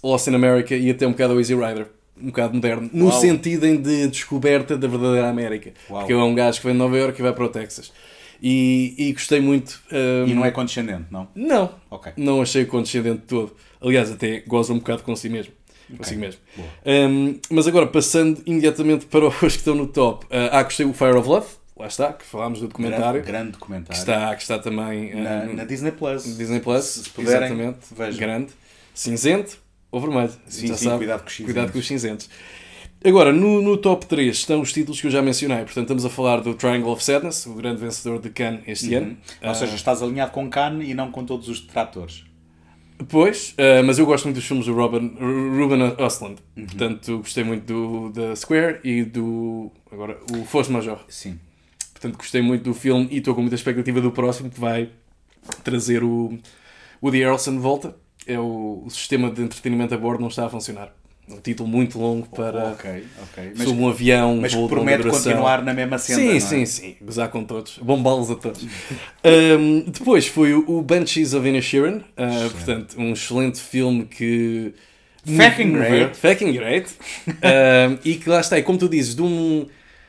Lost 0.03 0.29
in 0.29 0.35
America 0.35 0.77
e 0.77 0.91
até 0.91 1.07
um 1.07 1.13
bocado 1.13 1.33
ao 1.33 1.39
Easy 1.41 1.55
Rider. 1.55 1.89
Um 2.19 2.27
bocado 2.29 2.55
moderno, 2.55 2.89
no 2.95 3.09
Uau. 3.09 3.21
sentido 3.21 3.67
em 3.67 3.77
de 3.77 4.09
descoberta 4.09 4.75
da 4.79 4.89
verdadeira 4.89 5.29
América. 5.29 5.73
Uau. 5.91 6.01
Porque 6.01 6.15
é 6.15 6.17
um 6.17 6.35
gajo 6.35 6.59
que 6.61 6.65
vem 6.67 6.73
de 6.73 6.79
Nova 6.79 6.97
York 6.97 7.21
e 7.21 7.23
vai 7.23 7.31
para 7.35 7.45
o 7.45 7.49
Texas. 7.51 7.93
E, 8.43 8.95
e 8.99 9.13
gostei 9.13 9.41
muito. 9.41 9.81
hum, 9.93 10.27
E 10.29 10.35
não 10.35 10.45
é 10.45 10.51
condescendente, 10.51 11.05
não? 11.11 11.29
Não, 11.35 11.75
Ok. 11.91 12.13
não 12.17 12.43
achei 12.43 12.65
condescendente 12.65 13.21
de 13.23 13.27
todo. 13.27 13.57
Aliás, 13.81 14.11
até 14.11 14.41
goza 14.47 14.73
um 14.73 14.79
bocado 14.79 15.03
com 15.03 15.15
si 15.17 15.29
mesmo. 15.29 15.53
Consigo 15.97 16.21
mesmo. 16.21 16.41
Um, 16.85 17.39
mas 17.51 17.69
agora, 17.69 17.87
passando 17.87 18.43
imediatamente 18.45 19.07
para 19.07 19.27
os 19.29 19.37
que 19.39 19.47
estão 19.47 19.75
no 19.75 19.87
top. 19.87 20.27
Uh, 20.27 20.51
ah, 20.51 20.63
gostei 20.65 20.85
do 20.85 20.93
Fire 20.93 21.17
of 21.17 21.29
Love. 21.29 21.47
Lá 21.77 21.87
está, 21.87 22.13
que 22.13 22.25
falámos 22.25 22.61
do 22.61 22.69
documentário. 22.69 23.21
Grande, 23.23 23.27
grande 23.27 23.51
documentário. 23.53 23.93
que, 23.93 23.99
está, 23.99 24.35
que 24.35 24.43
está 24.43 24.59
também 24.59 25.15
uh, 25.15 25.23
na, 25.23 25.45
na 25.45 25.65
Disney 25.65 25.93
Plus. 25.93 26.25
Disney 26.37 26.59
Plus. 26.61 26.85
Se, 26.85 27.05
se 27.05 27.11
puderem, 27.11 27.49
exatamente. 27.49 27.79
vejam. 27.95 28.19
Grande. 28.19 28.53
Cinzento 28.95 29.59
ou 29.91 30.01
vermelho. 30.01 30.33
Sim, 30.49 30.69
sim, 30.69 30.75
sabe. 30.75 30.97
cuidado 30.99 31.21
com 31.21 31.27
os 31.29 31.35
cinzentos. 31.37 31.53
Cuidado 31.55 31.73
com 31.73 31.79
os 31.79 31.87
cinzentos. 31.87 32.31
Agora, 33.05 33.33
no, 33.33 33.63
no 33.63 33.77
top 33.77 34.07
3 34.07 34.37
estão 34.37 34.61
os 34.61 34.73
títulos 34.73 35.01
que 35.01 35.07
eu 35.07 35.11
já 35.11 35.23
mencionei. 35.23 35.59
Portanto, 35.59 35.83
estamos 35.85 36.05
a 36.05 36.11
falar 36.11 36.41
do 36.41 36.55
Triangle 36.55 36.91
of 36.91 37.03
Sadness, 37.05 37.47
o 37.47 37.55
grande 37.55 37.81
vencedor 37.81 38.21
de 38.21 38.31
Cannes 38.31 38.63
este 38.67 38.95
ano. 38.95 39.09
Uhum. 39.09 39.17
Ou 39.43 39.51
Ah, 39.51 39.55
seja, 39.55 39.75
estás 39.77 40.03
alinhado 40.03 40.33
com 40.33 40.49
Cannes 40.51 40.89
e 40.89 40.95
não 40.95 41.11
com 41.11 41.25
todos 41.25 41.49
os 41.49 41.61
detratores. 41.61 42.25
Pois, 43.09 43.53
eh, 43.59 43.83
mas 43.83 43.99
eu 43.99 44.07
gosto 44.07 44.25
muito 44.25 44.37
dos 44.37 44.47
filmes 44.47 44.67
do 44.67 44.75
Robin, 44.75 45.15
Ruben 45.21 45.95
Östlund. 45.99 46.39
Uhum. 46.57 46.65
Portanto, 46.67 47.19
gostei 47.19 47.45
muito 47.45 47.65
do 47.67 48.09
da 48.11 48.35
Square 48.35 48.81
e 48.83 49.05
do. 49.05 49.71
Agora, 49.93 50.19
o 50.33 50.45
Force 50.47 50.73
Major. 50.73 50.99
Sim. 51.09 51.39
Portanto, 51.93 52.17
gostei 52.17 52.41
muito 52.43 52.65
do 52.65 52.75
filme 52.75 53.07
e 53.11 53.19
estou 53.19 53.35
com 53.35 53.43
muita 53.43 53.55
expectativa 53.55 54.01
do 54.01 54.11
próximo 54.11 54.51
que 54.51 54.59
vai 54.59 54.89
trazer 55.63 56.03
o 56.03 56.39
Woody 57.03 57.19
Harrelson 57.21 57.53
de 57.53 57.59
volta. 57.59 57.95
É 58.27 58.39
o, 58.41 58.83
o 58.85 58.91
sistema 58.91 59.31
de 59.31 59.43
entretenimento 59.43 59.95
a 59.95 59.99
bordo 59.99 60.21
não 60.23 60.29
está 60.29 60.47
a 60.47 60.49
funcionar. 60.49 60.93
Um 61.29 61.41
título 61.41 61.69
muito 61.69 61.99
longo 61.99 62.29
para. 62.29 62.69
Ok, 62.69 63.05
ok. 63.23 63.53
Mas, 63.57 63.67
sobre 63.67 63.83
um 63.83 63.89
avião, 63.89 64.37
mas 64.37 64.55
voo 64.55 64.69
promete 64.69 65.09
continuar 65.09 65.61
na 65.61 65.75
mesma 65.75 65.99
cena. 65.99 66.21
Sim, 66.21 66.37
é? 66.37 66.41
sim, 66.41 66.67
sim. 66.67 66.97
Gozar 67.03 67.29
com 67.31 67.43
todos. 67.43 67.79
Bombá-los 67.79 68.31
a 68.31 68.37
todos. 68.37 68.65
Um, 69.27 69.81
depois 69.81 70.29
foi 70.29 70.55
o 70.55 70.83
Banshees 70.83 71.35
of 71.35 71.49
Inisherin. 71.49 71.97
Uh, 71.97 72.51
portanto, 72.53 72.95
um 72.97 73.13
excelente 73.13 73.59
filme 73.59 74.05
que... 74.05 74.73
Fucking 75.25 75.73
great. 75.73 76.17
Fucking 76.17 76.53
great. 76.53 76.89
Um, 77.27 77.99
e 78.05 78.15
que 78.15 78.31
lá 78.31 78.39
está, 78.39 78.57
e 78.57 78.63
como 78.63 78.79
tu 78.79 78.89
dizes, 78.89 79.17
de 79.17 79.23
um, 79.23 79.67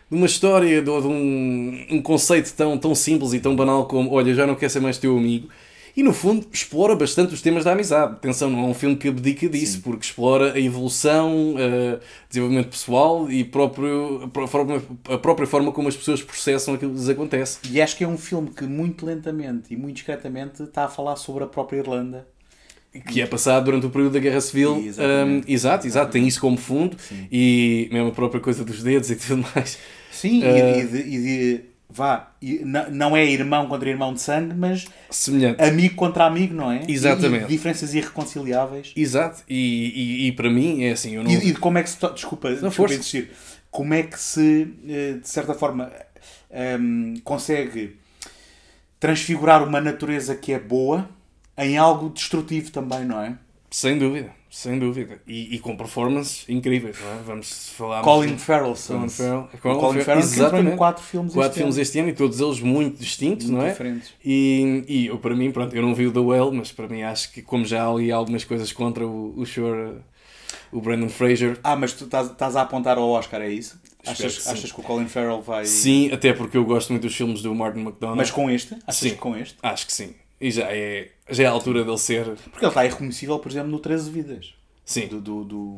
de 0.09 0.15
uma 0.15 0.28
história, 0.28 0.82
de, 0.82 0.86
de 0.86 1.07
um, 1.07 1.86
um 1.93 2.01
conceito 2.01 2.53
tão, 2.53 2.78
tão 2.78 2.93
simples 2.93 3.34
e 3.34 3.39
tão 3.39 3.55
banal 3.55 3.88
como 3.88 4.13
olha, 4.13 4.36
já 4.36 4.45
não 4.45 4.53
quero 4.53 4.72
ser 4.72 4.82
mais 4.82 4.99
teu 4.99 5.18
amigo. 5.18 5.49
E 5.97 6.03
no 6.03 6.13
fundo 6.13 6.45
explora 6.53 6.95
bastante 6.95 7.33
os 7.33 7.41
temas 7.41 7.63
da 7.63 7.71
amizade. 7.71 8.13
Atenção, 8.13 8.51
não 8.51 8.59
é 8.59 8.67
um 8.67 8.73
filme 8.75 8.95
que 8.95 9.07
abdica 9.07 9.49
disso, 9.49 9.77
Sim. 9.77 9.81
porque 9.81 10.05
explora 10.05 10.53
a 10.53 10.59
evolução, 10.59 11.55
uh, 11.55 11.99
desenvolvimento 12.29 12.69
pessoal 12.69 13.31
e 13.31 13.43
próprio, 13.43 14.25
a, 14.25 14.27
própria, 14.27 14.81
a 15.09 15.17
própria 15.17 15.47
forma 15.47 15.71
como 15.71 15.87
as 15.87 15.97
pessoas 15.97 16.21
processam 16.21 16.75
aquilo 16.75 16.91
que 16.91 16.99
lhes 16.99 17.09
acontece. 17.09 17.57
E 17.71 17.81
acho 17.81 17.97
que 17.97 18.03
é 18.03 18.07
um 18.07 18.15
filme 18.15 18.51
que 18.51 18.63
muito 18.65 19.07
lentamente 19.07 19.73
e 19.73 19.75
muito 19.75 19.95
discretamente 19.95 20.61
está 20.61 20.85
a 20.85 20.87
falar 20.87 21.15
sobre 21.15 21.45
a 21.45 21.47
própria 21.47 21.79
Irlanda 21.79 22.27
que 23.11 23.21
é 23.21 23.27
passado 23.27 23.65
durante 23.65 23.85
o 23.85 23.89
período 23.91 24.13
da 24.13 24.19
Guerra 24.19 24.41
Civil. 24.41 24.75
Um, 24.75 25.41
exato, 25.47 25.85
exato, 25.85 26.11
tem 26.11 26.27
isso 26.27 26.41
como 26.41 26.57
fundo 26.57 26.97
Sim. 26.99 27.27
e 27.31 27.89
mesmo 27.91 28.09
a 28.09 28.11
própria 28.11 28.41
coisa 28.41 28.63
dos 28.63 28.81
dedos 28.81 29.11
e 29.11 29.15
tudo 29.15 29.45
mais. 29.53 29.77
Sim, 30.11 30.41
uh, 30.43 30.79
e, 30.79 30.85
de, 30.85 30.97
e 30.97 31.21
de 31.21 31.61
vá, 31.97 32.31
não 32.91 33.17
é 33.17 33.25
irmão 33.25 33.67
contra 33.67 33.89
irmão 33.89 34.13
de 34.13 34.21
sangue, 34.21 34.53
mas 34.53 34.85
Semelhante. 35.09 35.61
amigo 35.61 35.95
contra 35.95 36.25
amigo, 36.25 36.53
não 36.53 36.71
é? 36.71 36.83
Exatamente. 36.87 37.45
E, 37.45 37.47
diferenças 37.47 37.95
irreconciliáveis. 37.95 38.93
Exato, 38.95 39.43
e, 39.49 39.55
e, 39.55 40.27
e, 40.27 40.31
para 40.33 40.49
mim 40.49 40.83
é 40.83 40.91
assim. 40.91 41.15
Eu 41.15 41.23
não... 41.23 41.31
e, 41.31 41.49
e 41.49 41.55
como 41.55 41.79
é 41.79 41.83
que 41.83 41.89
se. 41.89 41.97
Desculpa, 42.13 42.51
não 42.51 42.69
desculpa 42.69 42.93
insistir. 42.93 43.31
Como 43.71 43.93
é 43.93 44.03
que 44.03 44.19
se, 44.19 44.67
eh, 44.87 45.17
de 45.21 45.27
certa 45.27 45.53
forma, 45.53 45.91
um, 46.79 47.15
consegue 47.23 47.97
transfigurar 48.99 49.67
uma 49.67 49.81
natureza 49.81 50.35
que 50.35 50.53
é 50.53 50.59
boa 50.59 51.09
em 51.57 51.77
algo 51.77 52.09
destrutivo 52.09 52.71
também, 52.71 53.03
não 53.03 53.21
é? 53.21 53.35
Sem 53.69 53.97
dúvida. 53.97 54.36
Sem 54.58 54.80
dúvida. 54.80 55.22
E, 55.28 55.53
e 55.53 55.60
com 55.60 55.78
performances 55.78 56.43
incríveis, 56.49 56.97
não 56.99 57.12
é? 57.12 57.24
Vamos 57.24 57.70
falar... 57.70 58.01
Colin 58.01 58.39
Farrell. 58.39 58.74
Colin 58.74 59.08
Farrell. 59.08 59.49
Colin, 59.62 59.80
Colin 59.80 60.01
Farrell 60.01 60.24
exatamente. 60.24 60.78
quatro 60.78 61.03
filmes 61.03 61.32
quatro 61.32 61.49
este 61.51 61.58
filmes 61.60 61.76
ano. 61.76 61.82
este 61.84 61.99
ano 61.99 62.10
e 62.10 62.14
todos 62.14 62.39
eles 62.39 62.60
muito 62.60 62.97
distintos, 62.97 63.45
muito 63.45 63.60
não 63.60 63.68
é? 63.68 63.70
diferentes. 63.70 64.14
E, 64.26 64.84
e 64.88 65.05
eu, 65.05 65.20
para 65.20 65.36
mim, 65.36 65.51
pronto, 65.51 65.76
eu 65.76 65.84
não 65.84 65.93
vi 65.93 66.08
o 66.08 66.12
The 66.12 66.20
Well, 66.20 66.51
mas 66.51 66.72
para 66.72 66.88
mim 66.88 67.03
acho 67.03 67.32
que 67.34 67.43
como 67.43 67.66
já 67.66 67.84
há 67.84 67.88
ali 67.88 68.12
algumas 68.12 68.43
coisas 68.43 68.72
contra 68.72 69.05
o, 69.05 69.39
o 69.39 69.45
Shore, 69.45 69.97
o 70.72 70.82
Brandon 70.82 71.10
Fraser... 71.10 71.60
Ah, 71.64 71.76
mas 71.76 71.93
tu 71.93 72.05
estás 72.05 72.55
a 72.55 72.62
apontar 72.64 72.97
ao 72.97 73.08
Oscar, 73.08 73.43
é 73.43 73.51
isso? 73.51 73.80
Achas 74.08 74.39
que, 74.39 74.49
achas 74.49 74.72
que 74.72 74.80
o 74.80 74.84
Colin 74.84 75.08
Farrell 75.08 75.39
vai... 75.39 75.66
Sim, 75.66 76.12
até 76.12 76.34
porque 76.34 76.58
eu 76.58 76.66
gosto 76.66 76.89
muito 76.89 77.03
dos 77.03 77.16
filmes 77.16 77.43
do 77.43 77.53
Martin 77.53 77.82
McDonagh. 77.82 78.18
Mas 78.18 78.32
com 78.32 78.49
este? 78.49 78.74
Achas 78.88 79.01
sim, 79.01 79.10
que 79.12 79.18
com 79.18 79.38
este? 79.38 79.55
Acho 79.62 79.86
que 79.86 79.93
sim. 79.93 80.16
E 80.39 80.51
já 80.51 80.65
é, 80.69 81.09
já 81.29 81.43
é 81.43 81.45
a 81.47 81.51
altura 81.51 81.83
dele 81.83 81.97
ser... 81.97 82.25
Porque 82.25 82.65
ele 82.65 82.67
está 82.67 82.85
irreconhecível, 82.85 83.39
por 83.39 83.51
exemplo, 83.51 83.71
no 83.71 83.79
13 83.79 84.09
Vidas. 84.11 84.53
Sim. 84.85 85.07
Do, 85.07 85.19
do, 85.19 85.43
do, 85.43 85.77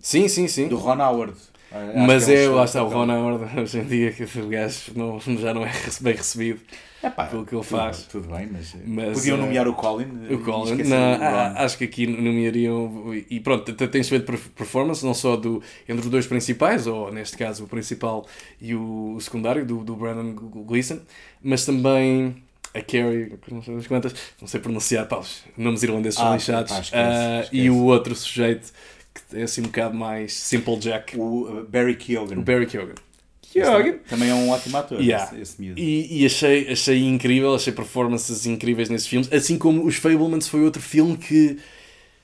sim, 0.00 0.28
sim, 0.28 0.48
sim. 0.48 0.68
Do 0.68 0.76
Ron 0.76 1.00
Howard. 1.00 1.34
Acho 1.70 1.98
Mas 1.98 2.28
é, 2.28 2.48
lá 2.48 2.64
está, 2.64 2.82
o 2.84 2.88
Ron 2.88 3.10
Howard 3.10 3.48
hoje 3.60 3.78
em 3.78 3.84
dia 3.84 4.12
que 4.12 4.24
o 4.24 4.48
gajo 4.48 4.92
não, 4.94 5.18
já 5.20 5.54
não 5.54 5.64
é 5.64 5.72
bem 6.02 6.14
recebido 6.14 6.60
é 7.02 7.10
pá, 7.10 7.24
pelo 7.26 7.44
que 7.44 7.54
ele 7.54 7.64
faz. 7.64 8.04
Tudo, 8.04 8.28
bem, 8.28 8.48
mas, 8.50 8.76
mas 8.86 9.18
podiam 9.18 9.36
uh, 9.36 9.40
nomear 9.40 9.66
o 9.66 9.74
Colin. 9.74 10.06
O 10.30 10.38
Colin, 10.38 10.84
não, 10.84 10.96
ah, 10.96 11.64
acho 11.64 11.76
que 11.76 11.84
aqui 11.84 12.06
nomeariam. 12.06 13.12
E 13.28 13.40
pronto, 13.40 13.74
tens 13.88 14.08
feito 14.08 14.32
performance 14.50 15.04
não 15.04 15.12
só 15.12 15.34
do, 15.34 15.60
entre 15.88 16.04
os 16.04 16.10
dois 16.10 16.26
principais, 16.28 16.86
ou 16.86 17.10
neste 17.10 17.36
caso 17.36 17.64
o 17.64 17.66
principal 17.66 18.24
e 18.60 18.74
o 18.76 19.18
secundário, 19.20 19.66
do, 19.66 19.82
do 19.82 19.96
Brandon 19.96 20.32
Gleeson, 20.64 21.00
mas 21.42 21.64
também 21.64 22.36
a 22.74 22.80
Carrie, 22.80 23.32
não 23.50 23.62
sei 23.62 23.82
quantas, 23.82 24.14
não 24.40 24.48
sei 24.48 24.60
pronunciar, 24.60 25.06
pá, 25.06 25.18
os 25.18 25.42
nomes 25.56 25.82
irlandeses 25.82 26.18
são 26.18 26.30
ah, 26.30 26.34
lixados. 26.34 26.72
Pá, 26.72 26.80
esquece, 26.80 26.96
uh, 26.96 27.40
esquece. 27.42 27.56
E 27.56 27.70
o 27.70 27.84
outro 27.84 28.14
sujeito 28.14 28.72
que 29.12 29.36
é 29.36 29.42
assim 29.42 29.60
um 29.60 29.64
bocado 29.64 29.94
mais 29.94 30.32
Simple 30.32 30.76
Jack. 30.78 31.18
O 31.18 31.60
uh, 31.60 31.66
Barry 31.68 31.96
Keoghan. 31.96 32.38
O 32.38 32.42
Barry 32.42 32.66
Keoghan. 32.66 32.94
Keoghan. 33.42 33.98
Também 34.08 34.30
é 34.30 34.34
um 34.34 34.48
ótimo 34.48 34.78
ator, 34.78 35.00
yeah. 35.00 35.24
esse, 35.38 35.60
esse 35.60 35.74
E, 35.76 36.22
e, 36.22 36.26
achei, 36.26 36.72
achei 36.72 37.04
incrível, 37.04 37.54
achei 37.54 37.72
performances 37.72 38.46
incríveis 38.46 38.88
nesses 38.88 39.06
filmes, 39.06 39.30
assim 39.30 39.58
como 39.58 39.84
os 39.84 39.96
Fablemans 39.96 40.48
foi 40.48 40.62
outro 40.62 40.80
filme 40.80 41.18
que 41.18 41.58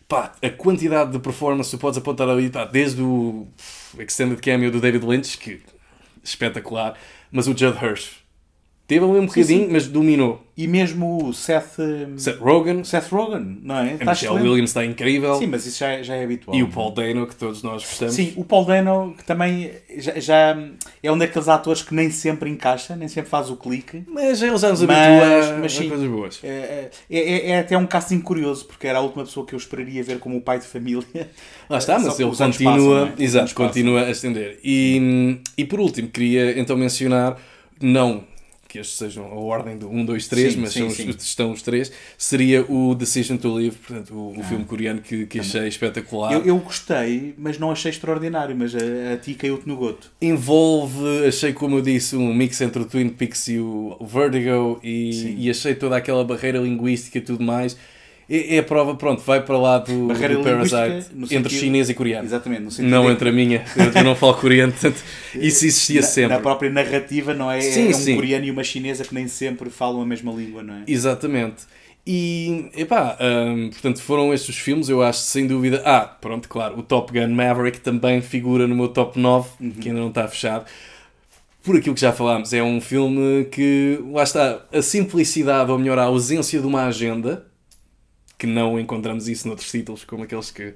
pá, 0.09 0.35
a 0.41 0.49
quantidade 0.49 1.13
de 1.13 1.19
performance 1.19 1.71
tu 1.71 1.77
podes 1.77 1.99
apontar 1.99 2.31
ali, 2.31 2.49
pá, 2.49 2.65
desde 2.65 3.03
o 3.03 3.47
Extended 3.99 4.41
Cameo 4.41 4.71
do 4.71 4.81
David 4.81 5.05
Lynch, 5.05 5.37
que 5.37 5.61
espetacular, 6.25 6.99
mas 7.31 7.47
o 7.47 7.51
Judd 7.51 7.77
Hirsch 7.77 8.18
Teve 8.89 9.05
ali 9.05 9.19
um 9.19 9.27
bocadinho, 9.27 9.67
sim, 9.67 9.69
mas 9.71 9.87
dominou. 9.87 10.43
E 10.57 10.67
mesmo 10.67 11.23
o 11.23 11.35
Seth... 11.35 11.79
Hum, 11.79 12.17
Seth 12.17 12.39
Rogen. 12.39 12.83
Seth 12.85 13.11
Rogen, 13.13 13.59
não 13.63 13.77
é? 13.77 13.91
A 13.91 13.93
está 13.93 14.11
Michelle 14.13 14.37
Williams 14.37 14.71
está 14.71 14.83
incrível. 14.83 15.35
Sim, 15.35 15.47
mas 15.49 15.67
isso 15.67 15.79
já, 15.79 15.89
é, 15.89 16.03
já 16.03 16.15
é 16.15 16.25
habitual. 16.25 16.57
E 16.57 16.63
o 16.63 16.69
Paul 16.69 16.93
Dano, 16.93 17.27
que 17.27 17.37
todos 17.37 17.63
nós 17.63 17.83
gostamos. 17.83 18.15
Sim, 18.15 18.33
o 18.35 18.47
Paul 18.47 18.65
Dano, 18.65 19.15
que 19.15 19.23
também 19.25 19.73
já, 19.99 20.19
já 20.19 20.59
é 21.03 21.13
um 21.13 21.19
daqueles 21.19 21.49
atores 21.49 21.83
que 21.83 21.95
nem 21.95 22.11
sempre 22.11 22.49
encaixa, 22.49 22.97
nem 22.97 23.09
sempre 23.09 23.29
faz 23.29 23.51
o 23.51 23.57
clique. 23.57 24.05
Mas 24.09 24.41
ele 24.41 24.57
já 24.57 24.71
nos 24.71 24.83
habitua 24.83 25.59
mas, 25.61 25.73
sim, 25.75 25.85
a 25.85 25.89
coisas 25.91 26.09
boas. 26.09 26.41
É, 26.43 26.49
é, 26.49 26.91
é, 27.11 27.51
é, 27.51 27.59
até 27.59 27.77
um 27.77 27.87
casting 27.87 28.21
curioso, 28.21 28.65
porque 28.65 28.87
era 28.87 29.01
a 29.01 29.03
última 29.03 29.25
pessoa 29.25 29.45
que 29.45 29.55
eu 29.55 29.59
esperaria 29.59 30.03
ver 30.03 30.19
como 30.19 30.39
o 30.39 30.41
pai 30.41 30.61
de 30.61 30.67
família. 30.67 31.31
Lá 31.69 31.77
está, 31.77 31.99
mas 32.01 32.19
ele 32.19 32.35
continua, 32.35 33.01
passam, 33.01 33.15
é? 33.19 33.23
exato, 33.23 33.55
continua 33.55 34.05
a 34.05 34.11
estender. 34.11 34.59
E, 34.65 35.43
e 35.59 35.67
por 35.67 35.79
último, 35.79 36.09
queria 36.09 36.59
então 36.59 36.75
mencionar, 36.75 37.37
não 37.79 38.25
que 38.69 38.79
estes 38.79 38.99
sejam 38.99 39.25
a 39.25 39.35
ordem 39.35 39.79
do 39.79 39.89
1, 39.91 40.05
2, 40.05 40.29
3, 40.29 40.57
mas 40.57 40.73
sim, 40.75 40.91
sim. 40.91 41.09
estão 41.09 41.51
os 41.51 41.63
três, 41.63 41.91
seria 42.19 42.63
o 42.71 42.95
Decision 42.95 43.39
to 43.39 43.49
Live, 43.55 43.77
portanto, 43.77 44.15
o, 44.15 44.37
o 44.37 44.41
ah, 44.41 44.45
filme 44.45 44.65
coreano 44.67 45.01
que, 45.01 45.25
que 45.25 45.41
achei 45.41 45.67
espetacular. 45.67 46.35
Eu, 46.35 46.45
eu, 46.45 46.59
gostei, 46.59 47.35
mas 47.39 47.59
não 47.59 47.71
achei 47.71 47.91
extraordinário, 47.91 48.55
mas 48.55 48.75
a, 48.75 49.15
a 49.15 49.17
ti 49.17 49.33
caiu-te 49.33 49.67
no 49.67 49.75
goto. 49.75 50.13
Envolve, 50.21 51.27
achei, 51.27 51.55
como 51.55 51.79
eu 51.79 51.83
disse, 51.83 52.15
um 52.15 52.35
mix 52.35 52.61
entre 52.61 52.83
o 52.83 52.85
Twin 52.85 53.09
Peaks 53.09 53.49
e 53.49 53.59
o 53.59 53.97
Vertigo 54.07 54.79
e, 54.83 55.47
e 55.47 55.51
achei 55.51 55.75
toda 55.75 55.97
aquela 55.97 56.23
barreira 56.23 56.59
linguística 56.59 57.17
e 57.17 57.23
tudo 57.23 57.43
mais 57.43 57.75
é, 58.29 58.57
é 58.57 58.59
a 58.59 58.63
prova, 58.63 58.95
pronto, 58.95 59.23
vai 59.23 59.43
para 59.43 59.57
lá 59.57 59.79
do, 59.79 60.09
do 60.09 60.43
Parasite 60.43 61.09
entre 61.15 61.29
sentido, 61.29 61.51
chinês 61.51 61.89
e 61.89 61.95
coreano. 61.95 62.27
Exatamente, 62.27 62.63
no 62.63 62.71
sentido 62.71 62.91
não 62.91 63.11
entre 63.11 63.31
a 63.31 63.33
minha, 63.33 63.65
eu 63.95 64.05
não 64.05 64.15
falo 64.15 64.35
coreano, 64.35 64.73
portanto, 64.73 65.03
isso 65.35 65.65
existia 65.65 66.03
na, 66.03 66.07
sempre. 66.07 66.37
Na 66.37 66.41
própria 66.41 66.71
narrativa, 66.71 67.33
não 67.33 67.51
é? 67.51 67.61
Sim, 67.61 67.87
é 67.87 67.91
um 67.91 67.95
sim. 67.95 68.15
coreano 68.17 68.45
e 68.45 68.51
uma 68.51 68.63
chinesa 68.63 69.03
que 69.05 69.15
nem 69.15 69.27
sempre 69.29 69.71
falam 69.71 70.03
a 70.03 70.07
mesma 70.07 70.31
língua, 70.31 70.63
não 70.63 70.75
é? 70.75 70.83
Exatamente. 70.87 71.67
E, 72.07 72.71
epá, 72.75 73.19
um, 73.21 73.69
portanto, 73.69 74.01
foram 74.01 74.33
estes 74.33 74.57
os 74.57 74.61
filmes, 74.61 74.89
eu 74.89 75.03
acho, 75.03 75.21
sem 75.21 75.47
dúvida. 75.47 75.83
Ah, 75.85 76.01
pronto, 76.01 76.49
claro, 76.49 76.79
o 76.79 76.83
Top 76.83 77.13
Gun 77.13 77.35
Maverick 77.35 77.81
também 77.81 78.23
figura 78.23 78.67
no 78.67 78.75
meu 78.75 78.89
top 78.89 79.19
9, 79.19 79.49
uhum. 79.61 79.71
que 79.73 79.89
ainda 79.89 80.01
não 80.01 80.09
está 80.09 80.27
fechado. 80.27 80.65
Por 81.63 81.77
aquilo 81.77 81.95
que 81.95 82.01
já 82.01 82.13
falámos, 82.13 82.55
é 82.55 82.63
um 82.63 82.81
filme 82.81 83.45
que, 83.47 84.03
lá 84.11 84.23
está, 84.23 84.65
a 84.73 84.81
simplicidade, 84.81 85.71
ou 85.71 85.79
melhor, 85.79 85.99
a 85.99 86.05
ausência 86.05 86.59
de 86.61 86.67
uma 86.67 86.87
agenda, 86.87 87.48
que 88.39 88.47
não 88.47 88.79
encontramos 88.79 89.29
isso 89.29 89.49
noutros 89.49 89.69
títulos, 89.69 90.05
como 90.05 90.23
aqueles 90.23 90.53
que 90.53 90.75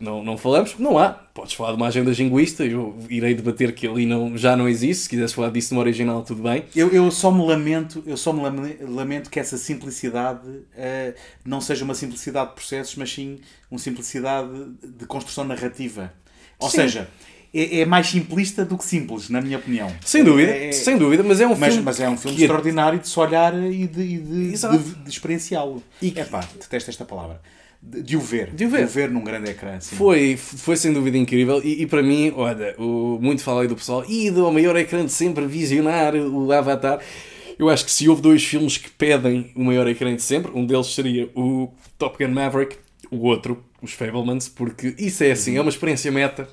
não, 0.00 0.22
não 0.22 0.38
falamos. 0.38 0.78
Não 0.78 0.96
há. 0.96 1.10
Podes 1.10 1.54
falar 1.54 1.72
de 1.72 1.76
uma 1.76 1.88
agenda 1.88 2.12
jinguista, 2.14 2.64
eu 2.64 2.96
irei 3.08 3.34
debater 3.34 3.74
que 3.74 3.86
ali 3.86 4.06
não, 4.06 4.38
já 4.38 4.56
não 4.56 4.68
existe. 4.68 5.02
Se 5.02 5.08
quiseres 5.08 5.32
falar 5.32 5.50
disso 5.50 5.74
no 5.74 5.80
original, 5.80 6.22
tudo 6.22 6.42
bem. 6.42 6.64
Eu, 6.74 6.88
eu 6.90 7.10
só 7.10 7.32
me 7.32 7.44
lamento, 7.44 8.02
eu 8.06 8.16
só 8.16 8.32
me 8.32 8.40
lamento 8.80 9.28
que 9.28 9.40
essa 9.40 9.58
simplicidade 9.58 10.48
uh, 10.48 11.14
não 11.44 11.60
seja 11.60 11.84
uma 11.84 11.94
simplicidade 11.94 12.50
de 12.50 12.54
processos, 12.54 12.94
mas 12.94 13.12
sim 13.12 13.40
uma 13.68 13.78
simplicidade 13.78 14.48
de 14.82 15.04
construção 15.04 15.42
narrativa. 15.42 16.12
Ou 16.60 16.70
sim. 16.70 16.76
seja, 16.76 17.08
é, 17.52 17.80
é, 17.80 17.84
mais 17.84 18.08
simplista 18.08 18.64
do 18.64 18.78
que 18.78 18.84
simples, 18.84 19.28
na 19.28 19.40
minha 19.40 19.58
opinião. 19.58 19.92
Sem 20.04 20.22
dúvida, 20.22 20.52
é, 20.52 20.68
é 20.68 20.72
sem 20.72 20.96
dúvida, 20.96 21.22
mas 21.22 21.40
é 21.40 21.46
um 21.46 21.56
mas, 21.56 21.68
filme. 21.72 21.82
Mas 21.82 22.00
é 22.00 22.08
um 22.08 22.16
filme 22.16 22.40
extraordinário 22.40 22.98
de 22.98 23.08
se 23.08 23.18
olhar 23.18 23.54
e 23.54 23.86
de, 23.86 24.02
e 24.02 24.18
de, 24.18 24.52
de, 24.52 24.94
de 24.94 25.10
experienciá-lo. 25.10 25.82
E 26.00 26.12
é 26.16 26.24
pá, 26.24 26.40
detesto 26.58 26.90
esta 26.90 27.04
palavra. 27.04 27.40
De, 27.82 28.02
de, 28.02 28.16
o 28.16 28.20
ver. 28.20 28.52
De 28.52 28.66
o 28.66 28.70
ver. 28.70 28.78
De 28.78 28.84
o 28.84 28.88
ver 28.88 29.10
num 29.10 29.24
grande 29.24 29.50
ecrã. 29.50 29.80
Sim. 29.80 29.96
Foi, 29.96 30.36
foi 30.36 30.76
sem 30.76 30.92
dúvida 30.92 31.16
incrível. 31.16 31.60
E, 31.64 31.82
e 31.82 31.86
para 31.86 32.02
mim, 32.02 32.32
olha, 32.36 32.74
o, 32.78 33.18
muito 33.20 33.42
falei 33.42 33.66
do 33.66 33.74
pessoal, 33.74 34.04
e 34.08 34.30
do 34.30 34.50
maior 34.52 34.76
ecrã 34.76 35.04
de 35.04 35.12
sempre, 35.12 35.46
visionar 35.46 36.14
o 36.14 36.52
Avatar. 36.52 37.00
Eu 37.58 37.68
acho 37.68 37.84
que 37.84 37.90
se 37.90 38.08
houve 38.08 38.22
dois 38.22 38.44
filmes 38.44 38.78
que 38.78 38.90
pedem 38.90 39.50
o 39.56 39.64
maior 39.64 39.86
ecrã 39.88 40.14
de 40.14 40.22
sempre, 40.22 40.50
um 40.54 40.64
deles 40.64 40.94
seria 40.94 41.28
o 41.34 41.70
Top 41.98 42.16
Gun 42.22 42.32
Maverick, 42.32 42.76
o 43.10 43.26
outro, 43.26 43.62
os 43.82 43.92
Fablemans, 43.92 44.48
porque 44.48 44.94
isso 44.98 45.22
é 45.24 45.32
assim, 45.32 45.58
é 45.58 45.60
uma 45.60 45.68
experiência 45.68 46.10
meta 46.10 46.48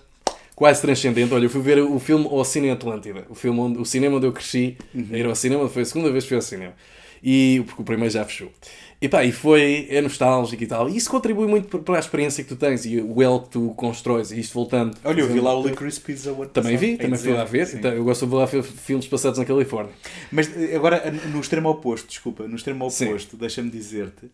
quase 0.58 0.82
transcendente. 0.82 1.32
Olha, 1.32 1.46
eu 1.46 1.50
fui 1.52 1.62
ver 1.62 1.80
o 1.80 2.00
filme 2.00 2.26
ao 2.26 2.44
Cine 2.44 2.72
Atlântida, 2.72 3.28
o, 3.30 3.36
filme 3.36 3.60
onde, 3.60 3.78
o 3.78 3.86
cinema 3.86 4.18
onde 4.18 4.26
eu 4.26 4.34
cresci, 4.34 4.76
uhum. 4.94 5.08
ir 5.12 5.26
ao 5.28 5.36
cinema, 5.36 5.70
foi 5.70 5.84
a 5.84 5.86
segunda 5.86 6.12
vez 6.12 6.24
que 6.24 6.30
fui 6.30 6.38
ao 6.38 6.42
cinema. 6.42 6.74
E, 7.22 7.64
porque 7.68 7.82
o 7.84 7.86
primeiro 7.86 8.12
já 8.12 8.26
fechou. 8.26 8.52
E 9.00 9.08
pá, 9.08 9.24
e 9.24 9.32
foi, 9.32 9.86
é 9.92 10.02
nostálgico 10.02 10.64
e 10.64 10.66
tal. 10.66 10.90
E 10.90 10.98
isso 10.98 11.12
contribui 11.12 11.46
muito 11.46 11.78
para 11.80 11.98
a 11.98 12.00
experiência 12.00 12.44
que 12.44 12.50
tu 12.50 12.56
tens 12.56 12.86
e 12.86 13.00
o 13.00 13.22
el 13.22 13.40
que 13.42 13.50
tu 13.50 13.70
constróis. 13.76 14.32
E 14.32 14.40
isto 14.40 14.56
voltando. 14.56 14.98
Olha, 15.04 15.22
eu 15.22 15.28
vi 15.28 15.40
lá 15.40 15.56
o 15.56 15.68
Licorice 15.68 16.02
Pizza 16.02 16.34
Também 16.52 16.76
vi, 16.76 16.98
também 16.98 17.20
fui 17.20 17.34
lá 17.34 17.44
ver. 17.44 17.70
Então, 17.76 17.92
eu 17.92 18.04
gosto 18.04 18.26
de 18.26 18.32
ver 18.32 18.38
lá 18.38 18.48
filmes 18.48 19.06
passados 19.06 19.38
na 19.38 19.46
Califórnia. 19.46 19.94
Mas 20.32 20.50
eh, 20.58 20.76
agora, 20.76 21.12
no 21.32 21.40
extremo 21.40 21.70
oposto, 21.70 22.08
desculpa, 22.08 22.48
no 22.48 22.56
extremo 22.56 22.88
oposto, 22.88 23.38
deixa-me 23.38 23.70
dizer-te 23.70 24.32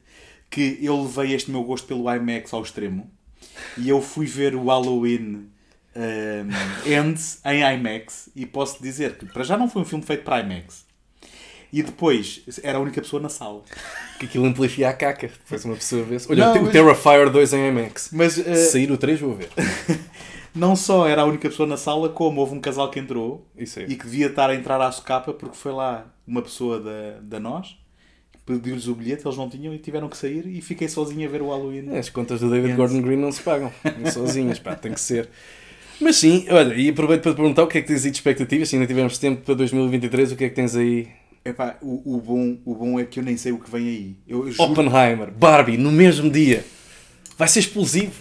que 0.50 0.80
eu 0.82 1.02
levei 1.04 1.34
este 1.34 1.52
meu 1.52 1.64
gosto 1.64 1.86
pelo 1.86 2.10
IMAX 2.14 2.54
ao 2.54 2.62
extremo 2.62 3.12
e 3.78 3.90
eu 3.90 4.02
fui 4.02 4.26
ver 4.26 4.56
o 4.56 4.68
Halloween 4.68 5.48
um, 5.96 6.92
Ends 6.92 7.40
em 7.46 7.62
IMAX 7.62 8.30
e 8.36 8.46
posso 8.46 8.82
dizer 8.82 9.16
que 9.18 9.26
para 9.26 9.44
já 9.44 9.58
não 9.58 9.70
foi 9.70 9.82
um 9.82 9.86
filme 9.86 10.04
feito 10.06 10.24
para 10.24 10.40
IMAX. 10.42 10.86
E 11.72 11.82
depois 11.82 12.44
era 12.62 12.78
a 12.78 12.82
única 12.82 13.02
pessoa 13.02 13.20
na 13.20 13.30
sala. 13.30 13.64
Que 14.20 14.26
aquilo 14.26 14.46
amplifia 14.46 14.90
a 14.90 14.94
caca. 14.94 15.28
Depois 15.28 15.66
uma 15.66 15.76
pessoa 15.76 16.04
vê 16.04 16.18
Olha, 16.30 16.46
Não, 16.46 16.56
o 16.60 16.64
mas- 16.66 16.72
Terrifier 16.72 17.30
2 17.32 17.54
em 17.54 17.68
IMAX. 17.70 18.10
Mas 18.14 18.34
Se 18.34 18.42
uh, 18.42 18.56
sair 18.56 18.92
o 18.92 18.98
3 18.98 19.20
vou 19.20 19.34
ver. 19.34 19.50
não 20.54 20.76
só 20.76 21.08
era 21.08 21.24
a 21.24 21.26
única 21.26 21.50
pessoa 21.50 21.68
na 21.68 21.76
sala, 21.78 22.10
como 22.10 22.40
houve 22.42 22.54
um 22.54 22.60
casal 22.62 22.92
que 22.92 23.00
entrou 23.00 23.48
e 23.58 23.66
que 23.96 24.04
devia 24.06 24.28
estar 24.28 24.52
a 24.52 24.56
entrar 24.56 24.80
à 24.80 24.92
socapa 24.92 25.34
porque 25.34 25.56
foi 25.58 25.72
lá 25.72 26.06
uma 26.28 26.44
pessoa 26.44 26.80
da, 26.80 27.20
da 27.24 27.40
nós, 27.40 27.76
pediu-lhes 28.46 28.86
o 28.88 28.94
bilhete, 28.94 29.26
eles 29.26 29.36
não 29.38 29.50
tinham 29.50 29.74
e 29.74 29.80
tiveram 29.80 30.08
que 30.08 30.16
sair 30.16 30.46
e 30.46 30.62
fiquei 30.62 30.88
sozinho 30.88 31.28
a 31.28 31.32
ver 31.32 31.42
o 31.42 31.50
Halloween. 31.50 31.90
É, 31.92 31.98
As 31.98 32.10
contas 32.10 32.40
do 32.40 32.52
David. 32.52 32.76
Gordon 32.76 33.02
Green 33.02 33.18
não 33.18 33.32
se 33.32 33.42
pagam. 33.42 33.72
Sozinhas, 34.14 34.60
pá, 34.60 34.76
tem 34.76 34.94
que 34.94 35.02
ser. 35.02 35.28
Mas 36.02 36.18
sim, 36.18 36.46
olha, 36.50 36.74
e 36.76 36.90
aproveito 36.90 37.22
para 37.22 37.32
te 37.34 37.36
perguntar 37.36 37.64
o 37.64 37.68
que 37.68 37.78
é 37.78 37.82
que 37.82 37.88
tens 37.88 38.04
aí 38.06 38.12
de 38.12 38.18
expectativas. 38.18 38.70
Se 38.70 38.76
ainda 38.76 38.88
tivemos 38.88 39.18
tempo 39.18 39.42
para 39.42 39.54
2023, 39.56 40.32
o 40.32 40.36
que 40.36 40.44
é 40.46 40.50
que 40.50 40.56
tens 40.56 40.76
aí? 40.76 41.08
Epá, 41.46 41.78
o, 41.82 42.16
o, 42.16 42.22
bom, 42.22 42.58
o 42.66 42.76
bom 42.76 43.00
é 43.00 43.06
que 43.06 43.20
eu 43.20 43.24
nem 43.24 43.38
sei 43.38 43.52
o 43.52 43.60
que 43.60 43.70
vem 43.70 43.88
aí. 43.88 44.16
Eu, 44.28 44.46
eu 44.48 44.52
juro- 44.52 44.72
Oppenheimer, 44.72 45.32
Barbie, 45.32 45.78
no 45.78 45.92
mesmo 45.92 46.30
dia. 46.30 46.66
Vai 47.38 47.48
ser 47.48 47.60
explosivo. 47.60 48.14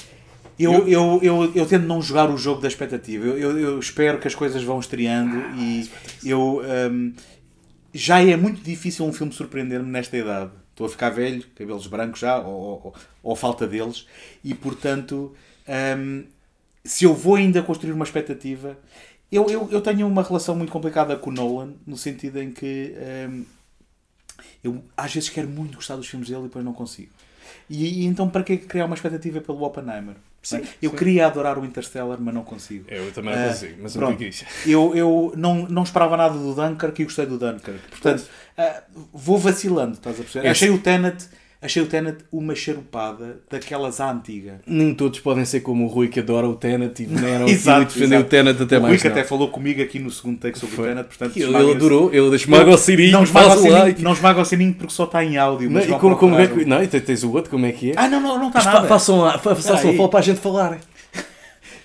Eu, 0.58 0.86
eu, 0.86 1.18
eu, 1.22 1.52
eu 1.54 1.66
tento 1.66 1.86
não 1.86 2.00
jogar 2.00 2.30
o 2.30 2.36
jogo 2.36 2.60
da 2.60 2.68
expectativa. 2.68 3.24
Eu, 3.26 3.38
eu, 3.38 3.58
eu 3.58 3.78
espero 3.80 4.18
que 4.18 4.28
as 4.28 4.34
coisas 4.34 4.62
vão 4.62 4.78
estreando 4.78 5.36
e 5.56 5.88
eu 6.24 6.62
hum, 6.90 7.12
já 7.92 8.22
é 8.22 8.36
muito 8.36 8.62
difícil 8.62 9.04
um 9.04 9.12
filme 9.12 9.32
surpreender-me 9.32 9.90
nesta 9.90 10.16
idade. 10.16 10.50
Estou 10.70 10.86
a 10.86 10.90
ficar 10.90 11.10
velho, 11.10 11.44
cabelos 11.56 11.86
brancos 11.86 12.20
já, 12.20 12.38
ou, 12.38 12.54
ou, 12.84 12.94
ou 13.22 13.36
falta 13.36 13.66
deles, 13.66 14.06
e 14.42 14.54
portanto, 14.54 15.34
hum, 15.98 16.24
se 16.84 17.04
eu 17.04 17.14
vou 17.14 17.36
ainda 17.36 17.62
construir 17.62 17.92
uma 17.92 18.04
expectativa, 18.04 18.76
eu, 19.30 19.48
eu, 19.48 19.68
eu 19.70 19.80
tenho 19.80 20.06
uma 20.06 20.22
relação 20.22 20.54
muito 20.56 20.72
complicada 20.72 21.16
com 21.16 21.30
o 21.30 21.32
Nolan, 21.32 21.74
no 21.86 21.96
sentido 21.96 22.40
em 22.40 22.50
que 22.52 22.94
hum, 23.30 23.44
eu 24.62 24.82
às 24.96 25.12
vezes 25.12 25.28
quero 25.28 25.48
muito 25.48 25.76
gostar 25.76 25.96
dos 25.96 26.06
filmes 26.06 26.28
dele 26.28 26.40
e 26.42 26.44
depois 26.44 26.64
não 26.64 26.72
consigo. 26.72 27.10
E, 27.68 28.02
e 28.02 28.04
então 28.06 28.28
para 28.28 28.42
que 28.42 28.56
criar 28.56 28.86
uma 28.86 28.94
expectativa 28.94 29.40
pelo 29.40 29.62
Oppenheimer? 29.62 30.16
Sim, 30.42 30.58
Não 30.58 30.64
é? 30.64 30.68
eu 30.82 30.90
sim. 30.90 30.96
queria 30.96 31.26
adorar 31.26 31.56
o 31.58 31.64
Interstellar, 31.64 32.18
mas 32.20 32.34
não 32.34 32.42
consigo. 32.42 32.84
Eu 32.88 33.12
também 33.12 33.32
Ah, 33.32 33.48
consigo, 33.48 33.76
mas 33.80 33.96
pronto. 33.96 34.18
que 34.18 34.24
é? 34.24 34.30
Eu, 34.66 34.94
eu 34.94 35.32
não, 35.36 35.68
não 35.68 35.82
esperava 35.84 36.16
nada 36.16 36.36
do 36.36 36.54
Dunkirk 36.54 37.00
e 37.00 37.04
gostei 37.04 37.26
do 37.26 37.38
Dunkirk. 37.38 37.78
Portanto, 37.90 38.26
ah, 38.58 38.82
vou 39.12 39.38
vacilando, 39.38 39.92
estás 39.94 40.18
a 40.18 40.22
perceber? 40.22 40.48
É 40.48 40.50
Achei 40.50 40.70
o 40.70 40.78
Tenet, 40.78 41.28
achei 41.62 41.80
o 41.80 41.86
Tenet 41.86 42.18
uma 42.32 42.54
charupada 42.54 43.38
daquelas 43.50 44.00
à 44.00 44.10
antiga. 44.10 44.60
Nem 44.66 44.92
todos 44.94 45.20
podem 45.20 45.44
ser 45.44 45.60
como 45.60 45.84
o 45.84 45.88
Rui 45.88 46.08
que 46.08 46.18
adora 46.20 46.48
o 46.48 46.54
Tenet 46.56 47.02
e 47.02 47.06
vieram 47.06 47.44
aqui 47.44 47.52
Exato, 47.54 47.82
e 47.82 47.84
defendeu 47.94 48.20
o 48.20 48.24
Tenet 48.24 48.62
até 48.62 48.78
o 48.78 48.82
mais. 48.82 48.92
Rui 48.94 48.98
que 49.00 49.08
não. 49.08 49.12
até 49.16 49.24
falou 49.24 49.48
comigo 49.48 49.80
aqui 49.80 49.98
no 49.98 50.10
segundo 50.10 50.38
take 50.40 50.58
sobre 50.58 50.74
Foi. 50.74 50.84
o 50.84 50.88
Tenet, 50.88 51.06
portanto, 51.06 51.36
Ele, 51.36 51.56
ele 51.56 51.70
adorou, 51.72 52.12
ele 52.12 52.34
esmaga 52.36 52.70
o 52.70 52.76
sininho, 52.76 53.12
Não 53.12 53.22
esmaga 53.24 53.48
o 53.48 53.52
o 53.52 53.56
sininho, 53.62 53.94
não 54.00 54.12
esmaga 54.12 54.40
o 54.40 54.44
sininho 54.44 54.74
porque 54.74 54.92
só 54.92 55.04
está 55.04 55.24
em 55.24 55.36
áudio. 55.36 55.70
Não, 55.70 55.80
e 55.80 55.86
como, 55.98 56.16
como 56.16 56.34
é 56.38 56.46
que. 56.48 56.64
Não, 56.64 56.82
e 56.82 56.88
tens- 56.88 57.22
o 57.22 57.32
outro, 57.32 57.50
como 57.50 57.64
é 57.64 57.72
que 57.72 57.92
é? 57.92 57.94
Ah, 57.96 58.08
não, 58.08 58.20
não, 58.20 58.38
não 58.38 58.48
está 58.48 58.62
nada. 58.64 58.88
façam 58.88 59.20
lá, 59.20 59.38
fa- 59.38 59.54
façam 59.54 59.94
fala 59.96 60.08
para 60.08 60.18
a 60.18 60.22
gente 60.22 60.40
falar. 60.40 60.78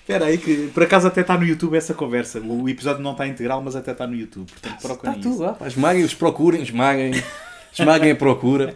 Espera 0.00 0.24
aí, 0.24 0.38
que 0.38 0.70
por 0.72 0.82
acaso 0.82 1.06
até 1.06 1.20
está 1.20 1.36
no 1.36 1.44
YouTube 1.44 1.76
essa 1.76 1.92
conversa. 1.94 2.40
O 2.40 2.66
episódio 2.68 3.02
não 3.02 3.12
está 3.12 3.26
integral, 3.26 3.60
mas 3.62 3.76
até 3.76 3.92
está 3.92 4.06
no 4.06 4.14
YouTube. 4.16 4.46
Portanto, 4.50 4.74
Está 4.76 4.88
procurem 4.88 5.20
tudo 5.20 5.34
isso. 5.34 5.42
lá, 5.42 5.56
esmaguem, 5.66 6.02
os 6.02 6.14
procurem, 6.14 6.62
esmaguem, 6.62 7.12
esmaguem 7.78 8.10
a 8.12 8.16
procura. 8.16 8.74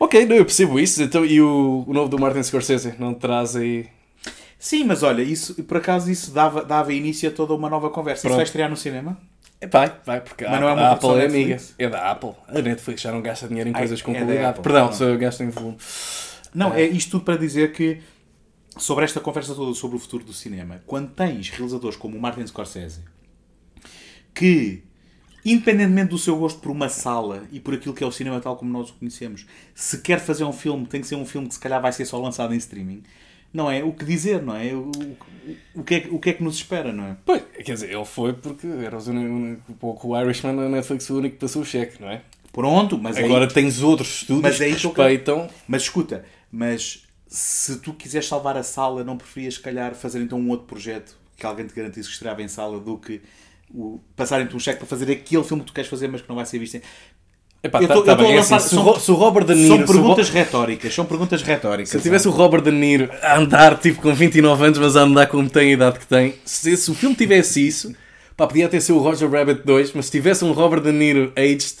Ok, 0.00 0.24
não, 0.24 0.34
eu 0.36 0.44
percebo 0.46 0.80
isso. 0.80 1.02
Então, 1.02 1.24
e 1.26 1.40
o, 1.42 1.84
o 1.86 1.92
novo 1.92 2.08
do 2.08 2.18
Martin 2.18 2.42
Scorsese? 2.42 2.94
Não 2.98 3.12
traz 3.12 3.54
aí. 3.54 3.86
Sim, 4.58 4.84
mas 4.84 5.02
olha, 5.02 5.22
isso, 5.22 5.62
por 5.64 5.76
acaso 5.76 6.10
isso 6.10 6.30
dava, 6.32 6.64
dava 6.64 6.92
início 6.92 7.28
a 7.28 7.32
toda 7.32 7.54
uma 7.54 7.68
nova 7.68 7.90
conversa. 7.90 8.20
Isso 8.20 8.28
Pronto. 8.28 8.36
vai 8.36 8.44
estrear 8.44 8.70
no 8.70 8.76
cinema? 8.76 9.18
É, 9.60 9.66
vai, 9.66 9.92
vai, 10.06 10.20
porque 10.22 10.44
Mas 10.44 10.54
a, 10.54 10.60
não 10.60 10.68
é 10.68 10.72
uma 10.72 10.82
a 10.82 10.92
Apple 10.92 11.20
é 11.20 11.26
amiga. 11.26 11.56
É 11.78 11.88
da 11.88 12.10
Apple. 12.10 12.32
A 12.48 12.62
Netflix 12.62 13.02
já 13.02 13.12
não 13.12 13.20
gasta 13.20 13.46
dinheiro 13.46 13.68
em 13.68 13.74
Ai, 13.74 13.80
coisas 13.80 14.00
com 14.00 14.12
é 14.12 14.14
da 14.14 14.20
qualidade. 14.20 14.48
Apple, 14.48 14.62
Perdão, 14.62 14.86
pronto. 14.86 14.98
só 14.98 15.16
gasta 15.16 15.44
em 15.44 15.50
volume. 15.50 15.76
Não, 16.54 16.74
é 16.74 16.82
isto 16.82 17.10
tudo 17.12 17.24
para 17.24 17.36
dizer 17.36 17.72
que 17.72 18.00
sobre 18.78 19.04
esta 19.04 19.20
conversa 19.20 19.54
toda 19.54 19.74
sobre 19.74 19.96
o 19.96 20.00
futuro 20.00 20.24
do 20.24 20.32
cinema, 20.32 20.82
quando 20.86 21.10
tens 21.10 21.50
realizadores 21.50 21.96
como 21.96 22.16
o 22.16 22.20
Martin 22.20 22.46
Scorsese, 22.46 23.00
que, 24.34 24.82
independentemente 25.44 26.10
do 26.10 26.18
seu 26.18 26.36
gosto 26.36 26.60
por 26.60 26.70
uma 26.70 26.88
sala 26.88 27.44
e 27.52 27.60
por 27.60 27.74
aquilo 27.74 27.94
que 27.94 28.04
é 28.04 28.06
o 28.06 28.12
cinema 28.12 28.40
tal 28.40 28.56
como 28.56 28.70
nós 28.72 28.90
o 28.90 28.94
conhecemos, 28.94 29.46
se 29.74 29.98
quer 29.98 30.20
fazer 30.20 30.44
um 30.44 30.52
filme, 30.52 30.86
tem 30.86 31.00
que 31.00 31.06
ser 31.06 31.14
um 31.16 31.26
filme 31.26 31.48
que 31.48 31.54
se 31.54 31.60
calhar 31.60 31.80
vai 31.80 31.92
ser 31.92 32.04
só 32.04 32.18
lançado 32.20 32.52
em 32.54 32.56
streaming, 32.58 33.02
não 33.52 33.70
é? 33.70 33.82
O 33.82 33.92
que 33.92 34.04
dizer, 34.04 34.42
não 34.42 34.54
é? 34.56 34.72
O, 34.74 34.90
o, 35.74 35.80
o 35.80 35.82
que, 35.84 35.94
é, 35.94 36.00
que- 36.00 36.08
o 36.10 36.18
que 36.18 36.30
é 36.30 36.32
que 36.34 36.42
nos 36.42 36.56
espera, 36.56 36.92
não 36.92 37.04
é? 37.04 37.16
Pois, 37.24 37.42
quer 37.64 37.72
dizer, 37.74 37.90
ele 37.92 38.04
foi 38.04 38.32
porque 38.32 38.66
era 38.66 38.98
uni- 38.98 39.58
um 39.68 39.72
pouco 39.74 40.08
o 40.08 40.20
Irishman 40.20 40.54
na 40.54 40.68
Netflix 40.68 41.08
o 41.10 41.16
único 41.18 41.34
que 41.36 41.40
passou 41.40 41.62
o 41.62 41.64
cheque, 41.64 42.00
não 42.00 42.10
é? 42.10 42.22
Pronto, 42.52 42.98
mas 42.98 43.16
aí- 43.16 43.24
Agora 43.24 43.46
tens 43.48 43.80
outros 43.82 44.08
estúdios 44.22 44.42
Mas 44.42 44.56
que 44.58 44.64
aí 44.64 44.74
que 44.74 44.86
respeitam. 44.86 45.48
Mas 45.68 45.82
escuta, 45.82 46.24
mas 46.50 47.06
se 47.28 47.78
tu 47.78 47.92
quiseres 47.94 48.26
salvar 48.28 48.56
a 48.56 48.62
sala, 48.64 49.04
não 49.04 49.16
preferias, 49.16 49.54
se 49.54 49.60
calhar, 49.60 49.94
fazer 49.94 50.20
então 50.20 50.38
um 50.38 50.48
outro 50.50 50.66
projeto 50.66 51.16
que 51.36 51.46
alguém 51.46 51.64
te 51.66 51.74
garantisse 51.74 52.08
que 52.08 52.14
estreava 52.14 52.42
em 52.42 52.48
sala 52.48 52.78
do 52.80 52.98
que 52.98 53.14
o, 53.14 53.20
passarem-te 54.16 54.54
um 54.54 54.58
cheque 54.58 54.78
para 54.78 54.86
fazer 54.86 55.10
aquele 55.12 55.44
filme 55.44 55.62
que 55.62 55.68
tu 55.68 55.74
queres 55.74 55.88
fazer, 55.90 56.08
mas 56.08 56.20
que 56.22 56.28
não 56.28 56.36
vai 56.36 56.46
ser 56.46 56.58
visto 56.58 56.76
em... 56.76 56.82
Epá, 57.62 57.82
Eu 57.82 57.88
tá- 57.88 57.94
tô- 57.94 58.02
tá 58.02 58.12
eu 58.12 58.16
tô 58.16 58.22
bem, 58.22 58.32
a 58.32 58.36
é 58.36 58.38
assim, 58.38 58.54
lançar- 58.54 58.66
o 58.80 58.84
são- 58.84 59.00
se 59.00 59.10
o 59.10 59.14
Robert 59.14 59.44
De 59.44 59.54
Niro. 59.54 59.68
São 59.68 59.76
se 59.76 59.82
o 59.82 59.86
perguntas 59.86 60.30
retóricas, 60.30 60.94
são 60.94 61.04
perguntas 61.04 61.42
retóricas. 61.42 61.90
Se 61.90 61.96
eu 61.98 62.00
tivesse 62.00 62.26
o 62.26 62.30
Robert 62.30 62.62
De 62.62 62.70
Niro 62.70 63.10
a 63.22 63.36
andar 63.38 63.78
tipo 63.78 64.00
com 64.00 64.14
29 64.14 64.64
anos, 64.64 64.78
mas 64.78 64.96
a 64.96 65.02
andar 65.02 65.26
como 65.26 65.48
tem 65.48 65.68
a 65.68 65.72
idade 65.74 65.98
que 65.98 66.06
tem, 66.06 66.34
se, 66.44 66.74
se 66.76 66.90
o 66.90 66.94
filme 66.94 67.14
tivesse 67.14 67.66
isso, 67.66 67.94
pá, 68.34 68.46
podia 68.46 68.64
até 68.64 68.80
ser 68.80 68.92
o 68.92 68.98
Roger 68.98 69.30
Rabbit 69.30 69.60
2, 69.66 69.92
mas 69.92 70.06
se 70.06 70.10
tivesse 70.10 70.42
um 70.42 70.52
Robert 70.52 70.80
De 70.80 70.90
Niro 70.90 71.32
aged 71.36 71.74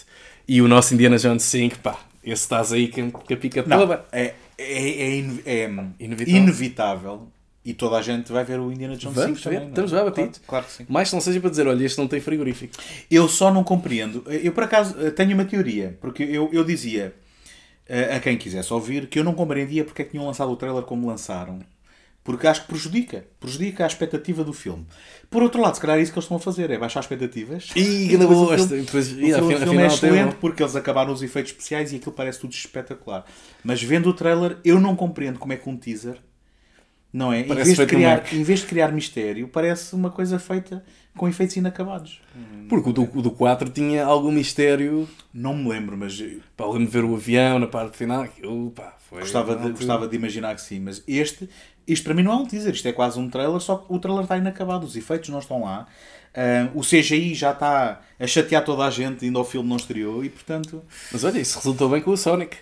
e 0.46 0.60
o 0.60 0.68
nosso 0.68 0.92
Indiana 0.92 1.16
Jones 1.16 1.44
5, 1.44 1.78
pá, 1.78 1.98
esse 2.22 2.42
estás 2.42 2.74
aí 2.74 2.88
com 2.88 3.10
a 3.32 3.36
pica 3.38 3.62
toda. 3.62 4.04
é, 4.12 4.34
é, 4.58 4.90
é, 5.02 5.16
ine- 5.16 5.42
é 5.46 5.64
Inevitável. 5.98 6.36
inevitável. 6.42 7.28
E 7.62 7.74
toda 7.74 7.96
a 7.98 8.02
gente 8.02 8.32
vai 8.32 8.42
ver 8.42 8.58
o 8.58 8.72
Indiana 8.72 8.96
Jones 8.96 9.14
Vamos 9.16 9.38
5 9.40 9.50
ver, 9.50 9.56
também, 9.56 9.66
é? 9.66 9.68
estamos 9.70 9.90
já 9.90 10.02
batidos. 10.04 10.38
Claro, 10.38 10.46
claro 10.48 10.66
que 10.66 10.72
sim. 10.72 10.86
Mais 10.88 11.08
que 11.10 11.14
não 11.14 11.20
seja 11.20 11.40
para 11.40 11.50
dizer, 11.50 11.66
olha, 11.66 11.84
este 11.84 11.98
não 11.98 12.08
tem 12.08 12.18
frigorífico. 12.20 12.74
Eu 13.10 13.28
só 13.28 13.52
não 13.52 13.62
compreendo. 13.62 14.24
Eu, 14.28 14.52
por 14.52 14.64
acaso, 14.64 14.94
tenho 15.12 15.34
uma 15.34 15.44
teoria. 15.44 15.98
Porque 16.00 16.22
eu, 16.22 16.48
eu 16.52 16.64
dizia 16.64 17.14
eh, 17.86 18.16
a 18.16 18.20
quem 18.20 18.38
quisesse 18.38 18.72
ouvir 18.72 19.08
que 19.08 19.18
eu 19.18 19.24
não 19.24 19.34
compreendia 19.34 19.84
porque 19.84 20.00
é 20.00 20.04
que 20.06 20.12
tinham 20.12 20.26
lançado 20.26 20.50
o 20.50 20.56
trailer 20.56 20.82
como 20.84 21.06
lançaram. 21.06 21.58
Porque 22.24 22.46
acho 22.46 22.62
que 22.62 22.68
prejudica. 22.68 23.26
Prejudica 23.38 23.84
a 23.84 23.86
expectativa 23.86 24.42
do 24.42 24.54
filme. 24.54 24.86
Por 25.30 25.42
outro 25.42 25.60
lado, 25.60 25.74
se 25.74 25.80
calhar 25.82 25.98
é 25.98 26.02
isso 26.02 26.12
que 26.12 26.18
eles 26.18 26.24
estão 26.24 26.38
a 26.38 26.40
fazer. 26.40 26.70
É 26.70 26.78
baixar 26.78 27.00
expectativas. 27.00 27.68
E 27.76 28.14
o 28.16 28.26
bosta. 28.26 28.68
filme- 28.68 28.82
Depois- 28.84 29.08
o 29.12 29.20
e 29.20 29.34
filme, 29.34 29.54
o 29.54 29.58
filme 29.58 29.82
é 29.82 29.86
excelente 29.86 30.34
porque 30.36 30.62
eles 30.62 30.74
acabaram 30.76 31.12
os 31.12 31.22
efeitos 31.22 31.52
especiais 31.52 31.92
e 31.92 31.96
aquilo 31.96 32.12
parece 32.12 32.40
tudo 32.40 32.52
espetacular. 32.54 33.24
Mas 33.62 33.82
vendo 33.82 34.08
o 34.08 34.14
trailer, 34.14 34.56
eu 34.64 34.80
não 34.80 34.96
compreendo 34.96 35.38
como 35.38 35.52
é 35.52 35.56
que 35.56 35.68
um 35.68 35.76
teaser, 35.76 36.16
não 37.12 37.32
é? 37.32 37.40
Em 37.40 37.54
vez, 37.54 37.76
de 37.76 37.86
criar, 37.86 38.24
em 38.32 38.42
vez 38.42 38.60
de 38.60 38.66
criar 38.66 38.92
mistério, 38.92 39.48
parece 39.48 39.94
uma 39.94 40.10
coisa 40.10 40.38
feita 40.38 40.84
com 41.16 41.28
efeitos 41.28 41.56
inacabados. 41.56 42.20
Porque 42.68 42.90
o 42.90 42.92
do, 42.92 43.02
o 43.02 43.22
do 43.22 43.30
4 43.30 43.68
tinha 43.70 44.04
algum 44.04 44.30
mistério. 44.30 45.08
Não 45.34 45.54
me 45.56 45.68
lembro, 45.68 45.96
mas 45.96 46.20
Pá, 46.56 46.64
eu 46.64 46.72
lembro 46.72 46.86
de 46.86 46.92
ver 46.92 47.04
o 47.04 47.14
avião 47.14 47.58
na 47.58 47.66
parte 47.66 47.96
final. 47.96 48.22
Aquilo, 48.22 48.70
pá, 48.70 48.94
foi. 49.08 49.20
Gostava 49.20 49.56
de, 49.56 49.70
gostava 49.70 50.06
de 50.06 50.16
imaginar 50.16 50.54
que 50.54 50.62
sim, 50.62 50.78
mas 50.80 51.02
este, 51.06 51.48
isto 51.86 52.04
para 52.04 52.14
mim 52.14 52.22
não 52.22 52.32
é 52.32 52.36
um 52.36 52.46
teaser, 52.46 52.72
isto 52.72 52.86
é 52.86 52.92
quase 52.92 53.18
um 53.18 53.28
trailer, 53.28 53.60
só 53.60 53.76
que 53.76 53.92
o 53.92 53.98
trailer 53.98 54.22
está 54.22 54.36
inacabado, 54.36 54.86
os 54.86 54.94
efeitos 54.96 55.28
não 55.30 55.40
estão 55.40 55.64
lá, 55.64 55.86
Ah, 56.32 56.70
o 56.74 56.80
CGI 56.82 57.34
já 57.34 57.50
está 57.50 58.00
a 58.18 58.26
chatear 58.26 58.64
toda 58.64 58.84
a 58.84 58.90
gente, 58.90 59.24
ainda 59.24 59.40
o 59.40 59.44
filme 59.44 59.68
não 59.68 59.76
estreou 59.76 60.24
e 60.24 60.28
portanto. 60.30 60.82
Mas 61.10 61.24
olha, 61.24 61.40
isso 61.40 61.58
resultou 61.58 61.88
bem 61.88 62.00
com 62.00 62.12
o 62.12 62.16
Sonic. 62.16 62.56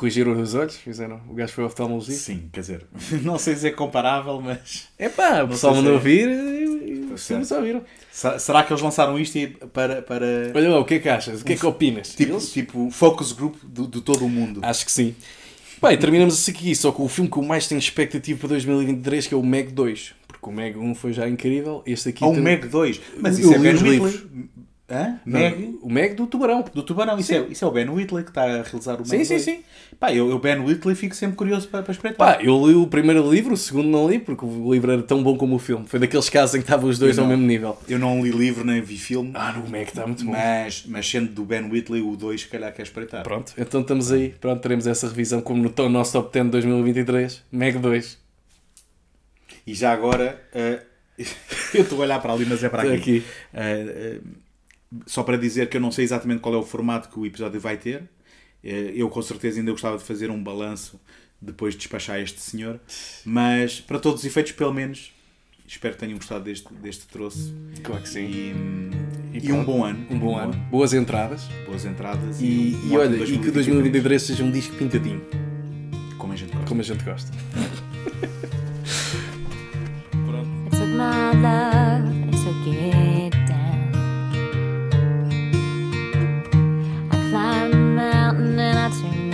Corrigiram 0.00 0.32
os 0.40 0.54
olhos, 0.54 0.76
fizeram. 0.76 1.20
O 1.28 1.34
gajo 1.34 1.52
foi 1.52 1.62
oftalmologista. 1.64 2.32
Sim, 2.32 2.48
quer 2.50 2.60
dizer, 2.60 2.86
não 3.22 3.38
sei 3.38 3.54
se 3.54 3.66
é 3.68 3.70
comparável, 3.70 4.40
mas. 4.40 4.88
É 4.98 5.10
pá, 5.10 5.42
o 5.42 5.48
pessoal 5.48 5.74
mandou 5.74 5.96
é. 5.96 5.98
vir 5.98 6.26
e 6.28 7.00
os 7.12 7.20
certo. 7.20 7.26
filmes 7.26 7.48
só 7.48 7.60
viram. 7.60 7.82
se- 8.10 8.38
Será 8.38 8.62
que 8.62 8.72
eles 8.72 8.82
lançaram 8.82 9.18
isto 9.18 9.38
para. 9.74 10.00
para 10.00 10.26
Olha 10.54 10.70
lá, 10.70 10.78
o 10.80 10.84
que 10.86 10.94
é 10.94 10.98
que 11.00 11.08
achas? 11.10 11.42
O 11.42 11.44
que 11.44 11.52
é 11.52 11.56
que 11.56 11.66
opinas? 11.66 12.14
tipo, 12.14 12.32
Eles? 12.32 12.50
tipo 12.50 12.90
focus 12.90 13.32
group 13.32 13.56
de, 13.62 13.86
de 13.86 14.00
todo 14.00 14.24
o 14.24 14.28
mundo? 14.28 14.60
Acho 14.64 14.86
que 14.86 14.90
sim. 14.92 15.14
Bem, 15.82 15.98
terminamos 15.98 16.32
assim 16.34 16.50
aqui, 16.52 16.74
só 16.74 16.92
com 16.92 17.04
o 17.04 17.08
filme 17.08 17.30
que 17.30 17.36
eu 17.36 17.42
mais 17.42 17.66
tenho 17.68 17.78
expectativa 17.78 18.38
para 18.38 18.48
2023, 18.48 19.26
que 19.26 19.34
é 19.34 19.36
o 19.36 19.42
Meg 19.42 19.70
2. 19.72 20.14
Porque 20.28 20.48
o 20.48 20.52
Meg 20.52 20.78
1 20.78 20.94
foi 20.94 21.12
já 21.12 21.28
incrível, 21.28 21.82
este 21.86 22.08
aqui... 22.10 22.24
Ou 22.24 22.30
o 22.30 22.34
tem- 22.34 22.42
Meg 22.42 22.66
2. 22.68 23.00
Mas 23.18 23.38
Eu 23.38 23.44
isso 23.50 23.54
é 23.54 23.56
li 23.58 23.62
Ben 23.62 23.74
os 23.74 23.82
Whitley. 23.82 24.48
Hã? 24.90 25.20
Não, 25.24 25.38
Meg? 25.40 25.78
O 25.82 25.88
Meg 25.92 26.14
do 26.14 26.26
Tubarão. 26.26 26.64
Do 26.74 26.82
Tubarão, 26.82 27.16
isso 27.18 27.32
é, 27.32 27.38
isso 27.48 27.64
é 27.64 27.68
o 27.68 27.70
Ben 27.70 27.88
Whitley 27.88 28.24
que 28.24 28.30
está 28.30 28.42
a 28.42 28.62
realizar 28.62 28.94
o 28.94 29.08
Meg 29.08 29.08
Sim, 29.08 29.24
sim, 29.24 29.34
2. 29.34 29.42
sim. 29.42 29.64
Pá, 30.00 30.12
eu, 30.12 30.28
eu 30.30 30.38
Ben 30.38 30.58
Whitley 30.58 30.94
fico 30.96 31.14
sempre 31.14 31.36
curioso 31.36 31.68
para, 31.68 31.82
para 31.82 31.92
espreitar. 31.92 32.36
Pá, 32.36 32.42
eu 32.42 32.66
li 32.66 32.74
o 32.74 32.86
primeiro 32.86 33.30
livro, 33.30 33.54
o 33.54 33.56
segundo 33.56 33.88
não 33.88 34.08
li, 34.10 34.18
porque 34.18 34.44
o 34.44 34.72
livro 34.72 34.90
era 34.90 35.02
tão 35.02 35.22
bom 35.22 35.36
como 35.36 35.54
o 35.54 35.58
filme. 35.58 35.86
Foi 35.86 36.00
daqueles 36.00 36.28
casos 36.28 36.54
em 36.56 36.58
que 36.58 36.64
estavam 36.64 36.90
os 36.90 36.98
dois 36.98 37.16
Eu 37.16 37.22
ao 37.24 37.28
não. 37.30 37.36
mesmo 37.36 37.46
nível. 37.48 37.78
Eu 37.88 37.98
não 37.98 38.20
li 38.24 38.30
livro 38.30 38.64
nem 38.64 38.80
vi 38.80 38.96
filme, 38.98 39.30
Ah, 39.34 39.52
no 39.52 39.68
Meg 39.70 39.88
está 39.88 40.06
muito 40.06 40.24
bom. 40.24 40.32
mas, 40.32 40.84
mas 40.86 41.08
sendo 41.08 41.30
do 41.32 41.44
Ben 41.44 41.62
Whitley, 41.70 42.02
o 42.02 42.16
2 42.16 42.40
se 42.40 42.48
calhar 42.48 42.72
quer 42.74 42.82
espreitar. 42.82 43.22
Pronto, 43.22 43.52
então 43.56 43.82
estamos 43.82 44.10
aí. 44.10 44.30
Pronto, 44.40 44.60
teremos 44.60 44.86
essa 44.86 45.06
revisão 45.06 45.40
como 45.40 45.62
no 45.62 45.88
nosso 45.88 46.12
top 46.12 46.32
10 46.32 46.46
de 46.46 46.50
2023. 46.52 47.42
Meg 47.52 47.78
2. 47.78 48.18
E 49.66 49.74
já 49.74 49.92
agora, 49.92 50.40
uh, 50.54 50.82
eu 51.74 51.82
estou 51.82 51.98
a 51.98 52.02
olhar 52.02 52.20
para 52.20 52.32
ali, 52.32 52.46
mas 52.46 52.64
é 52.64 52.68
para 52.68 52.82
aqui. 52.82 52.94
Aqui. 52.94 53.24
Uh, 53.54 54.18
uh, 54.18 54.49
só 55.06 55.22
para 55.22 55.36
dizer 55.36 55.68
que 55.68 55.76
eu 55.76 55.80
não 55.80 55.90
sei 55.92 56.04
exatamente 56.04 56.40
qual 56.40 56.54
é 56.54 56.58
o 56.58 56.62
formato 56.62 57.08
que 57.08 57.18
o 57.18 57.26
episódio 57.26 57.60
vai 57.60 57.76
ter. 57.76 58.02
Uh, 58.62 58.92
eu 58.94 59.08
com 59.08 59.22
certeza 59.22 59.58
ainda 59.60 59.70
gostava 59.72 59.96
de 59.96 60.04
fazer 60.04 60.30
um 60.30 60.42
balanço 60.42 61.00
depois 61.40 61.74
de 61.74 61.78
despachar 61.80 62.18
este 62.20 62.40
senhor. 62.40 62.78
Mas 63.24 63.80
para 63.80 63.98
todos 63.98 64.20
os 64.20 64.26
efeitos, 64.26 64.52
pelo 64.52 64.74
menos, 64.74 65.10
espero 65.66 65.94
que 65.94 66.00
tenham 66.00 66.16
gostado 66.18 66.44
deste, 66.44 66.72
deste 66.74 67.06
troço. 67.06 67.54
Claro 67.82 68.02
que 68.02 68.08
sim. 68.08 68.26
E, 69.32 69.38
E 69.38 69.46
e 69.46 69.52
um 69.52 69.62
pronto. 69.62 69.66
bom 69.66 69.84
ano. 69.84 70.06
Um 70.10 70.18
bom 70.18 70.36
ano. 70.36 70.52
Boas 70.70 70.92
entradas. 70.92 71.44
Boas 71.64 71.84
entradas. 71.86 72.40
E, 72.42 72.76
um 72.84 72.92
e 72.92 72.96
ótimo 72.98 72.98
olha, 72.98 73.24
e 73.24 73.38
que 73.38 73.50
2023 73.50 74.20
seja 74.22 74.42
um 74.44 74.50
disco 74.50 74.74
pintadinho, 74.76 75.22
Como 76.18 76.32
a 76.32 76.36
gente 76.36 76.50
gosta. 76.52 76.66
como 76.68 76.80
a 76.80 76.84
gente 76.84 77.04
gosta. 77.04 77.30
I 80.66 80.70
took 80.70 80.88
my 80.88 81.32
love 81.40 82.99
answering 88.90 89.29